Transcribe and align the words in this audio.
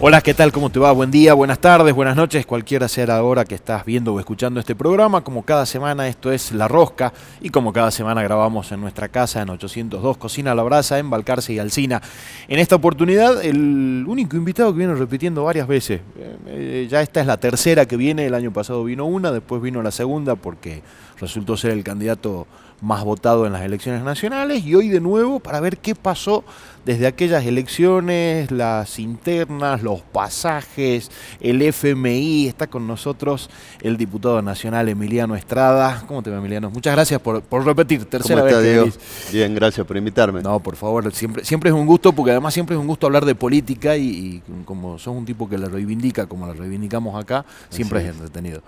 Hola, 0.00 0.20
¿qué 0.20 0.32
tal? 0.32 0.52
¿Cómo 0.52 0.70
te 0.70 0.78
va? 0.78 0.92
Buen 0.92 1.10
día, 1.10 1.34
buenas 1.34 1.58
tardes, 1.58 1.92
buenas 1.92 2.14
noches, 2.14 2.46
cualquiera 2.46 2.86
sea 2.86 3.04
la 3.04 3.20
hora 3.24 3.44
que 3.44 3.56
estás 3.56 3.84
viendo 3.84 4.14
o 4.14 4.20
escuchando 4.20 4.60
este 4.60 4.76
programa. 4.76 5.24
Como 5.24 5.42
cada 5.42 5.66
semana 5.66 6.06
esto 6.06 6.30
es 6.30 6.52
La 6.52 6.68
Rosca 6.68 7.12
y 7.40 7.50
como 7.50 7.72
cada 7.72 7.90
semana 7.90 8.22
grabamos 8.22 8.70
en 8.70 8.80
nuestra 8.80 9.08
casa 9.08 9.42
en 9.42 9.50
802 9.50 10.16
Cocina 10.16 10.54
La 10.54 10.62
Brasa 10.62 11.00
en 11.00 11.10
Balcarce 11.10 11.52
y 11.52 11.58
Alcina. 11.58 12.00
En 12.46 12.60
esta 12.60 12.76
oportunidad 12.76 13.44
el 13.44 14.04
único 14.06 14.36
invitado 14.36 14.70
que 14.70 14.78
viene 14.78 14.94
repitiendo 14.94 15.42
varias 15.42 15.66
veces. 15.66 16.00
Eh, 16.16 16.36
eh, 16.46 16.88
ya 16.88 17.02
esta 17.02 17.20
es 17.20 17.26
la 17.26 17.38
tercera 17.38 17.84
que 17.86 17.96
viene, 17.96 18.24
el 18.24 18.34
año 18.34 18.52
pasado 18.52 18.84
vino 18.84 19.04
una, 19.04 19.32
después 19.32 19.60
vino 19.60 19.82
la 19.82 19.90
segunda 19.90 20.36
porque 20.36 20.80
resultó 21.18 21.56
ser 21.56 21.72
el 21.72 21.82
candidato 21.82 22.46
más 22.80 23.02
votado 23.04 23.46
en 23.46 23.52
las 23.52 23.62
elecciones 23.62 24.02
nacionales 24.02 24.64
y 24.64 24.74
hoy 24.74 24.88
de 24.88 25.00
nuevo 25.00 25.40
para 25.40 25.58
ver 25.58 25.78
qué 25.78 25.94
pasó 25.94 26.44
desde 26.88 27.06
aquellas 27.06 27.44
elecciones, 27.44 28.50
las 28.50 28.98
internas, 28.98 29.82
los 29.82 30.00
pasajes, 30.00 31.10
el 31.38 31.60
FMI. 31.60 32.46
Está 32.48 32.66
con 32.66 32.86
nosotros 32.86 33.50
el 33.82 33.98
diputado 33.98 34.40
nacional 34.40 34.88
Emiliano 34.88 35.36
Estrada. 35.36 36.02
¿Cómo 36.08 36.22
te 36.22 36.30
va, 36.30 36.38
Emiliano? 36.38 36.70
Muchas 36.70 36.94
gracias 36.94 37.20
por, 37.20 37.42
repetir, 37.62 38.06
tercera 38.06 38.42
vez 38.42 38.96
que 39.28 39.36
Bien, 39.36 39.54
gracias 39.54 39.86
por 39.86 39.98
invitarme. 39.98 40.40
No, 40.40 40.60
por 40.60 40.76
favor, 40.76 41.12
siempre, 41.12 41.44
siempre 41.44 41.68
es 41.68 41.76
un 41.76 41.84
gusto, 41.84 42.14
porque 42.14 42.30
además 42.30 42.54
siempre 42.54 42.74
es 42.74 42.80
un 42.80 42.86
gusto 42.86 43.06
hablar 43.06 43.26
de 43.26 43.34
política 43.34 43.94
y, 43.94 44.42
como 44.64 44.98
sos 44.98 45.14
un 45.14 45.26
tipo 45.26 45.46
que 45.46 45.58
la 45.58 45.68
reivindica, 45.68 46.24
como 46.24 46.46
la 46.46 46.54
reivindicamos 46.54 47.22
acá, 47.22 47.44
siempre 47.68 48.00
es 48.00 48.06
entretenido. 48.06 48.62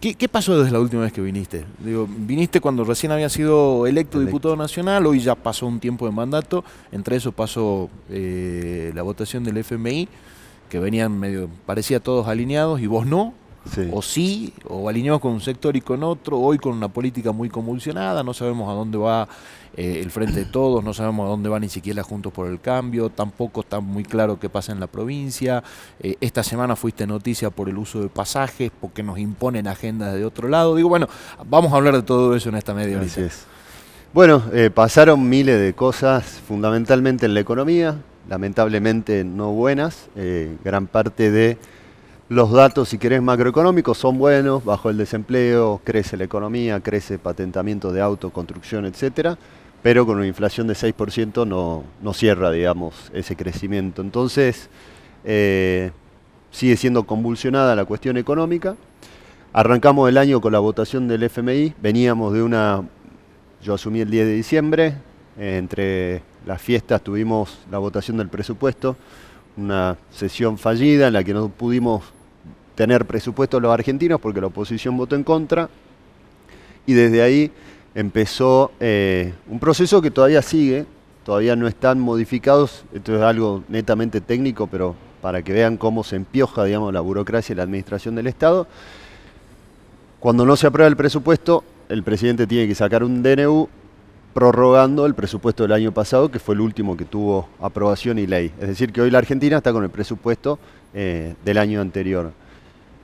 ¿Qué, 0.00 0.28
pasó 0.28 0.58
desde 0.58 0.72
la 0.72 0.80
última 0.80 1.02
vez 1.02 1.12
que 1.12 1.20
viniste? 1.20 1.64
Digo, 1.78 2.08
viniste 2.08 2.60
cuando 2.60 2.84
recién 2.84 3.10
había 3.10 3.28
sido 3.28 3.86
electo, 3.86 4.20
diputado 4.20 4.56
nacional, 4.56 5.06
hoy 5.06 5.20
ya 5.20 5.34
pasó 5.34 5.66
un 5.66 5.80
tiempo 5.80 6.06
de 6.06 6.12
mandato, 6.12 6.64
entre 6.92 7.16
eso 7.16 7.32
pasó 7.32 7.43
eh, 8.08 8.92
la 8.94 9.02
votación 9.02 9.44
del 9.44 9.58
FMI, 9.58 10.08
que 10.68 10.78
venían 10.78 11.18
medio, 11.18 11.48
parecía 11.66 12.00
todos 12.00 12.26
alineados 12.28 12.80
y 12.80 12.86
vos 12.86 13.06
no, 13.06 13.34
o 13.92 14.02
sí, 14.02 14.52
o 14.68 14.88
alineados 14.88 15.20
con 15.20 15.32
un 15.32 15.40
sector 15.40 15.74
y 15.74 15.80
con 15.80 16.02
otro, 16.02 16.38
hoy 16.38 16.58
con 16.58 16.72
una 16.74 16.88
política 16.88 17.32
muy 17.32 17.48
convulsionada, 17.48 18.22
no 18.22 18.34
sabemos 18.34 18.68
a 18.68 18.72
dónde 18.72 18.98
va 18.98 19.26
eh, 19.76 20.00
el 20.02 20.10
Frente 20.10 20.40
de 20.40 20.44
Todos, 20.44 20.84
no 20.84 20.92
sabemos 20.92 21.26
a 21.26 21.30
dónde 21.30 21.48
va 21.48 21.58
ni 21.58 21.68
siquiera 21.68 22.02
Juntos 22.02 22.32
por 22.32 22.46
el 22.46 22.60
Cambio, 22.60 23.10
tampoco 23.10 23.62
está 23.62 23.80
muy 23.80 24.04
claro 24.04 24.38
qué 24.38 24.48
pasa 24.48 24.72
en 24.72 24.80
la 24.80 24.86
provincia. 24.86 25.64
Eh, 25.98 26.16
esta 26.20 26.42
semana 26.44 26.76
fuiste 26.76 27.06
noticia 27.06 27.50
por 27.50 27.68
el 27.68 27.78
uso 27.78 28.00
de 28.00 28.08
pasajes, 28.08 28.70
porque 28.80 29.02
nos 29.02 29.18
imponen 29.18 29.66
agendas 29.66 30.14
de 30.14 30.24
otro 30.24 30.48
lado. 30.48 30.76
Digo, 30.76 30.88
bueno, 30.88 31.08
vamos 31.48 31.72
a 31.72 31.76
hablar 31.76 31.94
de 31.94 32.02
todo 32.02 32.36
eso 32.36 32.50
en 32.50 32.56
esta 32.56 32.74
media 32.74 32.98
hora. 32.98 33.06
Bueno, 34.14 34.44
eh, 34.52 34.70
pasaron 34.72 35.28
miles 35.28 35.60
de 35.60 35.74
cosas, 35.74 36.40
fundamentalmente 36.46 37.26
en 37.26 37.34
la 37.34 37.40
economía, 37.40 37.96
lamentablemente 38.28 39.24
no 39.24 39.50
buenas. 39.50 40.08
gran 40.64 40.86
parte 40.86 41.30
de 41.30 41.58
los 42.28 42.52
datos, 42.52 42.88
si 42.88 42.96
querés, 42.96 43.20
macroeconómicos 43.20 43.98
son 43.98 44.16
buenos, 44.18 44.64
bajo 44.64 44.88
el 44.88 44.96
desempleo, 44.96 45.80
crece 45.84 46.16
la 46.16 46.24
economía, 46.24 46.80
crece 46.80 47.18
patentamiento 47.18 47.92
de 47.92 48.00
auto, 48.00 48.30
construcción, 48.30 48.86
etcétera 48.86 49.36
pero 49.84 50.06
con 50.06 50.16
una 50.16 50.26
inflación 50.26 50.66
de 50.66 50.72
6% 50.72 51.46
no, 51.46 51.84
no 52.00 52.14
cierra, 52.14 52.50
digamos, 52.50 53.10
ese 53.12 53.36
crecimiento. 53.36 54.00
Entonces, 54.00 54.70
eh, 55.24 55.90
sigue 56.50 56.78
siendo 56.78 57.04
convulsionada 57.04 57.76
la 57.76 57.84
cuestión 57.84 58.16
económica. 58.16 58.76
Arrancamos 59.52 60.08
el 60.08 60.16
año 60.16 60.40
con 60.40 60.54
la 60.54 60.58
votación 60.58 61.06
del 61.06 61.24
FMI, 61.24 61.74
veníamos 61.82 62.32
de 62.32 62.42
una, 62.42 62.82
yo 63.64 63.72
asumí 63.72 64.00
el 64.00 64.10
10 64.10 64.26
de 64.26 64.32
diciembre, 64.34 64.94
entre 65.38 66.20
las 66.46 66.60
fiestas 66.60 67.00
tuvimos 67.00 67.60
la 67.70 67.78
votación 67.78 68.18
del 68.18 68.28
presupuesto, 68.28 68.94
una 69.56 69.96
sesión 70.10 70.58
fallida 70.58 71.06
en 71.06 71.14
la 71.14 71.24
que 71.24 71.32
no 71.32 71.48
pudimos 71.48 72.04
tener 72.74 73.06
presupuesto 73.06 73.58
los 73.60 73.72
argentinos 73.72 74.20
porque 74.20 74.42
la 74.42 74.48
oposición 74.48 74.98
votó 74.98 75.16
en 75.16 75.24
contra, 75.24 75.70
y 76.86 76.92
desde 76.92 77.22
ahí 77.22 77.50
empezó 77.94 78.70
eh, 78.80 79.32
un 79.48 79.58
proceso 79.58 80.02
que 80.02 80.10
todavía 80.10 80.42
sigue, 80.42 80.84
todavía 81.24 81.56
no 81.56 81.66
están 81.66 81.98
modificados, 81.98 82.84
esto 82.92 83.16
es 83.16 83.22
algo 83.22 83.64
netamente 83.68 84.20
técnico, 84.20 84.66
pero 84.66 84.94
para 85.22 85.40
que 85.40 85.54
vean 85.54 85.78
cómo 85.78 86.04
se 86.04 86.16
empioja 86.16 86.64
digamos, 86.64 86.92
la 86.92 87.00
burocracia 87.00 87.54
y 87.54 87.56
la 87.56 87.62
administración 87.62 88.14
del 88.14 88.26
Estado. 88.26 88.66
Cuando 90.20 90.44
no 90.44 90.54
se 90.54 90.66
aprueba 90.66 90.88
el 90.88 90.96
presupuesto, 90.96 91.64
el 91.88 92.02
presidente 92.02 92.46
tiene 92.46 92.68
que 92.68 92.74
sacar 92.74 93.04
un 93.04 93.22
DNU 93.22 93.68
prorrogando 94.34 95.06
el 95.06 95.14
presupuesto 95.14 95.62
del 95.62 95.72
año 95.72 95.92
pasado, 95.92 96.30
que 96.30 96.40
fue 96.40 96.56
el 96.56 96.60
último 96.60 96.96
que 96.96 97.04
tuvo 97.04 97.48
aprobación 97.60 98.18
y 98.18 98.26
ley. 98.26 98.52
Es 98.60 98.68
decir, 98.68 98.92
que 98.92 99.00
hoy 99.00 99.10
la 99.10 99.18
Argentina 99.18 99.58
está 99.58 99.72
con 99.72 99.84
el 99.84 99.90
presupuesto 99.90 100.58
eh, 100.92 101.34
del 101.44 101.58
año 101.58 101.80
anterior. 101.80 102.32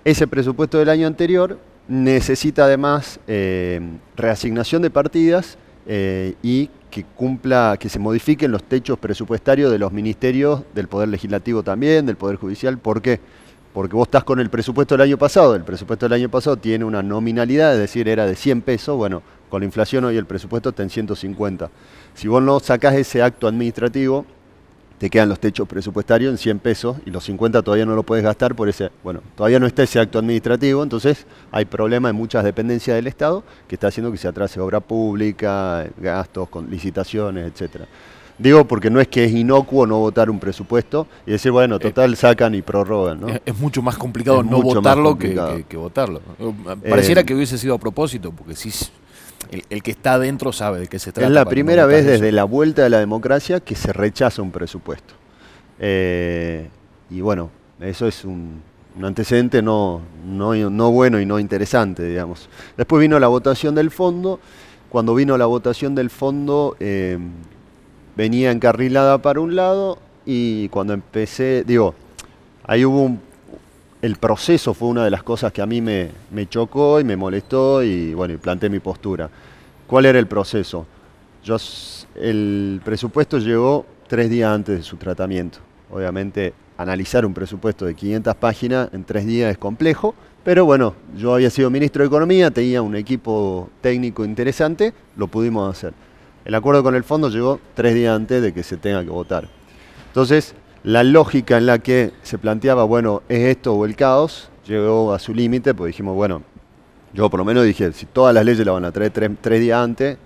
Ese 0.04 0.26
presupuesto 0.26 0.78
del 0.78 0.88
año 0.88 1.06
anterior 1.06 1.58
necesita 1.86 2.64
además 2.64 3.20
eh, 3.26 3.80
reasignación 4.16 4.82
de 4.82 4.90
partidas 4.90 5.56
eh, 5.86 6.34
y 6.42 6.68
que 6.90 7.04
cumpla, 7.04 7.76
que 7.78 7.88
se 7.88 7.98
modifiquen 7.98 8.50
los 8.50 8.64
techos 8.64 8.98
presupuestarios 8.98 9.70
de 9.70 9.78
los 9.78 9.92
ministerios, 9.92 10.62
del 10.74 10.88
Poder 10.88 11.08
Legislativo 11.08 11.62
también, 11.62 12.06
del 12.06 12.16
Poder 12.16 12.36
Judicial. 12.36 12.78
¿Por 12.78 13.00
qué? 13.00 13.20
Porque 13.72 13.94
vos 13.94 14.08
estás 14.08 14.24
con 14.24 14.40
el 14.40 14.50
presupuesto 14.50 14.94
del 14.94 15.02
año 15.02 15.18
pasado, 15.18 15.54
el 15.54 15.62
presupuesto 15.62 16.06
del 16.06 16.14
año 16.14 16.28
pasado 16.28 16.56
tiene 16.56 16.84
una 16.84 17.02
nominalidad, 17.02 17.74
es 17.74 17.78
decir, 17.78 18.08
era 18.08 18.26
de 18.26 18.34
100 18.34 18.62
pesos, 18.62 18.96
bueno, 18.96 19.22
con 19.48 19.60
la 19.60 19.66
inflación 19.66 20.04
hoy 20.04 20.16
el 20.16 20.26
presupuesto 20.26 20.70
está 20.70 20.82
en 20.82 20.90
150. 20.90 21.70
Si 22.14 22.26
vos 22.26 22.42
no 22.42 22.58
sacás 22.58 22.94
ese 22.94 23.22
acto 23.22 23.46
administrativo, 23.46 24.26
te 24.98 25.08
quedan 25.08 25.28
los 25.28 25.40
techos 25.40 25.66
presupuestarios 25.66 26.30
en 26.30 26.36
100 26.36 26.58
pesos 26.58 26.96
y 27.06 27.10
los 27.10 27.24
50 27.24 27.62
todavía 27.62 27.86
no 27.86 27.94
lo 27.94 28.02
puedes 28.02 28.24
gastar 28.24 28.54
por 28.54 28.68
ese, 28.68 28.90
bueno, 29.02 29.22
todavía 29.36 29.58
no 29.58 29.66
está 29.66 29.84
ese 29.84 29.98
acto 30.00 30.18
administrativo, 30.18 30.82
entonces 30.82 31.26
hay 31.52 31.64
problemas 31.64 32.10
en 32.10 32.16
muchas 32.16 32.44
dependencias 32.44 32.96
del 32.96 33.06
Estado 33.06 33.44
que 33.68 33.76
está 33.76 33.86
haciendo 33.86 34.12
que 34.12 34.18
se 34.18 34.28
atrase 34.28 34.60
obra 34.60 34.80
pública, 34.80 35.86
gastos, 35.96 36.48
con 36.48 36.68
licitaciones, 36.68 37.50
etcétera. 37.50 37.86
Digo 38.40 38.64
porque 38.64 38.88
no 38.88 39.00
es 39.00 39.08
que 39.08 39.24
es 39.24 39.32
inocuo 39.32 39.86
no 39.86 39.98
votar 39.98 40.30
un 40.30 40.40
presupuesto 40.40 41.06
y 41.26 41.32
decir, 41.32 41.52
bueno, 41.52 41.76
eh, 41.76 41.80
total 41.80 42.16
sacan 42.16 42.54
y 42.54 42.62
prorrogan. 42.62 43.20
¿no? 43.20 43.28
Es, 43.28 43.58
mucho 43.58 43.82
más 43.82 43.98
complicado 43.98 44.42
no 44.42 44.62
votarlo 44.62 45.18
que, 45.18 45.64
que, 45.68 45.76
votarlo. 45.76 46.22
Pareciera 46.88 47.20
eh, 47.20 47.24
que 47.24 47.34
hubiese 47.34 47.58
sido 47.58 47.74
a 47.74 47.78
propósito, 47.78 48.32
porque 48.32 48.56
sí 48.56 48.70
el, 49.68 49.82
que 49.82 49.90
está 49.90 50.14
adentro 50.14 50.52
sabe 50.52 50.80
de 50.80 50.86
qué 50.86 50.98
se 50.98 51.12
trata. 51.12 51.26
Es 51.26 51.32
la 51.32 51.44
primera 51.44 51.86
vez 51.86 52.06
desde 52.06 52.32
la 52.32 52.44
vuelta 52.44 52.82
de 52.82 52.90
la 52.90 52.98
democracia 52.98 53.60
que 53.60 53.74
se 53.74 53.92
rechaza 53.92 54.42
un 54.42 54.50
presupuesto. 54.50 55.14
Eh, 55.78 56.68
y 57.10 57.20
bueno, 57.20 57.50
eso 57.80 58.06
es 58.06 58.24
un, 58.24 58.62
antecedente 59.02 59.62
no, 59.62 60.02
no, 60.24 60.90
bueno 60.92 61.20
y 61.20 61.26
no 61.26 61.38
interesante, 61.38 62.06
digamos. 62.06 62.48
Después 62.76 63.00
vino 63.00 63.18
la 63.18 63.28
votación 63.28 63.74
del 63.74 63.90
fondo. 63.90 64.40
Cuando 64.88 65.14
vino 65.14 65.38
la 65.38 65.46
votación 65.46 65.94
del 65.94 66.10
fondo, 66.10 66.76
eh, 66.80 67.18
venía 68.20 68.50
encarrilada 68.50 69.16
para 69.16 69.40
un 69.40 69.56
lado 69.56 69.98
y 70.26 70.68
cuando 70.68 70.92
empecé, 70.92 71.64
digo, 71.66 71.94
ahí 72.64 72.84
hubo 72.84 73.02
un 73.02 73.20
el 74.02 74.16
proceso 74.16 74.74
fue 74.74 74.88
una 74.88 75.04
de 75.04 75.10
las 75.10 75.22
cosas 75.22 75.52
que 75.52 75.60
a 75.62 75.66
mí 75.66 75.80
me, 75.80 76.10
chocó 76.48 77.00
y 77.00 77.04
me 77.04 77.16
molestó 77.16 77.82
y 77.82 78.14
bueno, 78.14 78.34
y 78.34 78.36
planteé 78.38 78.68
mi 78.68 78.80
postura. 78.80 79.28
¿Cuál 79.86 80.06
era 80.06 80.18
el 80.18 80.26
proceso? 80.26 80.86
Yo, 81.44 81.56
el 82.14 82.80
presupuesto 82.84 83.38
llegó 83.38 83.86
tres 84.06 84.28
días 84.28 84.50
antes 84.54 84.76
de 84.78 84.82
su 84.82 84.96
tratamiento. 84.96 85.58
Obviamente, 85.90 86.52
analizar 86.76 87.24
un 87.26 87.34
presupuesto 87.34 87.86
de 87.86 87.94
500 87.94 88.34
páginas 88.36 88.88
en 88.92 89.04
tres 89.04 89.26
días 89.26 89.50
es 89.50 89.58
complejo, 89.58 90.14
pero 90.44 90.64
bueno, 90.64 90.94
yo 91.16 91.34
había 91.34 91.50
sido 91.50 91.70
ministro 91.70 92.02
de 92.02 92.08
Economía, 92.08 92.50
tenía 92.50 92.80
un 92.80 92.96
equipo 92.96 93.68
técnico 93.80 94.24
interesante, 94.24 94.94
lo 95.16 95.26
pudimos 95.26 95.70
hacer. 95.70 95.92
El 96.44 96.54
acuerdo 96.54 96.82
con 96.82 96.94
el 96.94 97.04
fondo 97.04 97.28
llegó 97.28 97.60
tres 97.74 97.94
días 97.94 98.16
antes 98.16 98.42
de 98.42 98.52
que 98.52 98.62
se 98.62 98.76
tenga 98.76 99.04
que 99.04 99.10
votar. 99.10 99.48
Entonces, 100.06 100.54
la 100.82 101.04
lógica 101.04 101.58
en 101.58 101.66
la 101.66 101.78
que 101.78 102.12
se 102.22 102.38
planteaba, 102.38 102.84
bueno, 102.84 103.22
es 103.28 103.40
esto 103.40 103.74
o 103.74 103.84
el 103.84 103.94
caos, 103.96 104.50
llegó 104.66 105.12
a 105.12 105.18
su 105.18 105.34
límite, 105.34 105.74
pues 105.74 105.88
dijimos, 105.88 106.16
bueno, 106.16 106.42
yo 107.12 107.28
por 107.28 107.38
lo 107.38 107.44
menos 107.44 107.64
dije, 107.64 107.92
si 107.92 108.06
todas 108.06 108.34
las 108.34 108.44
leyes 108.44 108.64
la 108.64 108.72
van 108.72 108.84
a 108.84 108.92
traer 108.92 109.12
tres, 109.40 109.60
días 109.60 109.78
antes, 109.78 110.16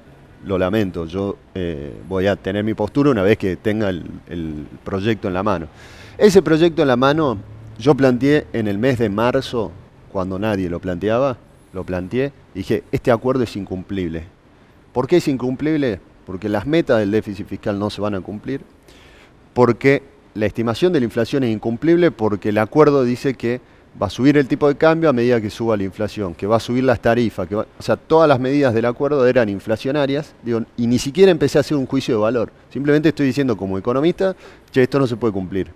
lo 0.45 0.59
lamento, 0.59 1.07
yo 1.07 1.37
eh, 1.55 1.95
voy 2.09 2.27
a 2.27 2.37
tener 2.37 2.63
mi 2.63 2.75
postura 2.75 3.11
una 3.11 3.23
vez 3.23 3.39
que 3.39 3.57
tenga 3.57 3.89
el, 3.89 4.05
el, 4.29 4.67
proyecto 4.85 5.29
en 5.29 5.35
la 5.35 5.43
mano. 5.43 5.67
Ese 6.19 6.43
proyecto 6.43 6.83
en 6.83 6.89
la 6.89 6.97
mano 6.97 7.39
yo 7.79 7.95
planteé 7.95 8.47
en 8.53 8.69
el 8.69 8.79
mes 8.79 8.99
de 8.99 9.09
marzo, 9.09 9.73
cuando 10.13 10.39
nadie 10.39 10.69
lo 10.69 10.79
planteaba, 10.79 11.39
lo 11.73 11.83
planteé, 11.83 12.33
dije, 12.55 12.85
este 12.93 13.11
acuerdo 13.11 13.43
es 13.43 13.57
incumplible. 13.57 14.34
¿Por 14.95 15.09
qué 15.09 15.17
es 15.17 15.27
incumplible? 15.27 15.99
Porque 16.25 16.49
las 16.49 16.67
metas 16.67 17.01
del 17.01 17.11
déficit 17.11 17.49
fiscal 17.49 17.79
no 17.81 17.91
se 17.91 18.01
van 18.01 18.15
a 18.15 18.21
cumplir, 18.21 18.61
porque 19.53 20.05
la 20.35 20.47
estimación 20.47 20.93
de 20.93 21.01
la 21.01 21.05
inflación 21.05 21.43
es 21.43 21.53
incumplible 21.53 22.13
porque 22.13 22.51
el 22.51 22.59
acuerdo 22.59 23.03
dice 23.03 23.35
que 23.35 23.61
va 24.01 24.07
a 24.07 24.11
subir 24.11 24.37
el 24.39 24.47
tipo 24.47 24.69
de 24.69 24.77
cambio 24.77 25.11
a 25.11 25.13
medida 25.13 25.41
que 25.41 25.51
suba 25.51 25.77
la 25.77 25.83
inflación, 25.83 26.33
que 26.33 26.47
va 26.47 26.57
a 26.57 26.61
subir 26.61 26.85
las 26.85 27.01
tarifas, 27.01 27.49
que 27.49 27.57
o 27.57 27.67
sea, 27.81 27.97
todas 27.97 28.29
las 28.29 28.39
medidas 28.39 28.73
del 28.73 28.85
acuerdo 28.85 29.27
eran 29.27 29.49
inflacionarias, 29.49 30.33
digo, 30.45 30.63
y 30.77 30.87
ni 30.87 31.01
siquiera 31.01 31.33
empecé 31.33 31.59
a 31.59 31.63
hacer 31.63 31.77
un 31.77 31.87
juicio 31.87 32.15
de 32.15 32.21
valor. 32.21 32.53
Simplemente 32.73 33.09
estoy 33.09 33.27
diciendo 33.27 33.57
como 33.57 33.77
economista, 33.77 34.37
que 34.73 34.81
esto 34.81 35.01
no 35.01 35.09
se 35.09 35.17
puede 35.17 35.33
cumplir. 35.33 35.73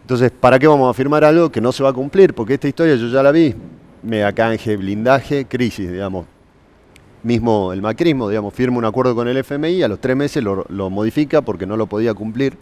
Entonces, 0.00 0.30
¿para 0.30 0.58
qué 0.58 0.66
vamos 0.66 0.88
a 0.88 0.94
firmar 0.94 1.24
algo 1.24 1.52
que 1.52 1.60
no 1.60 1.72
se 1.72 1.82
va 1.82 1.90
a 1.90 1.94
cumplir? 1.94 2.32
Porque 2.32 2.54
esta 2.54 2.68
historia 2.68 2.96
yo 2.96 3.06
ya 3.08 3.22
la 3.22 3.32
vi, 3.32 3.54
mega 4.02 4.32
canje, 4.32 4.78
blindaje, 4.78 5.44
crisis, 5.44 5.92
digamos. 5.92 6.39
Mismo 7.22 7.72
el 7.72 7.82
macrismo, 7.82 8.30
digamos, 8.30 8.54
firma 8.54 8.78
un 8.78 8.84
acuerdo 8.86 9.14
con 9.14 9.28
el 9.28 9.36
FMI, 9.36 9.82
a 9.82 9.88
los 9.88 10.00
tres 10.00 10.16
meses 10.16 10.42
lo, 10.42 10.90
modifica 10.90 11.42
porque 11.42 11.66
no 11.66 11.76
lo 11.76 11.86
podía 11.86 12.14
cumplir. 12.14 12.56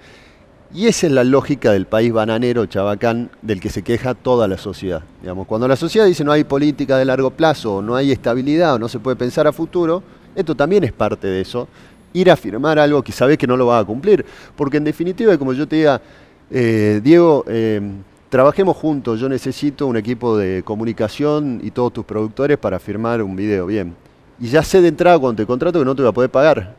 Y 0.74 0.86
esa 0.86 1.06
es 1.06 1.12
la 1.12 1.24
lógica 1.24 1.72
del 1.72 1.86
país 1.86 2.12
bananero, 2.12 2.66
chabacán, 2.66 3.30
del 3.40 3.60
que 3.60 3.70
se 3.70 3.82
queja 3.82 4.14
toda 4.14 4.48
la 4.48 4.58
sociedad. 4.58 5.02
Digamos, 5.22 5.46
cuando 5.46 5.68
la 5.68 5.76
sociedad 5.76 6.06
dice 6.06 6.24
no 6.24 6.32
hay 6.32 6.44
política 6.44 6.98
de 6.98 7.04
largo 7.04 7.30
plazo, 7.30 7.80
no 7.80 7.94
hay 7.94 8.10
estabilidad, 8.10 8.74
o 8.74 8.78
no 8.78 8.88
se 8.88 8.98
puede 8.98 9.16
pensar 9.16 9.46
a 9.46 9.52
futuro, 9.52 10.02
esto 10.34 10.54
también 10.54 10.84
es 10.84 10.92
parte 10.92 11.28
de 11.28 11.40
eso. 11.40 11.68
Ir 12.12 12.30
a 12.30 12.36
firmar 12.36 12.78
algo 12.78 13.02
que 13.02 13.12
sabes 13.12 13.38
que 13.38 13.46
no 13.46 13.56
lo 13.56 13.66
va 13.66 13.78
a 13.78 13.84
cumplir. 13.84 14.24
Porque 14.56 14.78
en 14.78 14.84
definitiva, 14.84 15.38
como 15.38 15.52
yo 15.52 15.68
te 15.68 15.76
diga, 15.76 16.02
eh, 16.50 17.00
Diego, 17.02 17.44
eh, 17.46 17.80
trabajemos 18.28 18.76
juntos, 18.76 19.20
yo 19.20 19.28
necesito 19.28 19.86
un 19.86 19.96
equipo 19.96 20.36
de 20.36 20.62
comunicación 20.64 21.60
y 21.62 21.70
todos 21.70 21.92
tus 21.92 22.04
productores 22.04 22.58
para 22.58 22.78
firmar 22.78 23.22
un 23.22 23.36
video, 23.36 23.66
bien. 23.66 24.07
Y 24.40 24.48
ya 24.48 24.62
sé 24.62 24.80
de 24.80 24.88
entrada 24.88 25.18
cuando 25.18 25.42
te 25.42 25.46
contrato 25.46 25.78
que 25.78 25.84
no 25.84 25.94
te 25.94 26.02
voy 26.02 26.10
a 26.10 26.12
poder 26.12 26.30
pagar. 26.30 26.74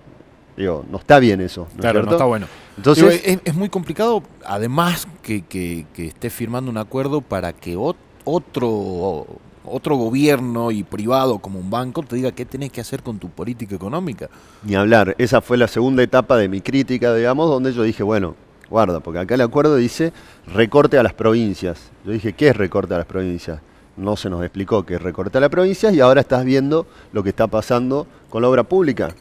Digo, 0.56 0.86
no 0.92 0.98
está 0.98 1.20
bien 1.20 1.40
eso. 1.42 1.68
claro, 1.78 2.04
no 2.04 2.12
está 2.12 2.26
bueno. 2.26 2.48
Entonces, 2.76 3.40
es, 3.44 3.56
muy 3.56 3.70
complicado, 3.70 4.24
además, 4.46 5.08
que, 5.22 5.42
que, 5.42 5.86
estés 5.98 6.34
firmando 6.34 6.72
un 6.72 6.78
acuerdo 6.78 7.22
para 7.22 7.54
que 7.54 7.78
otro, 7.78 9.26
otro 9.66 9.96
gobierno 9.96 10.72
y 10.72 10.84
privado 10.84 11.40
como 11.40 11.60
un 11.60 11.70
banco 11.70 12.04
te 12.04 12.16
diga 12.16 12.32
qué 12.32 12.46
tenés 12.46 12.72
que 12.72 12.82
hacer 12.82 13.04
con 13.04 13.20
tu 13.20 13.30
política 13.30 13.76
económica. 13.76 14.30
Ni 14.64 14.76
hablar. 14.76 15.16
Esa 15.18 15.42
fue 15.42 15.58
la 15.58 15.68
segunda 15.68 16.04
etapa 16.04 16.38
de 16.38 16.48
mi 16.48 16.62
crítica, 16.62 17.14
digamos, 17.14 17.50
donde 17.50 17.74
yo 17.74 17.84
dije, 17.84 18.04
bueno, 18.04 18.36
guarda, 18.70 19.00
porque 19.00 19.20
acá 19.20 19.36
el 19.36 19.42
acuerdo 19.42 19.76
dice 19.76 20.14
recorte 20.46 20.98
a 20.98 21.04
las 21.04 21.14
provincias. 21.14 21.80
Yo 22.06 22.12
dije, 22.12 22.34
¿qué 22.34 22.50
es 22.50 22.56
recorte 22.58 22.94
a 22.94 22.98
las 22.98 23.08
provincias? 23.08 23.62
No 24.00 24.16
se 24.16 24.30
nos 24.30 24.42
explicó 24.44 24.86
qué 24.86 24.96
es 24.96 25.02
recorte 25.02 25.38
a 25.38 25.42
las 25.42 25.50
provincias 25.50 25.94
y 25.94 26.00
ahora 26.00 26.22
estás 26.22 26.46
viendo 26.46 26.88
lo 27.12 27.22
que 27.22 27.30
está 27.30 27.48
pasando 27.48 28.08
con 28.30 28.42
la 28.42 28.48
obra 28.48 28.64
pública. 28.64 29.14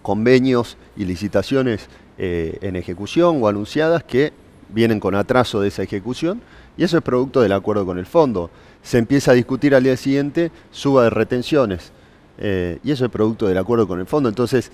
Convenios 0.00 0.78
y 0.96 1.04
licitaciones 1.04 1.88
eh, 2.16 2.58
en 2.62 2.76
ejecución 2.76 3.42
o 3.42 3.48
anunciadas 3.48 4.02
que 4.02 4.32
vienen 4.70 4.98
con 4.98 5.14
atraso 5.14 5.60
de 5.60 5.68
esa 5.68 5.82
ejecución 5.82 6.40
y 6.78 6.84
eso 6.84 6.96
es 6.96 7.02
producto 7.02 7.42
del 7.42 7.52
acuerdo 7.52 7.84
con 7.84 7.98
el 7.98 8.06
fondo. 8.06 8.50
Se 8.82 8.96
empieza 8.96 9.32
a 9.32 9.34
discutir 9.34 9.74
al 9.74 9.84
día 9.84 9.98
siguiente 9.98 10.50
suba 10.70 11.04
de 11.04 11.10
retenciones 11.10 11.92
eh, 12.38 12.78
y 12.82 12.92
eso 12.92 13.04
es 13.04 13.10
producto 13.10 13.46
del 13.46 13.58
acuerdo 13.58 13.86
con 13.86 14.00
el 14.00 14.06
fondo. 14.06 14.30
Entonces, 14.30 14.72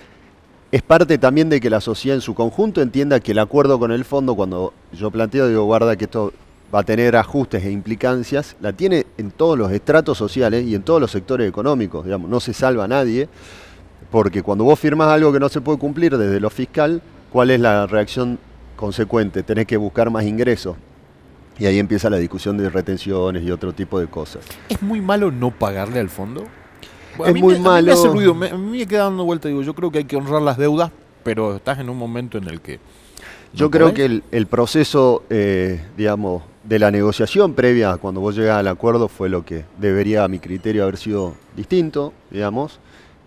es 0.70 0.82
parte 0.82 1.18
también 1.18 1.48
de 1.48 1.60
que 1.60 1.70
la 1.70 1.80
sociedad 1.80 2.14
en 2.14 2.20
su 2.20 2.34
conjunto 2.34 2.80
entienda 2.82 3.18
que 3.18 3.32
el 3.32 3.40
acuerdo 3.40 3.80
con 3.80 3.90
el 3.90 4.04
fondo, 4.04 4.36
cuando 4.36 4.72
yo 4.92 5.10
planteo, 5.10 5.48
digo, 5.48 5.64
guarda 5.64 5.96
que 5.96 6.04
esto 6.04 6.32
va 6.74 6.80
a 6.80 6.82
tener 6.82 7.16
ajustes 7.16 7.64
e 7.64 7.70
implicancias, 7.70 8.56
la 8.60 8.72
tiene 8.72 9.06
en 9.16 9.30
todos 9.30 9.58
los 9.58 9.72
estratos 9.72 10.18
sociales 10.18 10.66
y 10.66 10.74
en 10.74 10.82
todos 10.82 11.00
los 11.00 11.10
sectores 11.10 11.48
económicos, 11.48 12.04
digamos, 12.04 12.30
no 12.30 12.40
se 12.40 12.52
salva 12.52 12.84
a 12.84 12.88
nadie, 12.88 13.28
porque 14.10 14.42
cuando 14.42 14.64
vos 14.64 14.78
firmas 14.78 15.08
algo 15.08 15.32
que 15.32 15.40
no 15.40 15.48
se 15.48 15.60
puede 15.60 15.78
cumplir 15.78 16.16
desde 16.16 16.40
lo 16.40 16.50
fiscal, 16.50 17.02
¿Cuál 17.30 17.50
es 17.50 17.60
la 17.60 17.86
reacción 17.86 18.38
consecuente? 18.76 19.42
Tenés 19.42 19.66
que 19.66 19.76
buscar 19.76 20.10
más 20.10 20.24
ingresos. 20.24 20.76
Y 21.58 21.66
ahí 21.66 21.78
empieza 21.78 22.08
la 22.08 22.16
discusión 22.16 22.56
de 22.56 22.70
retenciones 22.70 23.42
y 23.42 23.50
otro 23.50 23.72
tipo 23.72 23.98
de 24.00 24.06
cosas. 24.06 24.44
¿Es 24.68 24.80
muy 24.80 25.00
malo 25.00 25.30
no 25.30 25.50
pagarle 25.50 26.00
al 26.00 26.08
fondo? 26.08 26.44
es 27.26 27.34
muy 27.34 27.58
malo. 27.58 27.76
A 27.76 27.80
mí 27.80 27.86
me 27.86 27.92
hace 27.92 28.08
ruido, 28.08 28.32
a 28.32 28.56
mí 28.56 28.78
me 28.78 28.86
queda 28.86 29.04
dando 29.04 29.24
vuelta, 29.24 29.48
digo, 29.48 29.62
yo 29.62 29.74
creo 29.74 29.90
que 29.90 29.98
hay 29.98 30.04
que 30.04 30.16
honrar 30.16 30.40
las 30.40 30.56
deudas, 30.56 30.92
pero 31.24 31.56
estás 31.56 31.80
en 31.80 31.90
un 31.90 31.98
momento 31.98 32.38
en 32.38 32.48
el 32.48 32.60
que... 32.60 32.78
yo 33.52 33.70
creo 33.70 33.92
que 33.92 34.22
el, 34.30 34.46
proceso, 34.46 35.24
eh, 35.28 35.84
digamos, 35.96 36.44
de 36.68 36.78
la 36.78 36.90
negociación 36.90 37.54
previa 37.54 37.96
cuando 37.96 38.20
vos 38.20 38.36
llegás 38.36 38.58
al 38.58 38.68
acuerdo 38.68 39.08
fue 39.08 39.30
lo 39.30 39.42
que 39.44 39.64
debería, 39.78 40.24
a 40.24 40.28
mi 40.28 40.38
criterio, 40.38 40.82
haber 40.82 40.98
sido 40.98 41.34
distinto, 41.56 42.12
digamos. 42.30 42.78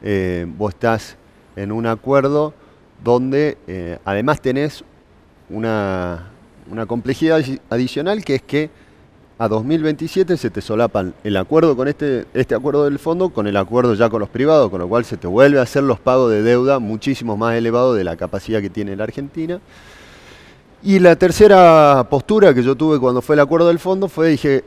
Eh, 0.03 0.45
vos 0.57 0.75
estás 0.75 1.17
en 1.55 1.71
un 1.71 1.87
acuerdo 1.87 2.53
donde 3.03 3.57
eh, 3.67 3.97
además 4.05 4.41
tenés 4.41 4.83
una, 5.49 6.27
complejidad 6.87 7.43
adicional 7.69 8.23
que 8.23 8.35
es 8.35 8.41
que 8.43 8.69
a 9.39 9.47
2027 9.47 10.37
se 10.37 10.51
te 10.51 10.61
solapan 10.61 11.15
el 11.23 11.35
acuerdo 11.35 11.75
con 11.75 11.87
este, 11.87 12.27
este 12.35 12.53
acuerdo 12.53 12.85
del 12.85 12.99
fondo 12.99 13.31
con 13.31 13.47
el 13.47 13.57
acuerdo 13.57 13.95
ya 13.95 14.07
con 14.09 14.19
los 14.19 14.29
privados, 14.29 14.69
con 14.69 14.79
lo 14.79 14.87
cual 14.87 15.03
se 15.03 15.17
te 15.17 15.25
vuelve 15.25 15.57
a 15.57 15.63
hacer 15.63 15.81
los 15.81 15.99
pagos 15.99 16.29
de 16.29 16.43
deuda 16.43 16.77
muchísimo 16.77 17.35
más 17.37 17.55
elevados 17.55 17.97
de 17.97 18.03
la 18.03 18.15
capacidad 18.17 18.61
que 18.61 18.69
tiene 18.69 18.95
la 18.95 19.05
Argentina. 19.05 19.59
Y 20.83 20.97
la 20.97 21.15
tercera 21.15 22.07
postura 22.09 22.55
que 22.55 22.63
yo 22.63 22.75
tuve 22.75 22.99
cuando 22.99 23.21
fue 23.21 23.35
el 23.35 23.41
acuerdo 23.41 23.67
del 23.67 23.77
fondo 23.77 24.07
fue, 24.07 24.29
dije, 24.29 24.63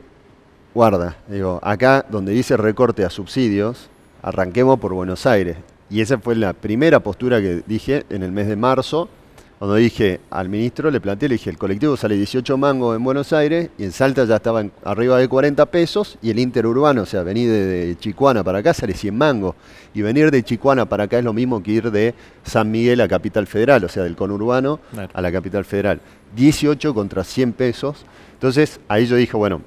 guarda, 0.73 1.17
digo, 1.27 1.59
acá 1.61 2.05
donde 2.09 2.31
dice 2.31 2.55
recorte 2.55 3.03
a 3.03 3.09
subsidios, 3.09 3.89
arranquemos 4.21 4.79
por 4.79 4.93
Buenos 4.93 5.25
Aires. 5.25 5.57
Y 5.89 5.99
esa 5.99 6.17
fue 6.17 6.35
la 6.35 6.53
primera 6.53 7.01
postura 7.01 7.41
que 7.41 7.63
dije 7.67 8.05
en 8.09 8.23
el 8.23 8.31
mes 8.31 8.47
de 8.47 8.55
marzo, 8.55 9.09
cuando 9.57 9.75
dije 9.75 10.19
al 10.31 10.49
ministro, 10.49 10.91
le 10.91 10.99
planteé, 10.99 11.29
le 11.29 11.35
dije, 11.35 11.49
el 11.49 11.57
colectivo 11.57 11.95
sale 11.95 12.15
18 12.15 12.57
mangos 12.57 12.95
en 12.95 13.03
Buenos 13.03 13.31
Aires 13.31 13.69
y 13.77 13.85
en 13.85 13.93
Salta 13.93 14.25
ya 14.25 14.35
estaban 14.35 14.71
arriba 14.83 15.17
de 15.17 15.29
40 15.29 15.65
pesos 15.67 16.17
y 16.21 16.29
el 16.29 16.39
interurbano, 16.39 17.03
o 17.03 17.05
sea, 17.05 17.23
venir 17.23 17.49
de, 17.49 17.95
Chicuana 17.97 18.43
para 18.43 18.59
acá 18.59 18.73
sale 18.73 18.93
100 18.93 19.17
mangos. 19.17 19.55
Y 19.93 20.01
venir 20.01 20.29
de 20.29 20.43
Chicuana 20.43 20.85
para 20.89 21.05
acá 21.05 21.19
es 21.19 21.23
lo 21.23 21.31
mismo 21.31 21.63
que 21.63 21.71
ir 21.71 21.89
de 21.89 22.13
San 22.43 22.69
Miguel 22.69 22.99
a 22.99 23.07
Capital 23.07 23.47
Federal, 23.47 23.81
o 23.85 23.87
sea, 23.87 24.03
del 24.03 24.17
conurbano 24.17 24.81
a 25.13 25.21
la 25.21 25.31
Capital 25.31 25.63
Federal. 25.63 26.01
18 26.35 26.93
contra 26.93 27.23
100 27.23 27.53
pesos. 27.53 28.05
Entonces 28.33 28.81
ahí 28.89 29.05
yo 29.05 29.15
dije, 29.15 29.37
bueno, 29.37 29.61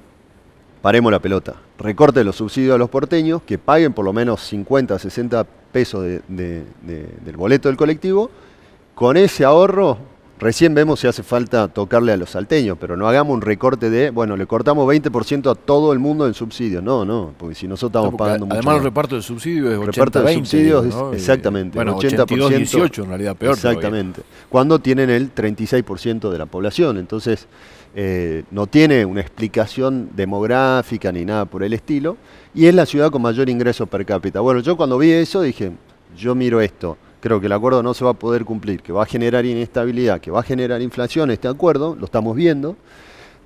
paremos 0.83 1.11
la 1.11 1.19
pelota. 1.19 1.55
Recorte 1.79 2.23
los 2.23 2.35
subsidios 2.35 2.75
a 2.75 2.77
los 2.77 2.91
porteños, 2.91 3.41
que 3.41 3.57
paguen 3.57 3.93
por 3.93 4.05
lo 4.05 4.13
menos 4.13 4.41
50, 4.41 4.99
60 4.99 5.43
pesos 5.71 6.05
del 6.27 7.37
boleto 7.37 7.69
del 7.69 7.77
colectivo. 7.77 8.29
Con 8.99 9.15
ese 9.15 9.45
ahorro, 9.45 9.97
recién 10.39 10.73
vemos 10.73 10.99
si 10.99 11.07
hace 11.07 11.23
falta 11.23 11.69
tocarle 11.69 12.11
a 12.11 12.17
los 12.17 12.31
salteños, 12.31 12.77
pero 12.77 12.97
no 12.97 13.07
hagamos 13.07 13.33
un 13.33 13.39
recorte 13.39 13.89
de, 13.89 14.09
bueno, 14.09 14.35
le 14.35 14.45
cortamos 14.45 14.85
20% 14.85 15.49
a 15.49 15.55
todo 15.55 15.93
el 15.93 15.99
mundo 15.99 16.27
en 16.27 16.33
subsidio. 16.33 16.81
No, 16.81 17.05
no, 17.05 17.33
porque 17.37 17.55
si 17.55 17.65
nosotros 17.65 18.03
estamos 18.03 18.19
pagando 18.19 18.45
mucho. 18.45 18.57
Además, 18.57 18.75
el 18.75 18.83
reparto 18.83 19.15
de 19.15 19.21
subsidios 19.21 19.71
es 19.71 19.77
80 19.77 19.91
reparto 19.91 20.21
de 20.21 20.33
subsidios 20.33 21.13
exactamente. 21.13 21.77
Bueno, 21.77 21.95
82, 21.95 22.49
18 22.49 23.03
en 23.03 23.07
realidad, 23.07 23.37
peor. 23.37 23.53
Exactamente. 23.53 24.21
Cuando 24.49 24.79
tienen 24.79 25.09
el 25.09 25.33
36% 25.33 26.29
de 26.29 26.37
la 26.37 26.45
población. 26.45 26.97
Entonces, 26.97 27.47
eh, 27.95 28.43
no 28.51 28.67
tiene 28.67 29.05
una 29.05 29.21
explicación 29.21 30.09
demográfica 30.13 31.09
ni 31.13 31.23
nada 31.23 31.45
por 31.45 31.63
el 31.63 31.71
estilo, 31.71 32.17
y 32.53 32.65
es 32.65 32.75
la 32.75 32.85
ciudad 32.85 33.11
con 33.11 33.21
mayor 33.21 33.49
ingreso 33.49 33.87
per 33.87 34.05
cápita. 34.05 34.41
Bueno, 34.41 34.59
yo 34.59 34.75
cuando 34.75 34.97
vi 34.97 35.09
eso 35.11 35.41
dije, 35.41 35.71
yo 36.17 36.35
miro 36.35 36.59
esto, 36.59 36.97
creo 37.19 37.39
que 37.39 37.47
el 37.47 37.51
acuerdo 37.51 37.83
no 37.83 37.93
se 37.93 38.03
va 38.03 38.11
a 38.11 38.13
poder 38.13 38.45
cumplir, 38.45 38.81
que 38.81 38.91
va 38.91 39.03
a 39.03 39.05
generar 39.05 39.45
inestabilidad, 39.45 40.19
que 40.21 40.31
va 40.31 40.39
a 40.39 40.43
generar 40.43 40.81
inflación 40.81 41.31
este 41.31 41.47
acuerdo, 41.47 41.95
lo 41.95 42.05
estamos 42.05 42.35
viendo, 42.35 42.75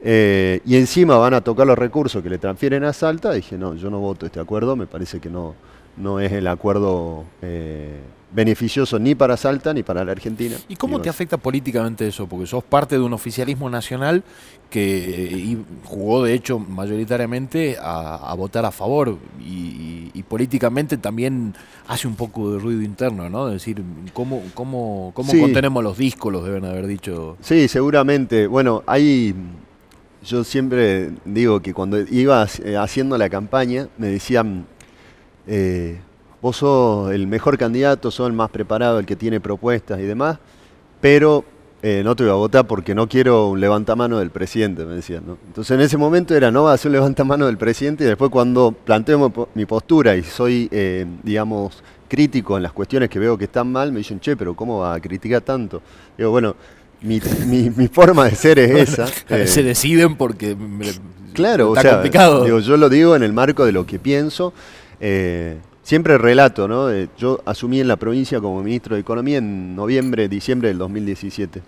eh, 0.02 0.60
y 0.66 0.76
encima 0.76 1.18
van 1.18 1.34
a 1.34 1.42
tocar 1.42 1.66
los 1.66 1.78
recursos 1.78 2.22
que 2.22 2.30
le 2.30 2.38
transfieren 2.38 2.84
a 2.84 2.94
Salta, 2.94 3.32
dije, 3.32 3.58
no, 3.58 3.76
yo 3.76 3.90
no 3.90 4.00
voto 4.00 4.26
este 4.26 4.40
acuerdo, 4.40 4.76
me 4.76 4.86
parece 4.86 5.20
que 5.20 5.30
no, 5.30 5.56
no 5.98 6.20
es 6.20 6.32
el 6.32 6.48
acuerdo... 6.48 7.24
Eh, 7.42 8.00
beneficioso 8.34 9.00
ni 9.00 9.16
para 9.16 9.38
Salta 9.38 9.74
ni 9.74 9.84
para 9.84 10.04
la 10.04 10.12
Argentina. 10.12 10.56
¿Y 10.68 10.76
cómo 10.76 11.00
te 11.00 11.10
afecta 11.10 11.38
políticamente 11.38 12.08
eso? 12.08 12.28
Porque 12.28 12.48
sos 12.48 12.64
parte 12.64 12.96
de 12.96 13.02
un 13.02 13.14
oficialismo 13.14 13.70
nacional 13.70 14.24
que 14.70 15.58
jugó 15.86 16.24
de 16.24 16.34
hecho 16.34 16.58
mayoritariamente 16.58 17.78
a, 17.80 18.34
votar 18.36 18.66
a 18.66 18.72
favor 18.72 19.18
y, 19.40 20.02
políticamente 20.24 20.98
también 20.98 21.54
hace 21.88 22.08
un 22.08 22.16
poco 22.16 22.54
de 22.54 22.58
ruido 22.58 22.82
interno, 22.82 23.30
¿no? 23.30 23.50
Es 23.50 23.56
decir, 23.56 23.84
¿cómo, 24.14 24.42
cómo, 24.56 25.12
cómo 25.14 25.32
contenemos 25.32 25.84
los 25.84 25.98
discos, 25.98 26.34
los 26.34 26.44
deben 26.44 26.66
haber 26.66 26.88
dicho? 26.88 27.38
Sí, 27.42 27.68
seguramente. 27.68 28.48
Bueno, 28.48 28.84
hay... 28.88 29.36
Yo 30.26 30.46
siempre 30.46 31.12
digo 31.26 31.60
que 31.60 31.74
cuando 31.74 32.00
iba 32.00 32.48
eh, 32.64 32.78
haciendo 32.78 33.18
la 33.18 33.30
campaña 33.30 33.90
me 33.98 34.08
decían... 34.08 34.66
Eh, 35.48 36.00
vos 36.42 36.58
sos 36.58 37.12
el 37.12 37.28
mejor 37.28 37.58
candidato, 37.58 38.12
sos 38.12 38.28
el 38.28 38.34
más 38.34 38.50
preparado, 38.50 39.00
el 39.00 39.06
que 39.06 39.16
tiene 39.16 39.40
propuestas 39.40 40.00
y 40.00 40.04
demás, 40.04 40.40
pero 41.00 41.46
eh, 41.82 42.02
no 42.04 42.16
te 42.16 42.24
voy 42.24 42.32
a 42.32 42.36
votar 42.36 42.66
porque 42.66 42.96
no 42.96 43.10
quiero 43.10 43.50
un 43.50 43.60
levantamano 43.60 44.20
del 44.20 44.30
presidente, 44.30 44.86
me 44.86 44.96
decían. 44.96 45.24
Entonces 45.48 45.76
en 45.76 45.82
ese 45.82 45.98
momento 45.98 46.34
era, 46.34 46.50
no 46.50 46.64
va 46.64 46.74
a 46.74 46.78
ser 46.78 46.90
un 46.90 46.94
levantamano 46.94 47.46
del 47.46 47.58
presidente 47.58 48.06
y 48.06 48.08
después 48.08 48.32
cuando 48.32 48.72
planteo 48.72 49.50
mi 49.54 49.66
postura 49.66 50.16
y 50.16 50.24
soy, 50.24 50.70
eh, 50.72 51.06
digamos, 51.24 51.84
crítico 52.08 52.56
en 52.56 52.64
las 52.64 52.72
cuestiones 52.72 53.10
que 53.10 53.20
veo 53.20 53.38
que 53.38 53.46
están 53.46 53.72
mal, 53.72 53.92
me 53.92 53.98
dicen, 53.98 54.20
che, 54.20 54.38
pero 54.38 54.56
¿cómo 54.56 54.80
va 54.80 54.94
a 54.94 55.00
criticar 55.02 55.42
tanto? 55.42 55.82
Digo, 56.18 56.30
bueno, 56.32 56.56
mi, 57.02 57.20
forma 57.92 58.26
de 58.26 58.36
ser 58.36 58.60
es 58.60 58.72
esa. 58.90 59.08
Se 59.08 59.60
eh, 59.60 59.64
deciden 59.64 60.16
porque... 60.16 60.56
claro, 61.34 61.76
está 61.76 61.96
complicado. 61.96 62.46
Digo, 62.46 62.60
yo 62.60 62.78
lo 62.78 62.88
digo 62.88 63.16
en 63.16 63.24
el 63.24 63.34
marco 63.34 63.66
de 63.66 63.74
lo 63.74 63.86
que 63.86 64.00
pienso. 64.00 64.54
Siempre 65.84 66.18
relato, 66.18 66.68
¿no? 66.68 66.90
Yo 67.18 67.42
asumí 67.46 67.82
en 67.82 67.90
la 67.90 67.98
provincia 67.98 68.40
como 68.40 68.64
ministro 68.64 68.96
de 68.96 69.02
Economía 69.02 69.40
en 69.40 69.76
noviembre, 69.76 70.30
diciembre 70.30 70.70
del 70.70 70.78
2017. 70.78 71.62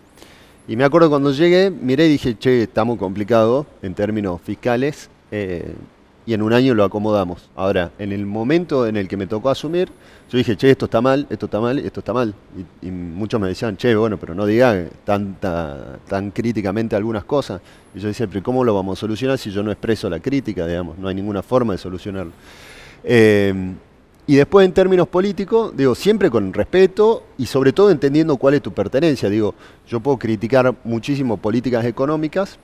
Y 0.68 0.76
me 0.76 0.84
acuerdo 0.84 1.10
cuando 1.10 1.32
llegué, 1.32 1.70
miré 1.70 2.08
y 2.08 2.10
dije, 2.10 2.38
che, 2.40 2.64
estamos 2.64 2.98
complicados 2.98 3.68
en 3.84 3.94
términos 3.94 4.42
fiscales 4.42 5.10
eh, 5.32 5.76
y 6.26 6.34
en 6.34 6.42
un 6.42 6.54
año 6.54 6.74
lo 6.74 6.84
acomodamos. 6.84 7.50
Ahora, 7.56 7.92
en 8.00 8.12
el 8.12 8.26
momento 8.26 8.88
en 8.88 8.98
el 8.98 9.08
que 9.08 9.16
me 9.16 9.28
tocó 9.28 9.52
asumir, 9.52 9.90
yo 10.32 10.40
dije, 10.40 10.56
che, 10.58 10.72
esto 10.72 10.86
está 10.86 11.02
mal, 11.02 11.28
esto 11.30 11.46
está 11.46 11.60
mal, 11.60 11.78
esto 11.78 12.00
está 12.00 12.14
mal. 12.14 12.34
Y, 12.82 12.90
muchos 12.90 13.40
me 13.40 13.48
decían, 13.48 13.78
che, 13.78 13.94
bueno, 13.96 14.18
pero 14.18 14.34
no 14.34 14.48
diga 14.48 14.88
tanta, 15.04 16.00
tan 16.08 16.32
críticamente 16.32 16.96
algunas 16.96 17.26
cosas. 17.26 17.62
Y 17.94 18.00
yo 18.00 18.08
decía, 18.08 18.26
pero 18.26 18.42
¿cómo 18.42 18.64
lo 18.64 18.74
vamos 18.74 18.98
a 18.98 19.02
solucionar 19.02 19.38
si 19.38 19.52
yo 19.52 19.62
no 19.62 19.72
expreso 19.72 20.10
la 20.10 20.20
crítica, 20.20 20.66
digamos? 20.66 20.98
No 20.98 21.10
hay 21.10 21.16
ninguna 21.16 21.44
forma 21.44 21.74
de 21.74 21.78
solucionarlo. 21.78 22.32
Eh, 23.06 23.76
y 24.28 24.36
después 24.36 24.66
en 24.66 24.74
términos 24.74 25.08
políticos, 25.08 25.72
digo, 25.78 25.94
siempre 25.94 26.32
con 26.32 26.52
respeto 26.52 27.24
y 27.38 27.46
sobre 27.46 27.74
todo 27.74 27.92
entendiendo 27.92 28.38
cuál 28.38 28.56
es 28.56 28.62
tu 28.64 28.74
pertenencia. 28.74 29.30
Digo, 29.30 29.54
yo 29.88 30.00
puedo 30.00 30.18
criticar 30.18 30.74
muchísimo 30.84 31.38
políticas 31.38 31.86
económicas, 31.86 32.58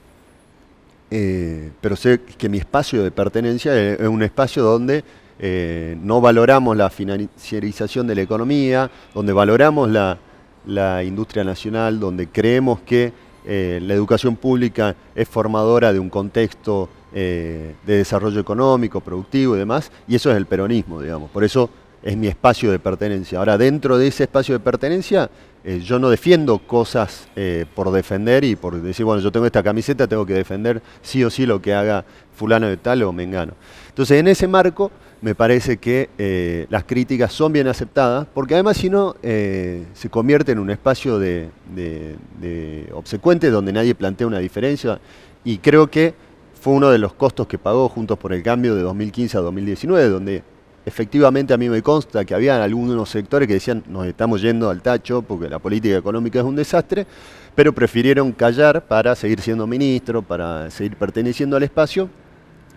eh, 1.11 1.71
pero 1.79 1.95
sé 1.95 2.21
que 2.21 2.49
mi 2.49 2.57
espacio 2.57 3.03
de 3.03 3.11
pertenencia 3.11 3.77
es, 3.79 4.07
un 4.07 4.23
espacio 4.23 4.63
donde 4.63 5.03
eh, 5.37 5.95
no 6.01 6.19
valoramos 6.19 6.75
la 6.75 6.89
financiarización 6.89 8.07
de 8.07 8.15
la 8.15 8.21
economía, 8.23 8.89
donde 9.13 9.31
valoramos 9.31 9.87
la, 9.87 11.03
industria 11.03 11.43
nacional, 11.43 11.99
donde 11.99 12.27
creemos 12.27 12.79
que 12.81 13.13
eh, 13.45 13.79
la 13.83 13.93
educación 13.93 14.35
pública 14.35 14.95
es 15.13 15.27
formadora 15.27 15.93
de 15.93 15.99
un 15.99 16.09
contexto 16.09 16.89
eh, 17.13 17.75
de 17.85 17.97
desarrollo 17.97 18.39
económico, 18.39 19.01
productivo 19.01 19.57
y 19.57 19.59
demás, 19.59 19.91
y 20.07 20.15
eso 20.15 20.31
es 20.31 20.37
el 20.37 20.45
peronismo, 20.45 21.01
digamos. 21.01 21.29
Por 21.29 21.43
eso 21.43 21.69
es 22.01 22.15
mi 22.15 22.27
espacio 22.27 22.71
de 22.71 22.79
pertenencia. 22.79 23.37
Ahora, 23.39 23.57
dentro 23.57 23.97
de 23.97 24.07
ese 24.07 24.23
espacio 24.23 24.53
de 24.53 24.59
pertenencia, 24.61 25.29
eh, 25.65 25.81
yo 25.81 25.99
no 25.99 26.09
defiendo 26.09 26.59
cosas 26.59 27.27
eh, 27.35 27.65
por 27.75 27.91
defender 27.91 28.45
y 28.45 28.55
por 28.55 28.81
decir, 28.81 29.05
bueno, 29.05 29.21
yo 29.21 29.29
tengo 29.29 29.45
esta 29.45 29.61
camiseta, 29.61 30.07
tengo 30.07 30.25
que 30.25 30.33
defender 30.33 30.81
sí 31.01 31.21
o 31.25 31.29
sí 31.29 31.45
lo 31.45 31.61
que 31.61 31.73
haga 31.73 32.05
fulano 32.33 32.67
de 32.67 32.77
tal 32.77 33.03
o 33.03 33.11
mengano. 33.11 33.55
Entonces, 33.89 34.17
en 34.17 34.29
ese 34.29 34.47
marco, 34.47 34.89
me 35.19 35.35
parece 35.35 35.77
que 35.77 36.65
las 36.69 36.85
críticas 36.85 37.33
son 37.33 37.51
bien 37.51 37.67
aceptadas, 37.67 38.25
porque 38.33 38.53
además 38.55 38.77
si 38.77 38.89
no, 38.89 39.15
se 39.21 40.09
convierte 40.09 40.53
en 40.53 40.59
un 40.59 40.71
espacio 40.71 41.19
de, 41.19 41.49
de 41.75 42.89
obsecuente 42.93 43.51
donde 43.51 43.71
nadie 43.71 43.93
plantea 43.93 44.25
una 44.25 44.39
diferencia, 44.39 44.99
y 45.43 45.59
creo 45.59 45.91
que 45.91 46.15
fue 46.61 46.73
uno 46.73 46.91
de 46.91 46.99
los 46.99 47.13
costos 47.13 47.47
que 47.47 47.57
pagó 47.57 47.89
Juntos 47.89 48.19
por 48.19 48.33
el 48.33 48.43
Cambio 48.43 48.75
de 48.75 48.83
2015 48.83 49.35
a 49.35 49.41
2019, 49.41 50.09
donde 50.09 50.43
efectivamente 50.85 51.55
a 51.55 51.57
mí 51.57 51.67
me 51.69 51.81
consta 51.81 52.23
que 52.23 52.35
había 52.35 52.63
algunos 52.63 53.09
sectores 53.09 53.47
que 53.47 53.55
decían 53.55 53.83
nos 53.87 54.05
estamos 54.05 54.43
yendo 54.43 54.69
al 54.69 54.79
tacho 54.81 55.23
porque 55.23 55.49
la 55.49 55.57
política 55.57 55.97
económica 55.97 56.37
es 56.37 56.45
un 56.45 56.55
desastre, 56.55 57.07
pero 57.55 57.73
prefirieron 57.73 58.31
callar 58.31 58.85
para 58.85 59.15
seguir 59.15 59.41
siendo 59.41 59.65
ministro, 59.65 60.21
para 60.21 60.69
seguir 60.69 60.95
perteneciendo 60.97 61.57
al 61.57 61.63
espacio, 61.63 62.09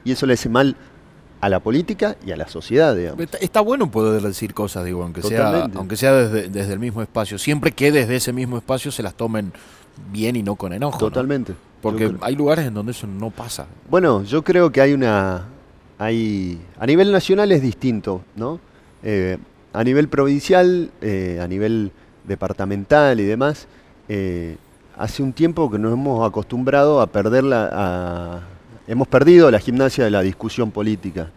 y 0.03 0.13
eso 0.13 0.25
le 0.25 0.33
hace 0.33 0.49
mal 0.49 0.77
a 1.43 1.51
la 1.51 1.61
política 1.61 2.17
y 2.25 2.31
a 2.31 2.39
la 2.39 2.49
sociedad. 2.49 2.97
Está, 3.39 3.61
bueno 3.61 3.91
poder 3.91 4.23
decir 4.23 4.55
cosas, 4.55 4.87
digo, 4.87 5.03
aunque 5.03 5.21
sea, 5.21 5.69
aunque 5.75 5.99
sea 5.99 6.15
desde, 6.15 6.49
desde, 6.49 6.73
el 6.73 6.79
mismo 6.79 7.03
espacio, 7.03 7.37
siempre 7.37 7.73
que 7.73 7.93
desde 7.93 8.17
ese 8.17 8.33
mismo 8.33 8.57
espacio 8.57 8.91
se 8.91 9.03
las 9.03 9.13
tomen 9.13 9.53
bien 10.11 10.37
y 10.37 10.43
no 10.43 10.57
con 10.57 10.73
enojo. 10.73 10.99
Totalmente. 10.99 11.55
Porque 11.85 12.15
hay 12.21 12.35
lugares 12.35 12.67
en 12.67 12.75
donde 12.75 12.93
eso 12.93 13.07
no 13.07 13.31
pasa. 13.31 13.67
Bueno, 13.89 14.23
yo 14.25 14.43
creo 14.43 14.73
que 14.73 14.81
hay 14.81 14.93
una... 14.93 15.49
Hay, 15.99 16.59
a 16.79 16.87
nivel 16.87 17.13
nacional 17.13 17.53
es 17.53 17.63
distinto, 17.63 18.23
¿no? 18.35 18.59
Eh, 19.03 19.39
a 19.73 19.85
nivel 19.85 20.09
provincial, 20.09 20.91
eh, 21.01 21.39
a 21.43 21.47
nivel 21.47 21.93
departamental 22.25 23.21
y 23.21 23.25
demás, 23.25 23.69
eh, 24.09 24.57
hace 24.97 25.23
un 25.23 25.33
tiempo 25.33 25.71
que 25.71 25.79
nos 25.79 25.93
hemos 25.93 26.27
acostumbrado 26.27 27.01
a 27.01 27.07
perder 27.07 27.45
la... 27.45 28.43
hemos 28.89 29.07
perdido 29.07 29.51
la 29.51 29.59
gimnasia 29.59 30.05
de 30.05 30.11
la 30.11 30.23
discusión 30.23 30.71
política 30.71 31.31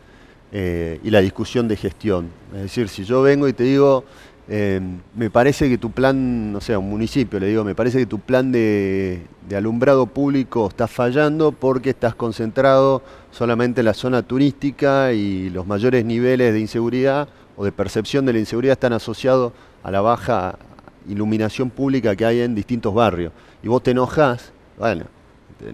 y 0.52 1.10
la 1.10 1.20
discusión 1.20 1.68
de 1.68 1.76
gestión. 1.76 2.30
Es 2.56 2.62
decir, 2.62 2.88
si 2.88 3.04
yo 3.04 3.22
vengo 3.22 3.48
y 3.48 3.54
te 3.54 3.64
digo, 3.64 4.06
Em, 4.50 5.00
me 5.14 5.30
parece 5.30 5.68
que 5.68 5.78
tu 5.78 5.92
plan, 5.92 6.54
no 6.54 6.62
sé, 6.62 6.78
un 6.78 6.90
municipio, 6.90 7.38
le 7.38 7.48
digo, 7.48 7.66
me 7.66 7.76
parece 7.76 7.98
que 8.00 8.06
tu 8.06 8.20
plan 8.20 8.50
de, 8.50 9.28
alumbrado 9.54 10.06
público 10.06 10.68
está 10.70 10.88
fallando 10.88 11.52
porque 11.52 11.90
estás 11.90 12.16
concentrado 12.16 13.02
solamente 13.32 13.82
en 13.82 13.86
la 13.86 13.94
zona 13.94 14.24
turística 14.24 15.12
y 15.12 15.50
los 15.50 15.68
mayores 15.68 16.06
niveles 16.06 16.54
de 16.54 16.62
inseguridad 16.62 17.28
o 17.58 17.66
de 17.66 17.74
percepción 17.74 18.26
de 18.26 18.34
la 18.34 18.40
inseguridad 18.40 18.74
están 18.74 18.94
asociados 18.94 19.52
a 19.84 19.92
la 19.92 20.00
baja 20.00 20.58
iluminación 21.10 21.70
pública 21.70 22.16
que 22.16 22.26
hay 22.26 22.40
en 22.40 22.56
distintos 22.56 22.94
barrios. 22.94 23.34
Y 23.62 23.68
vos 23.68 23.84
te 23.84 23.92
enojas, 23.92 24.54
bueno, 24.78 25.06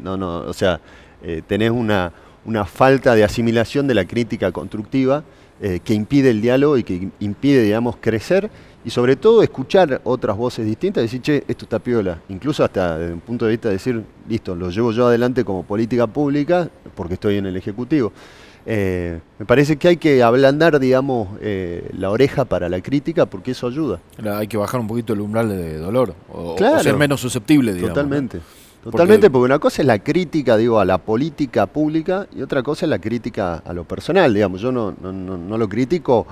no, 0.01 0.17
no, 0.17 0.37
o 0.37 0.53
sea, 0.53 0.79
eh, 1.21 1.43
tenés 1.45 1.69
una, 1.69 2.11
una 2.45 2.65
falta 2.65 3.13
de 3.13 3.23
asimilación 3.23 3.85
de 3.85 3.93
la 3.93 4.05
crítica 4.05 4.51
constructiva 4.51 5.23
eh, 5.65 5.79
que 5.81 5.93
impide 5.93 6.29
el 6.29 6.41
diálogo 6.41 6.77
y 6.77 6.83
que 6.83 7.07
impide, 7.21 7.63
digamos, 7.63 7.95
crecer 8.01 8.51
y 8.83 8.89
sobre 8.89 9.15
todo 9.15 9.41
escuchar 9.41 10.01
otras 10.03 10.35
voces 10.35 10.65
distintas 10.65 11.01
y 11.01 11.05
decir, 11.05 11.21
che, 11.21 11.43
esto 11.47 11.63
está 11.63 11.79
piola. 11.79 12.19
Incluso 12.27 12.65
hasta 12.65 12.97
desde 12.97 13.13
un 13.13 13.21
punto 13.21 13.45
de 13.45 13.51
vista 13.51 13.69
de 13.69 13.75
decir, 13.75 14.03
listo, 14.27 14.55
lo 14.55 14.69
llevo 14.71 14.91
yo 14.91 15.07
adelante 15.07 15.45
como 15.45 15.63
política 15.63 16.05
pública 16.05 16.69
porque 16.93 17.13
estoy 17.13 17.37
en 17.37 17.45
el 17.45 17.55
Ejecutivo. 17.55 18.11
Eh, 18.65 19.21
me 19.39 19.45
parece 19.45 19.77
que 19.77 19.87
hay 19.87 19.95
que 19.95 20.21
ablandar, 20.21 20.81
digamos, 20.81 21.29
eh, 21.39 21.89
la 21.97 22.09
oreja 22.09 22.43
para 22.43 22.67
la 22.67 22.81
crítica 22.81 23.25
porque 23.25 23.51
eso 23.51 23.67
ayuda. 23.67 24.01
Hay 24.37 24.47
que 24.49 24.57
bajar 24.57 24.81
un 24.81 24.87
poquito 24.87 25.13
el 25.13 25.21
umbral 25.21 25.47
de 25.47 25.77
dolor 25.77 26.13
o, 26.29 26.57
ser 26.81 26.97
menos 26.97 27.21
susceptible, 27.21 27.73
digamos. 27.73 27.95
Totalmente. 27.95 28.41
Totalmente, 28.83 29.29
porque, 29.29 29.45
una 29.45 29.59
cosa 29.59 29.81
es 29.81 29.87
la 29.87 29.99
crítica, 29.99 30.57
digo, 30.57 30.79
a 30.79 30.83
la 30.83 30.97
política 30.97 31.67
pública 31.67 32.27
y 32.35 32.41
otra 32.41 32.61
cosa 32.63 32.85
es 32.85 32.89
la 32.89 32.99
crítica 32.99 33.55
a 33.65 33.71
lo 33.71 33.85
personal, 33.85 34.33
digamos. 34.33 34.59
Yo 34.59 34.73
no, 34.73 34.91
no, 34.91 35.57
lo 35.57 35.69
critico 35.69 36.27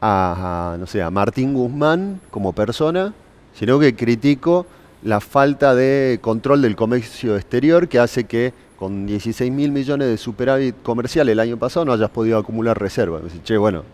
a, 0.00 0.76
no 0.78 0.86
sé, 0.86 1.02
a 1.02 1.10
Martín 1.10 1.52
Guzmán 1.52 2.20
como 2.30 2.54
persona, 2.54 3.12
sino 3.52 3.78
que 3.78 3.94
critico 3.94 4.64
la 5.02 5.20
falta 5.20 5.74
de 5.74 6.18
control 6.22 6.62
del 6.62 6.76
comercio 6.76 7.36
exterior 7.36 7.88
que 7.88 7.98
hace 7.98 8.24
que 8.24 8.54
con 8.78 9.06
16 9.06 9.52
mil 9.52 9.70
millones 9.70 10.08
de 10.08 10.16
superávit 10.16 10.76
comercial 10.82 11.28
el 11.28 11.40
año 11.40 11.58
pasado 11.58 11.84
no 11.84 11.92
hayas 11.92 12.10
podido 12.10 12.38
acumular 12.38 12.78
reservas. 12.80 13.22
Che, 13.44 13.56
bueno, 13.58 13.84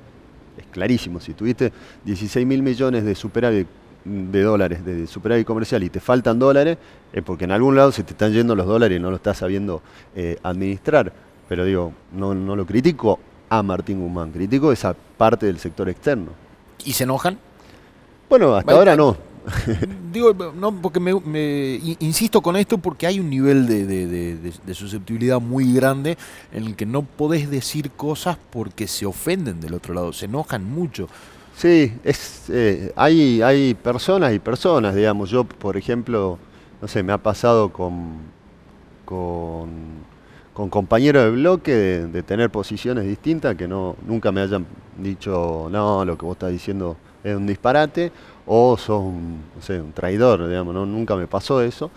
es 0.57 0.67
clarísimo, 0.71 1.19
si 1.19 1.35
tuviste 1.35 1.73
16 2.05 2.47
mil 2.47 2.63
millones 2.63 3.05
de 3.05 3.15
superávit 3.17 3.67
de 4.05 4.43
dólares 4.43 4.85
de 4.85 5.07
superávit 5.07 5.47
comercial 5.47 5.83
y 5.83 5.91
te 5.91 6.01
faltan 6.01 6.39
dólares, 6.39 6.79
es 7.13 7.23
porque 7.23 7.45
en 7.45 7.53
algún 7.53 7.77
lado 7.77 7.93
se 7.93 8.03
te 8.03 8.13
están 8.13 8.33
yendo 8.33 8.55
los 8.55 8.67
dólares 8.67 8.99
y 8.99 9.01
no 9.01 9.11
lo 9.11 9.17
estás 9.17 9.39
sabiendo 9.39 9.83
eh, 10.15 10.39
administrar. 10.43 11.13
Pero 11.49 11.65
digo, 11.65 11.93
no, 12.13 12.35
no 12.35 12.57
lo 12.57 12.67
critico 12.67 13.19
a 13.49 13.63
Martín 13.63 14.01
Guzmán, 14.01 14.33
critico 14.33 14.73
esa 14.73 14.95
parte 14.95 15.47
del 15.47 15.59
sector 15.59 15.89
externo. 15.89 16.31
¿Y 16.85 16.93
se 16.93 17.05
enojan? 17.05 17.39
Bueno, 18.29 18.55
hasta 18.55 18.73
ahora 18.73 18.97
no. 18.97 19.17
Digo, 20.13 20.33
no, 20.55 20.73
porque 20.81 21.01
me, 21.01 21.81
insisto 22.01 22.41
con 22.41 22.57
esto 22.57 22.79
porque 22.79 23.07
hay 23.07 23.21
un 23.21 23.29
nivel 23.29 23.67
de, 23.67 24.53
susceptibilidad 24.73 25.41
muy 25.41 25.73
grande 25.73 26.17
en 26.53 26.65
el 26.65 26.77
que 26.77 26.87
no 26.87 27.03
podés 27.03 27.51
decir 27.51 27.91
cosas 27.91 28.39
porque 28.51 28.87
se 28.87 29.07
ofenden 29.07 29.61
del 29.61 29.75
otro 29.75 29.95
lado, 29.95 30.13
se 30.13 30.27
enojan 30.27 30.65
mucho. 30.65 31.09
Sí, 31.57 31.93
es, 32.03 32.51
eh, 32.51 32.93
hay, 32.97 33.43
hay 33.43 33.75
personas 33.75 34.33
y 34.33 34.39
personas, 34.39 34.95
digamos. 34.95 35.31
Yo, 35.31 35.45
por 35.45 35.77
ejemplo, 35.77 36.39
no 36.81 36.89
sé, 36.89 37.03
me 37.03 37.13
ha 37.13 37.19
pasado 37.19 37.73
con, 37.73 38.19
con, 39.05 40.01
compañeros 40.71 41.25
de 41.25 41.31
bloque 41.31 41.73
de, 41.73 42.23
tener 42.23 42.51
posiciones 42.51 43.05
distintas 43.05 43.57
que 43.57 43.69
no 43.69 43.97
nunca 44.07 44.33
me 44.33 44.41
hayan 44.41 44.67
dicho, 44.97 45.69
no, 45.71 46.05
lo 46.05 46.17
que 46.17 46.25
vos 46.25 46.35
estás 46.35 46.51
diciendo 46.51 46.97
es 47.23 47.37
un 47.37 47.47
disparate, 47.47 48.11
o 48.47 48.77
sos 48.77 49.01
un, 49.03 49.43
no 49.55 49.63
sé, 49.63 49.81
un 49.81 49.93
traidor, 49.93 50.49
digamos, 50.49 50.75
¿no? 50.75 50.87
nunca 50.87 51.17
me 51.17 51.27
pasó 51.27 51.63
eso. 51.63 51.91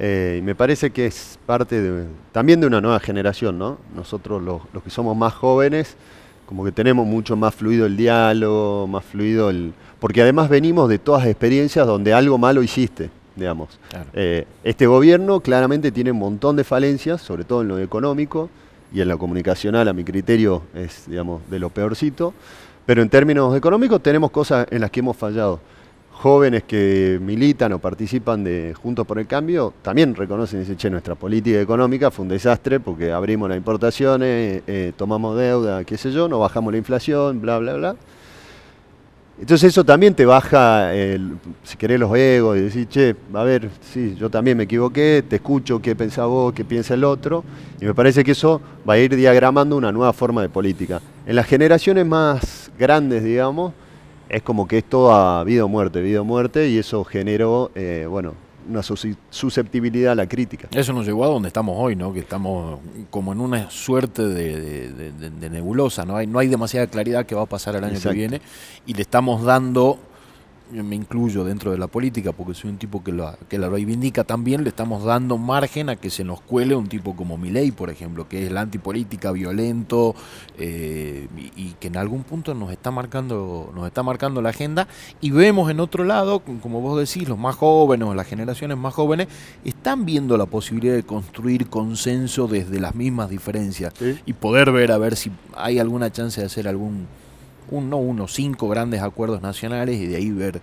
Eh, 0.00 0.36
y 0.38 0.42
me 0.42 0.54
parece 0.54 0.90
que 0.90 1.06
es 1.06 1.38
parte 1.44 1.82
de, 1.82 2.06
también 2.30 2.60
de 2.60 2.68
una 2.68 2.80
nueva 2.80 3.00
generación, 3.00 3.58
¿no? 3.58 3.78
Nosotros 3.96 4.40
los, 4.40 4.62
los 4.72 4.84
que 4.84 4.90
somos 4.90 5.16
más 5.16 5.34
jóvenes, 5.34 5.96
como 6.48 6.64
que 6.64 6.72
tenemos 6.72 7.06
mucho 7.06 7.36
más 7.36 7.54
fluido 7.54 7.84
el 7.84 7.98
diálogo, 7.98 8.86
más 8.86 9.04
fluido 9.04 9.50
el... 9.50 9.74
Porque 10.00 10.22
además 10.22 10.48
venimos 10.48 10.88
de 10.88 10.98
todas 10.98 11.26
experiencias 11.26 11.86
donde 11.86 12.14
algo 12.14 12.38
malo 12.38 12.62
hiciste, 12.62 13.10
digamos. 13.36 13.78
Eh, 14.14 14.46
este 14.64 14.86
gobierno 14.86 15.40
claramente 15.40 15.92
tiene 15.92 16.10
un 16.10 16.18
montón 16.18 16.56
de 16.56 16.64
falencias, 16.64 17.20
sobre 17.20 17.44
todo 17.44 17.60
en 17.60 17.68
lo 17.68 17.78
económico 17.78 18.48
y 18.94 19.02
en 19.02 19.08
lo 19.08 19.18
comunicacional, 19.18 19.88
a 19.88 19.92
mi 19.92 20.04
criterio, 20.04 20.62
es, 20.74 21.04
digamos, 21.06 21.42
de 21.50 21.58
lo 21.58 21.68
peorcito. 21.68 22.32
Pero 22.86 23.02
en 23.02 23.10
términos 23.10 23.54
económicos 23.54 24.02
tenemos 24.02 24.30
cosas 24.30 24.66
en 24.70 24.80
las 24.80 24.90
que 24.90 25.00
hemos 25.00 25.18
fallado 25.18 25.60
jóvenes 26.18 26.64
que 26.64 27.18
militan 27.22 27.72
o 27.72 27.78
participan 27.78 28.42
de 28.42 28.74
Juntos 28.74 29.06
por 29.06 29.20
el 29.20 29.28
Cambio 29.28 29.72
también 29.82 30.16
reconocen 30.16 30.58
y 30.58 30.60
dicen, 30.62 30.76
che, 30.76 30.90
nuestra 30.90 31.14
política 31.14 31.60
económica 31.60 32.10
fue 32.10 32.24
un 32.24 32.28
desastre 32.28 32.80
porque 32.80 33.12
abrimos 33.12 33.48
las 33.48 33.56
importaciones, 33.56 34.62
eh, 34.66 34.92
tomamos 34.96 35.38
deuda, 35.38 35.84
qué 35.84 35.96
sé 35.96 36.10
yo, 36.10 36.28
no 36.28 36.40
bajamos 36.40 36.72
la 36.72 36.78
inflación, 36.78 37.40
bla, 37.40 37.58
bla, 37.58 37.74
bla. 37.74 37.96
Entonces 39.40 39.68
eso 39.68 39.84
también 39.84 40.12
te 40.14 40.26
baja, 40.26 40.90
si 41.62 41.76
querés, 41.76 42.00
los 42.00 42.12
egos 42.16 42.58
y 42.58 42.62
decir, 42.62 42.88
che, 42.88 43.14
a 43.32 43.44
ver, 43.44 43.70
sí, 43.80 44.16
yo 44.18 44.28
también 44.28 44.56
me 44.56 44.64
equivoqué, 44.64 45.22
te 45.28 45.36
escucho 45.36 45.80
qué 45.80 45.94
pensás 45.94 46.26
vos, 46.26 46.52
qué 46.52 46.64
piensa 46.64 46.94
el 46.94 47.04
otro, 47.04 47.44
y 47.80 47.84
me 47.84 47.94
parece 47.94 48.24
que 48.24 48.32
eso 48.32 48.60
va 48.88 48.94
a 48.94 48.98
ir 48.98 49.14
diagramando 49.14 49.76
una 49.76 49.92
nueva 49.92 50.12
forma 50.12 50.42
de 50.42 50.48
política. 50.48 51.00
En 51.24 51.36
las 51.36 51.46
generaciones 51.46 52.04
más 52.04 52.72
grandes, 52.76 53.22
digamos, 53.22 53.72
es 54.28 54.42
como 54.42 54.68
que 54.68 54.78
esto 54.78 55.12
ha 55.12 55.40
habido 55.40 55.68
muerte, 55.68 56.00
habido 56.00 56.24
muerte, 56.24 56.68
y 56.68 56.78
eso 56.78 57.04
generó, 57.04 57.70
eh, 57.74 58.06
bueno, 58.08 58.34
una 58.68 58.82
susceptibilidad 58.82 60.12
a 60.12 60.14
la 60.14 60.28
crítica. 60.28 60.68
Eso 60.72 60.92
nos 60.92 61.06
llevó 61.06 61.24
a 61.24 61.28
donde 61.28 61.48
estamos 61.48 61.76
hoy, 61.78 61.96
¿no? 61.96 62.12
Que 62.12 62.20
estamos 62.20 62.80
como 63.10 63.32
en 63.32 63.40
una 63.40 63.70
suerte 63.70 64.28
de, 64.28 65.50
nebulosa, 65.50 66.04
¿no? 66.04 66.16
Hay, 66.16 66.26
no 66.26 66.38
hay 66.38 66.48
demasiada 66.48 66.86
claridad 66.86 67.24
que 67.24 67.34
va 67.34 67.42
a 67.42 67.46
pasar 67.46 67.76
el 67.76 67.84
año 67.84 67.98
que 67.98 68.10
viene 68.10 68.42
y 68.86 68.92
le 68.92 69.02
estamos 69.02 69.42
dando 69.42 69.98
me 70.70 70.96
incluyo 70.96 71.44
dentro 71.44 71.70
de 71.70 71.78
la 71.78 71.86
política 71.86 72.32
porque 72.32 72.54
soy 72.54 72.70
un 72.70 72.78
tipo 72.78 73.02
que 73.02 73.12
la, 73.12 73.36
que 73.48 73.58
la 73.58 73.68
reivindica 73.68 74.24
también, 74.24 74.64
le 74.64 74.70
estamos 74.70 75.04
dando 75.04 75.38
margen 75.38 75.88
a 75.88 75.96
que 75.96 76.10
se 76.10 76.24
nos 76.24 76.40
cuele 76.40 76.74
un 76.74 76.88
tipo 76.88 77.16
como 77.16 77.38
Milei, 77.38 77.70
por 77.70 77.90
ejemplo, 77.90 78.28
que 78.28 78.46
es 78.46 78.52
la 78.52 78.62
antipolítica, 78.62 79.32
violento 79.32 80.14
eh, 80.58 81.28
y, 81.56 81.72
que 81.80 81.88
en 81.88 81.96
algún 81.96 82.22
punto 82.24 82.54
nos 82.54 82.70
está 82.70 82.90
marcando, 82.90 83.72
nos 83.74 83.86
está 83.86 84.02
marcando 84.02 84.42
la 84.42 84.50
agenda. 84.50 84.88
Y 85.20 85.30
vemos 85.30 85.70
en 85.70 85.80
otro 85.80 86.04
lado, 86.04 86.40
como 86.40 86.80
vos 86.80 86.98
decís, 86.98 87.28
los 87.28 87.38
más 87.38 87.56
jóvenes 87.56 88.08
o 88.08 88.14
las 88.14 88.26
generaciones 88.26 88.76
más 88.76 88.94
jóvenes 88.94 89.28
están 89.64 90.04
viendo 90.04 90.36
la 90.36 90.46
posibilidad 90.46 90.94
de 90.94 91.02
construir 91.02 91.68
consenso 91.68 92.46
desde 92.46 92.80
las 92.80 92.94
mismas 92.94 93.30
diferencias 93.30 93.94
y 94.26 94.32
poder 94.32 94.72
ver 94.72 94.92
a 94.92 94.98
ver 94.98 95.16
si 95.16 95.30
hay 95.56 95.78
alguna 95.78 96.10
chance 96.12 96.40
de 96.40 96.46
hacer 96.46 96.68
algún 96.68 97.06
un, 97.70 97.90
no 97.90 97.98
uno, 97.98 98.28
cinco 98.28 98.68
grandes 98.68 99.02
acuerdos 99.02 99.42
nacionales 99.42 99.98
y 99.98 100.06
de 100.06 100.16
ahí 100.16 100.30
ver. 100.30 100.60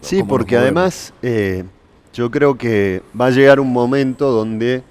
Sí, 0.00 0.22
porque 0.22 0.56
además 0.56 1.12
eh, 1.22 1.64
yo 2.12 2.30
creo 2.30 2.56
que 2.56 3.02
va 3.18 3.26
a 3.26 3.30
llegar 3.30 3.60
un 3.60 3.72
momento 3.72 4.30
donde 4.30 4.82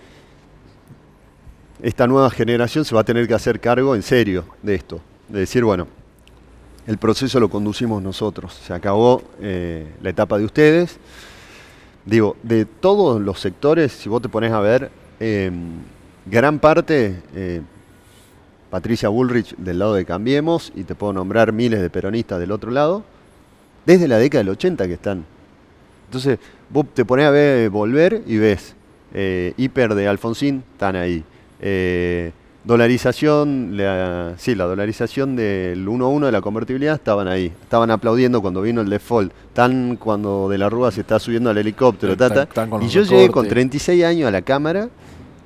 esta 1.81 2.07
nueva 2.07 2.29
generación 2.29 2.85
se 2.85 2.95
va 2.95 3.01
a 3.01 3.03
tener 3.03 3.27
que 3.27 3.33
hacer 3.33 3.59
cargo 3.59 3.95
en 3.95 4.01
serio 4.01 4.45
de 4.61 4.75
esto, 4.75 5.01
de 5.27 5.39
decir, 5.39 5.63
bueno, 5.63 5.87
el 6.87 6.97
proceso 6.97 7.39
lo 7.39 7.49
conducimos 7.49 8.01
nosotros, 8.01 8.53
se 8.53 8.73
acabó 8.73 9.21
eh, 9.39 9.87
la 10.01 10.09
etapa 10.09 10.37
de 10.37 10.45
ustedes. 10.45 10.97
Digo, 12.05 12.35
de 12.43 12.65
todos 12.65 13.21
los 13.21 13.39
sectores, 13.39 13.93
si 13.93 14.09
vos 14.09 14.21
te 14.21 14.27
pones 14.27 14.51
a 14.51 14.59
ver, 14.59 14.91
em, 15.19 15.71
gran 16.25 16.59
parte, 16.59 17.21
eh, 17.33 17.61
Patricia 18.73 19.07
Bullrich 19.07 19.55
del 19.57 19.77
lado 19.77 19.93
de 19.93 20.03
Cambiemos 20.03 20.73
y 20.75 20.83
te 20.83 20.95
puedo 20.95 21.13
nombrar 21.13 21.53
miles 21.53 21.79
de 21.79 21.91
peronistas 21.91 22.39
del 22.39 22.51
otro 22.51 22.71
lado, 22.71 23.03
desde 23.85 24.07
la 24.07 24.17
década 24.17 24.39
del 24.39 24.49
80 24.49 24.87
que 24.87 24.93
están. 24.93 25.25
Entonces, 26.07 26.39
vos 26.71 26.87
te 26.91 27.05
pones 27.05 27.27
a 27.27 27.29
ver 27.29 27.69
volver 27.69 28.23
y 28.25 28.37
ves 28.37 28.73
eh, 29.13 29.53
hiper 29.57 29.93
de 29.93 30.07
Alfonsín, 30.07 30.63
están 30.71 30.95
ahí. 30.95 31.23
Eh, 31.61 32.31
dolarización, 32.63 33.77
la, 33.77 34.33
sí, 34.37 34.55
la 34.55 34.63
dolarización 34.63 35.35
del 35.35 35.87
1-1 35.87 36.25
de 36.25 36.31
la 36.31 36.41
convertibilidad 36.41 36.95
estaban 36.95 37.27
ahí. 37.27 37.53
Estaban 37.61 37.91
aplaudiendo 37.91 38.41
cuando 38.41 38.63
vino 38.63 38.81
el 38.81 38.89
default. 38.89 39.31
Tan 39.53 39.97
cuando 39.97 40.49
de 40.49 40.57
la 40.57 40.67
Rúa 40.67 40.91
se 40.91 41.01
está 41.01 41.19
subiendo 41.19 41.51
al 41.51 41.59
helicóptero. 41.59 42.17
Tata. 42.17 42.47
y 42.81 42.87
yo 42.87 43.03
llegué 43.03 43.29
con 43.29 43.47
36 43.47 44.03
años 44.03 44.27
a 44.27 44.31
la 44.31 44.41
cámara 44.41 44.89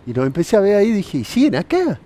y 0.08 0.14
nos 0.14 0.26
empecé 0.26 0.56
a 0.56 0.62
ver 0.62 0.78
ahí 0.78 0.88
y 0.88 0.92
dije, 0.94 1.22
¿siguen 1.26 1.56
acá? 1.56 2.00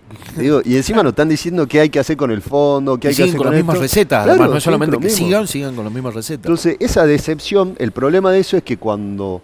y 0.65 0.75
encima 0.75 1.03
nos 1.03 1.11
están 1.11 1.29
diciendo 1.29 1.67
qué 1.67 1.81
hay 1.81 1.89
que 1.89 1.99
hacer 1.99 2.17
con 2.17 2.31
el 2.31 2.41
fondo, 2.41 2.97
qué 2.97 3.09
hay 3.09 3.15
que 3.15 3.23
hacer 3.23 3.37
con, 3.37 3.45
con 3.45 3.53
las 3.53 3.63
mismas 3.63 3.77
recetas. 3.77 4.27
Además, 4.27 4.49
no 4.49 4.57
es 4.57 4.63
solamente 4.63 4.97
que 4.97 5.09
sigan, 5.11 5.47
sigan 5.47 5.75
con 5.75 5.85
las 5.85 5.93
mismas 5.93 6.15
recetas. 6.15 6.45
Entonces, 6.45 6.77
esa 6.79 7.05
decepción, 7.05 7.75
el 7.77 7.91
problema 7.91 8.31
de 8.31 8.39
eso 8.39 8.57
es 8.57 8.63
que 8.63 8.77
cuando 8.77 9.43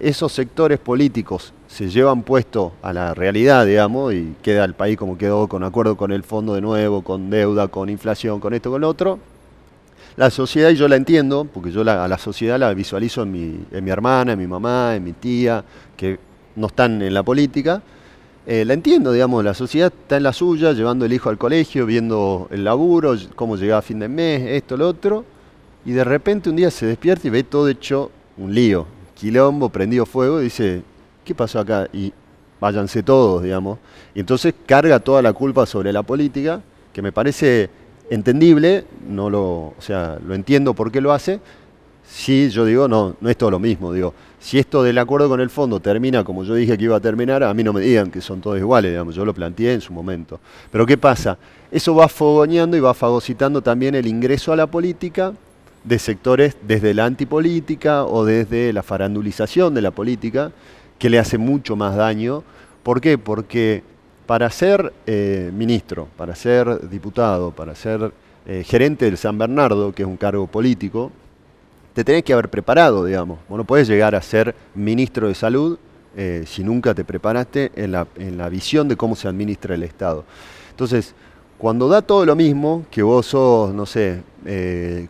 esos 0.00 0.32
sectores 0.32 0.78
políticos 0.78 1.52
se 1.66 1.90
llevan 1.90 2.22
puesto 2.22 2.72
a 2.80 2.94
la 2.94 3.12
realidad, 3.12 3.66
digamos, 3.66 4.14
y 4.14 4.34
queda 4.42 4.64
el 4.64 4.72
país 4.72 4.96
como 4.96 5.18
quedó, 5.18 5.46
con 5.46 5.62
acuerdo 5.62 5.98
con 5.98 6.10
el 6.10 6.22
fondo 6.22 6.54
de 6.54 6.62
nuevo, 6.62 7.02
con 7.02 7.28
deuda, 7.28 7.68
con 7.68 7.90
inflación, 7.90 8.40
con 8.40 8.54
esto, 8.54 8.70
con 8.70 8.80
lo 8.80 8.88
otro, 8.88 9.18
la 10.16 10.30
sociedad, 10.30 10.70
y 10.70 10.76
yo 10.76 10.88
la 10.88 10.96
entiendo, 10.96 11.46
porque 11.52 11.70
yo 11.70 11.82
a 11.82 12.08
la 12.08 12.18
sociedad 12.18 12.58
la 12.58 12.72
visualizo 12.72 13.22
en 13.22 13.32
mi, 13.32 13.60
en 13.70 13.84
mi 13.84 13.90
hermana, 13.90 14.32
en 14.32 14.38
mi 14.38 14.46
mamá, 14.46 14.96
en 14.96 15.04
mi 15.04 15.12
tía, 15.12 15.62
que 15.94 16.18
no 16.56 16.68
están 16.68 17.02
en 17.02 17.14
la 17.14 17.22
política, 17.22 17.82
eh, 18.50 18.64
la 18.64 18.72
entiendo, 18.72 19.12
digamos, 19.12 19.44
la 19.44 19.52
sociedad 19.52 19.92
está 19.94 20.16
en 20.16 20.22
la 20.22 20.32
suya, 20.32 20.72
llevando 20.72 21.04
el 21.04 21.12
hijo 21.12 21.28
al 21.28 21.36
colegio, 21.36 21.84
viendo 21.84 22.48
el 22.50 22.64
laburo, 22.64 23.14
cómo 23.36 23.58
llega 23.58 23.76
a 23.76 23.82
fin 23.82 23.98
de 23.98 24.08
mes, 24.08 24.40
esto, 24.48 24.74
lo 24.78 24.88
otro, 24.88 25.26
y 25.84 25.92
de 25.92 26.02
repente 26.02 26.48
un 26.48 26.56
día 26.56 26.70
se 26.70 26.86
despierta 26.86 27.26
y 27.26 27.30
ve 27.30 27.42
todo 27.44 27.68
hecho 27.68 28.10
un 28.38 28.54
lío, 28.54 28.86
quilombo, 29.14 29.68
prendido 29.68 30.06
fuego, 30.06 30.40
y 30.40 30.44
dice, 30.44 30.80
¿qué 31.26 31.34
pasó 31.34 31.60
acá? 31.60 31.88
Y 31.92 32.10
váyanse 32.58 33.02
todos, 33.02 33.42
digamos. 33.42 33.80
Y 34.14 34.20
entonces 34.20 34.54
carga 34.64 34.98
toda 34.98 35.20
la 35.20 35.34
culpa 35.34 35.66
sobre 35.66 35.92
la 35.92 36.02
política, 36.02 36.62
que 36.94 37.02
me 37.02 37.12
parece 37.12 37.68
entendible, 38.08 38.86
no 39.10 39.28
lo, 39.28 39.42
o 39.42 39.76
sea, 39.80 40.18
lo 40.26 40.34
entiendo 40.34 40.72
por 40.72 40.90
qué 40.90 41.02
lo 41.02 41.12
hace. 41.12 41.38
Sí, 42.08 42.48
yo 42.50 42.64
digo, 42.64 42.88
no, 42.88 43.16
no 43.20 43.28
es 43.28 43.36
todo 43.36 43.50
lo 43.50 43.58
mismo, 43.58 43.92
digo, 43.92 44.14
si 44.40 44.58
esto 44.58 44.82
del 44.82 44.96
acuerdo 44.98 45.28
con 45.28 45.40
el 45.40 45.50
fondo 45.50 45.78
termina 45.78 46.24
como 46.24 46.42
yo 46.42 46.54
dije 46.54 46.78
que 46.78 46.84
iba 46.84 46.96
a 46.96 47.00
terminar, 47.00 47.42
a 47.42 47.52
mí 47.52 47.62
no 47.62 47.72
me 47.72 47.82
digan 47.82 48.10
que 48.10 48.20
son 48.20 48.40
todos 48.40 48.58
iguales, 48.58 48.92
digamos, 48.92 49.14
yo 49.14 49.24
lo 49.24 49.34
planteé 49.34 49.74
en 49.74 49.80
su 49.80 49.92
momento. 49.92 50.40
Pero 50.70 50.86
¿qué 50.86 50.96
pasa? 50.96 51.36
Eso 51.70 51.94
va 51.94 52.08
fogoneando 52.08 52.76
y 52.76 52.80
va 52.80 52.94
fagocitando 52.94 53.60
también 53.60 53.94
el 53.94 54.06
ingreso 54.06 54.52
a 54.52 54.56
la 54.56 54.66
política 54.66 55.34
de 55.84 55.98
sectores 55.98 56.56
desde 56.66 56.94
la 56.94 57.04
antipolítica 57.04 58.04
o 58.04 58.24
desde 58.24 58.72
la 58.72 58.82
farandulización 58.82 59.74
de 59.74 59.82
la 59.82 59.90
política, 59.90 60.50
que 60.98 61.10
le 61.10 61.18
hace 61.18 61.36
mucho 61.36 61.76
más 61.76 61.94
daño. 61.94 62.42
¿Por 62.82 63.00
qué? 63.00 63.18
Porque 63.18 63.82
para 64.26 64.50
ser 64.50 64.92
eh, 65.06 65.50
ministro, 65.54 66.08
para 66.16 66.34
ser 66.34 66.88
diputado, 66.88 67.50
para 67.50 67.74
ser 67.74 68.12
eh, 68.46 68.64
gerente 68.64 69.04
del 69.04 69.18
San 69.18 69.36
Bernardo, 69.36 69.92
que 69.92 70.02
es 70.02 70.08
un 70.08 70.16
cargo 70.16 70.46
político, 70.46 71.12
te 71.98 72.04
tenés 72.04 72.22
que 72.22 72.32
haber 72.32 72.48
preparado, 72.48 73.04
digamos. 73.04 73.40
Vos 73.48 73.58
no 73.58 73.64
podés 73.64 73.88
llegar 73.88 74.14
a 74.14 74.22
ser 74.22 74.54
ministro 74.76 75.26
de 75.26 75.34
salud 75.34 75.80
eh, 76.16 76.44
si 76.46 76.62
nunca 76.62 76.94
te 76.94 77.04
preparaste 77.04 77.72
en 77.74 77.90
la, 77.90 78.06
en 78.14 78.38
la 78.38 78.48
visión 78.48 78.86
de 78.86 78.94
cómo 78.94 79.16
se 79.16 79.26
administra 79.26 79.74
el 79.74 79.82
Estado. 79.82 80.24
Entonces, 80.70 81.12
cuando 81.58 81.88
da 81.88 82.00
todo 82.00 82.24
lo 82.24 82.36
mismo, 82.36 82.86
que 82.88 83.02
vos 83.02 83.26
sos, 83.26 83.74
no 83.74 83.84
sé, 83.84 84.22
eh, 84.46 85.08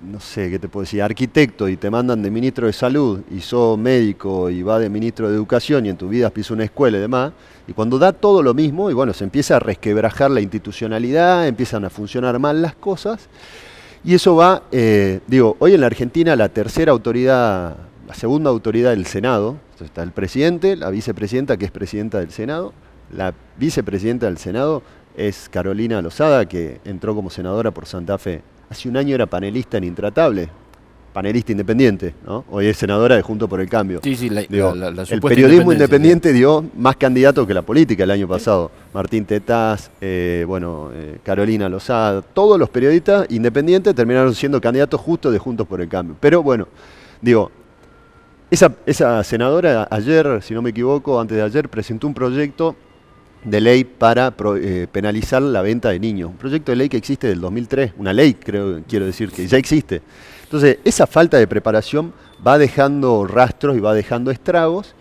no 0.00 0.20
sé, 0.20 0.48
¿qué 0.48 0.58
te 0.58 0.68
puedo 0.68 0.84
decir? 0.84 1.02
Arquitecto 1.02 1.68
y 1.68 1.76
te 1.76 1.90
mandan 1.90 2.22
de 2.22 2.30
ministro 2.30 2.66
de 2.66 2.72
salud 2.72 3.20
y 3.30 3.40
sos 3.40 3.76
médico 3.76 4.48
y 4.48 4.62
va 4.62 4.78
de 4.78 4.88
ministro 4.88 5.28
de 5.28 5.34
educación 5.34 5.84
y 5.84 5.90
en 5.90 5.98
tu 5.98 6.08
vida 6.08 6.30
piso 6.30 6.54
una 6.54 6.64
escuela 6.64 6.96
y 6.96 7.00
demás, 7.02 7.34
y 7.68 7.74
cuando 7.74 7.98
da 7.98 8.14
todo 8.14 8.42
lo 8.42 8.54
mismo, 8.54 8.90
y 8.90 8.94
bueno, 8.94 9.12
se 9.12 9.24
empieza 9.24 9.56
a 9.56 9.58
resquebrajar 9.58 10.30
la 10.30 10.40
institucionalidad, 10.40 11.46
empiezan 11.46 11.84
a 11.84 11.90
funcionar 11.90 12.38
mal 12.38 12.62
las 12.62 12.74
cosas, 12.74 13.28
y 14.04 14.14
eso 14.14 14.36
va, 14.36 14.64
eh, 14.70 15.20
digo, 15.26 15.56
hoy 15.58 15.74
en 15.74 15.80
la 15.80 15.86
Argentina 15.86 16.36
la 16.36 16.50
tercera 16.50 16.92
autoridad, 16.92 17.76
la 18.06 18.14
segunda 18.14 18.50
autoridad 18.50 18.90
del 18.90 19.06
Senado, 19.06 19.56
está 19.80 20.02
el 20.02 20.12
presidente, 20.12 20.76
la 20.76 20.90
vicepresidenta 20.90 21.56
que 21.56 21.64
es 21.64 21.70
presidenta 21.70 22.18
del 22.18 22.30
Senado, 22.30 22.72
la 23.12 23.34
vicepresidenta 23.58 24.26
del 24.26 24.38
Senado 24.38 24.82
es 25.16 25.48
Carolina 25.48 26.02
Lozada, 26.02 26.46
que 26.46 26.80
entró 26.84 27.14
como 27.14 27.30
senadora 27.30 27.70
por 27.70 27.86
Santa 27.86 28.18
Fe. 28.18 28.42
Hace 28.70 28.88
un 28.88 28.96
año 28.96 29.14
era 29.14 29.26
panelista 29.26 29.78
en 29.78 29.84
Intratable, 29.84 30.48
panelista 31.14 31.52
independiente, 31.52 32.12
¿no? 32.26 32.44
Hoy 32.50 32.66
es 32.66 32.76
senadora 32.76 33.14
de 33.14 33.22
Junto 33.22 33.48
por 33.48 33.60
el 33.60 33.68
Cambio. 33.68 34.00
Sí, 34.02 34.16
sí, 34.16 34.28
la, 34.28 34.40
El 34.42 35.20
periodismo 35.20 35.72
independiente 35.72 36.32
dio 36.32 36.64
más 36.76 36.96
candidatos 36.96 37.46
que 37.46 37.54
la 37.54 37.62
política 37.62 38.02
el 38.02 38.10
año 38.10 38.26
pasado. 38.26 38.72
Martín 38.92 39.24
Tetaz, 39.24 39.90
eh, 40.00 40.44
bueno, 40.46 40.90
eh, 40.92 41.18
Carolina 41.22 41.68
Lozada, 41.68 42.20
todos 42.20 42.58
los 42.58 42.68
periodistas 42.68 43.28
independientes 43.30 43.94
terminaron 43.94 44.34
siendo 44.34 44.60
candidatos 44.60 45.00
justo 45.00 45.30
de 45.30 45.38
Juntos 45.38 45.68
por 45.68 45.80
el 45.80 45.88
Cambio. 45.88 46.16
Pero 46.18 46.42
bueno, 46.42 46.66
digo, 47.22 47.52
esa, 48.50 48.74
esa 48.84 49.22
senadora 49.22 49.86
ayer, 49.92 50.42
si 50.42 50.52
no 50.52 50.62
me 50.62 50.70
equivoco, 50.70 51.20
antes 51.20 51.36
de 51.36 51.44
ayer, 51.44 51.68
presentó 51.68 52.08
un 52.08 52.14
proyecto 52.14 52.74
de 53.44 53.60
ley 53.60 53.84
para 53.84 54.34
eh, 54.56 54.88
penalizar 54.90 55.42
la 55.42 55.62
venta 55.62 55.90
de 55.90 56.00
niños. 56.00 56.30
Un 56.30 56.38
proyecto 56.38 56.72
de 56.72 56.76
ley 56.76 56.88
que 56.88 56.96
existe 56.96 57.28
del 57.28 57.40
2003, 57.40 57.92
una 57.98 58.12
ley, 58.12 58.34
creo, 58.34 58.82
quiero 58.88 59.06
decir, 59.06 59.30
que 59.30 59.46
ya 59.46 59.58
existe. 59.58 60.02
Entonces, 60.54 60.78
esa 60.84 61.08
falta 61.08 61.36
de 61.36 61.48
preparación 61.48 62.12
va 62.46 62.58
dejando 62.58 63.26
rastros 63.26 63.76
y 63.76 63.80
va 63.80 63.92
dejando 63.92 64.30
estragos. 64.30 64.94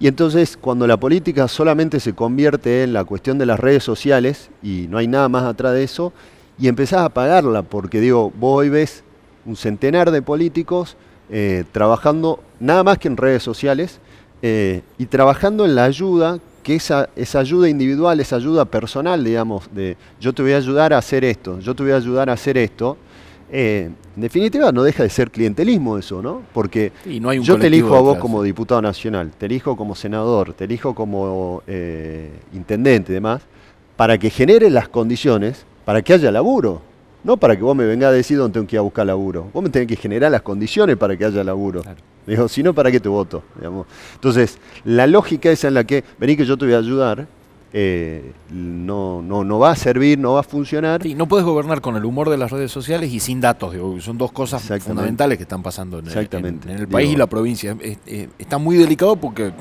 Y 0.00 0.08
entonces, 0.08 0.56
cuando 0.58 0.86
la 0.86 0.96
política 0.96 1.48
solamente 1.48 2.00
se 2.00 2.14
convierte 2.14 2.82
en 2.82 2.94
la 2.94 3.04
cuestión 3.04 3.36
de 3.36 3.44
las 3.44 3.60
redes 3.60 3.84
sociales, 3.84 4.48
y 4.62 4.86
no 4.88 4.96
hay 4.96 5.06
nada 5.06 5.28
más 5.28 5.44
atrás 5.44 5.74
de 5.74 5.84
eso, 5.84 6.14
y 6.58 6.68
empezás 6.68 7.02
a 7.02 7.10
pagarla, 7.10 7.60
porque 7.60 8.00
digo, 8.00 8.32
vos 8.40 8.60
hoy 8.60 8.70
ves 8.70 9.04
un 9.44 9.54
centenar 9.54 10.10
de 10.10 10.22
políticos 10.22 10.96
eh, 11.28 11.64
trabajando 11.72 12.40
nada 12.58 12.82
más 12.82 12.96
que 12.96 13.08
en 13.08 13.18
redes 13.18 13.42
sociales 13.42 14.00
eh, 14.40 14.80
y 14.96 15.04
trabajando 15.04 15.66
en 15.66 15.74
la 15.74 15.84
ayuda 15.84 16.38
que 16.62 16.76
esa, 16.76 17.10
esa 17.16 17.40
ayuda 17.40 17.68
individual, 17.68 18.18
esa 18.18 18.36
ayuda 18.36 18.64
personal, 18.64 19.22
digamos, 19.22 19.68
de 19.74 19.98
yo 20.18 20.32
te 20.32 20.40
voy 20.40 20.52
a 20.52 20.56
ayudar 20.56 20.94
a 20.94 20.98
hacer 20.98 21.22
esto, 21.22 21.60
yo 21.60 21.74
te 21.74 21.82
voy 21.82 21.92
a 21.92 21.96
ayudar 21.96 22.30
a 22.30 22.32
hacer 22.32 22.56
esto, 22.56 22.96
eh, 23.50 23.90
en 24.16 24.22
definitiva 24.22 24.72
no 24.72 24.82
deja 24.82 25.02
de 25.02 25.10
ser 25.10 25.30
clientelismo 25.30 25.98
eso, 25.98 26.22
¿no? 26.22 26.42
Porque 26.52 26.92
yo 27.42 27.58
te 27.58 27.68
elijo 27.68 27.96
a 27.96 28.00
vos 28.00 28.18
como 28.18 28.42
diputado 28.42 28.82
nacional, 28.82 29.30
te 29.36 29.46
elijo 29.46 29.76
como 29.76 29.94
senador, 29.94 30.52
te 30.54 30.64
elijo 30.64 30.94
como 30.94 31.62
eh, 31.66 32.30
intendente 32.52 33.12
y 33.12 33.14
demás, 33.14 33.42
para 33.96 34.18
que 34.18 34.30
genere 34.30 34.70
las 34.70 34.88
condiciones 34.88 35.64
para 35.84 36.02
que 36.02 36.14
haya 36.14 36.30
laburo. 36.30 36.82
No 37.22 37.36
para 37.36 37.56
que 37.56 37.62
vos 37.62 37.74
me 37.74 37.84
vengas 37.84 38.10
a 38.10 38.12
decir 38.12 38.38
dónde 38.38 38.54
tengo 38.54 38.66
que 38.68 38.76
ir 38.76 38.78
a 38.78 38.82
buscar 38.82 39.04
laburo. 39.04 39.48
Vos 39.52 39.62
me 39.62 39.68
tenés 39.68 39.88
que 39.88 39.96
generar 39.96 40.30
las 40.30 40.42
condiciones 40.42 40.96
para 40.96 41.16
que 41.16 41.24
haya 41.24 41.42
laburo. 41.42 41.82
Digo, 42.26 42.48
si 42.48 42.62
no, 42.62 42.72
¿para 42.72 42.90
qué 42.90 43.00
te 43.00 43.08
voto? 43.08 43.42
Entonces, 44.14 44.58
la 44.84 45.06
lógica 45.06 45.50
esa 45.50 45.68
en 45.68 45.74
la 45.74 45.84
que, 45.84 46.04
vení 46.18 46.36
que 46.36 46.44
yo 46.44 46.56
te 46.56 46.66
voy 46.66 46.74
a 46.74 46.78
ayudar, 46.78 47.26
eh, 47.78 48.32
no, 48.48 49.20
no, 49.20 49.44
no 49.44 49.58
va 49.58 49.72
a 49.72 49.76
servir, 49.76 50.18
no 50.18 50.32
va 50.32 50.40
a 50.40 50.42
funcionar. 50.42 51.02
Sí, 51.02 51.14
no 51.14 51.28
puedes 51.28 51.44
gobernar 51.44 51.82
con 51.82 51.94
el 51.94 52.06
humor 52.06 52.30
de 52.30 52.38
las 52.38 52.50
redes 52.50 52.72
sociales 52.72 53.12
y 53.12 53.20
sin 53.20 53.38
datos. 53.38 53.74
son 54.02 54.16
dos 54.16 54.32
cosas 54.32 54.62
fundamentales 54.82 55.36
que 55.36 55.42
están 55.42 55.62
pasando 55.62 55.98
en, 55.98 56.06
el, 56.08 56.88
país 56.88 57.12
y 57.12 57.16
la 57.16 57.26
provincia. 57.26 57.76
está 58.38 58.56
muy 58.56 58.78
delicado 58.78 59.16
porque 59.16 59.52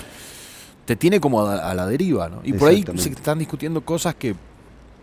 te 0.86 0.96
tiene 0.96 1.20
como 1.20 1.46
a, 1.46 1.74
la 1.74 1.86
deriva. 1.88 2.30
¿no? 2.30 2.40
Y 2.46 2.54
por 2.54 2.70
ahí 2.70 2.86
se 2.96 3.10
están 3.10 3.38
discutiendo 3.38 3.82
cosas 3.82 4.16
que 4.16 4.34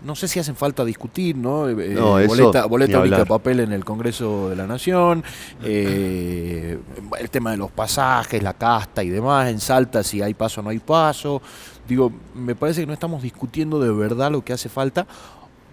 no 0.04 0.14
sé 0.14 0.28
si 0.28 0.40
hacen 0.40 0.56
falta 0.56 0.84
discutir, 0.84 1.36
¿no? 1.36 1.68
Eh, 1.68 1.94
eh, 1.94 2.26
boleta, 2.26 2.66
boleta 2.66 3.00
única 3.00 3.18
de 3.18 3.26
papel 3.26 3.60
en 3.60 3.72
el 3.72 3.84
Congreso 3.84 4.50
de 4.50 4.56
la 4.56 4.66
Nación, 4.66 5.22
eh, 5.62 6.78
el 7.18 7.30
tema 7.30 7.52
de 7.52 7.56
los 7.56 7.70
pasajes, 7.70 8.42
la 8.42 8.54
casta 8.54 9.02
y 9.02 9.10
demás, 9.10 9.48
en 9.48 9.60
Salta 9.60 10.02
si 10.02 10.22
hay 10.22 10.34
paso 10.34 10.60
o 10.60 10.64
no 10.64 10.70
hay 10.70 10.78
paso. 10.78 11.40
Digo, 11.86 12.12
me 12.34 12.54
parece 12.54 12.80
que 12.80 12.86
no 12.86 12.92
estamos 12.92 13.22
discutiendo 13.22 13.80
de 13.80 13.92
verdad 13.92 14.30
lo 14.30 14.44
que 14.44 14.52
hace 14.52 14.68
falta 14.68 15.06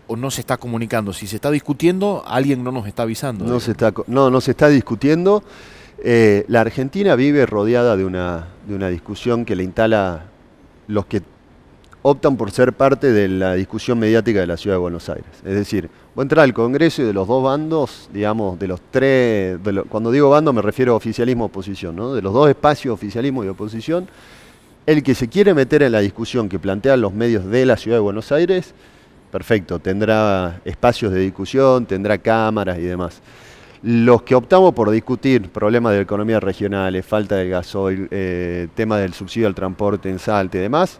o 0.07 0.15
no 0.15 0.31
se 0.31 0.41
está 0.41 0.57
comunicando. 0.57 1.13
Si 1.13 1.27
se 1.27 1.35
está 1.35 1.51
discutiendo, 1.51 2.23
alguien 2.25 2.63
no 2.63 2.71
nos 2.71 2.87
está 2.87 3.03
avisando. 3.03 3.45
No, 3.45 3.59
se 3.59 3.71
está, 3.71 3.93
no, 4.07 4.29
no 4.29 4.41
se 4.41 4.51
está 4.51 4.67
discutiendo. 4.67 5.43
la 6.03 6.61
Argentina 6.61 7.15
vive 7.15 7.45
rodeada 7.45 7.95
de 7.95 8.05
una, 8.05 8.47
de 8.67 8.75
una 8.75 8.89
discusión 8.89 9.45
que 9.45 9.55
le 9.55 9.63
instala 9.63 10.25
los 10.87 11.05
que 11.05 11.21
optan 12.01 12.37
por 12.37 12.51
ser 12.51 12.73
parte 12.73 13.11
de 13.11 13.27
la 13.27 13.55
discusión 13.55 13.99
mediática 13.99 14.39
de 14.39 14.47
la 14.47 14.57
ciudad 14.57 14.75
de 14.75 14.79
Buenos 14.79 15.09
Aires. 15.09 15.29
Es 15.43 15.53
decir, 15.53 15.89
voy 16.15 16.21
a 16.21 16.23
entrar 16.23 16.43
al 16.43 16.53
Congreso 16.53 17.01
y 17.01 17.05
de 17.05 17.13
los 17.13 17.27
dos 17.27 17.43
bandos, 17.43 18.09
digamos, 18.13 18.57
de 18.57 18.67
los 18.67 18.79
tres, 18.89 19.59
cuando 19.89 20.11
digo 20.11 20.29
bando 20.29 20.53
me 20.53 20.61
refiero 20.61 20.93
a 20.93 20.95
oficialismo 20.95 21.45
y 21.45 21.47
oposición, 21.47 21.95
¿no? 21.95 22.13
de 22.13 22.21
los 22.21 22.33
dos 22.33 22.49
espacios, 22.49 22.93
oficialismo 22.93 23.43
y 23.43 23.49
oposición, 23.49 24.07
el 24.85 25.03
que 25.03 25.13
se 25.13 25.27
quiere 25.27 25.53
meter 25.53 25.83
en 25.83 25.91
la 25.91 25.99
discusión 25.99 26.47
que 26.49 26.57
plantean 26.57 27.01
los 27.01 27.13
medios 27.13 27.45
de 27.45 27.65
la 27.65 27.75
ciudad 27.77 27.97
de 27.97 28.01
Buenos 28.01 28.31
Aires, 28.31 28.73
perfecto, 29.29 29.79
tendrá 29.79 30.61
espacios 30.65 31.11
de 31.11 31.19
discusión, 31.19 31.85
tendrá 31.85 32.17
cámaras 32.17 32.79
y 32.79 32.83
demás. 32.83 33.21
Los 33.81 34.23
que 34.23 34.35
optamos 34.35 34.73
por 34.73 34.89
discutir 34.89 35.49
problemas 35.49 35.93
de 35.93 36.01
economía 36.01 36.39
regionales, 36.39 37.05
falta 37.05 37.35
de 37.35 37.49
gasoil, 37.49 38.07
eh, 38.11 38.67
tema 38.75 38.97
del 38.97 39.13
subsidio 39.13 39.47
al 39.47 39.55
transporte 39.55 40.09
en 40.09 40.19
Salta 40.19 40.57
y 40.57 40.61
demás, 40.61 40.99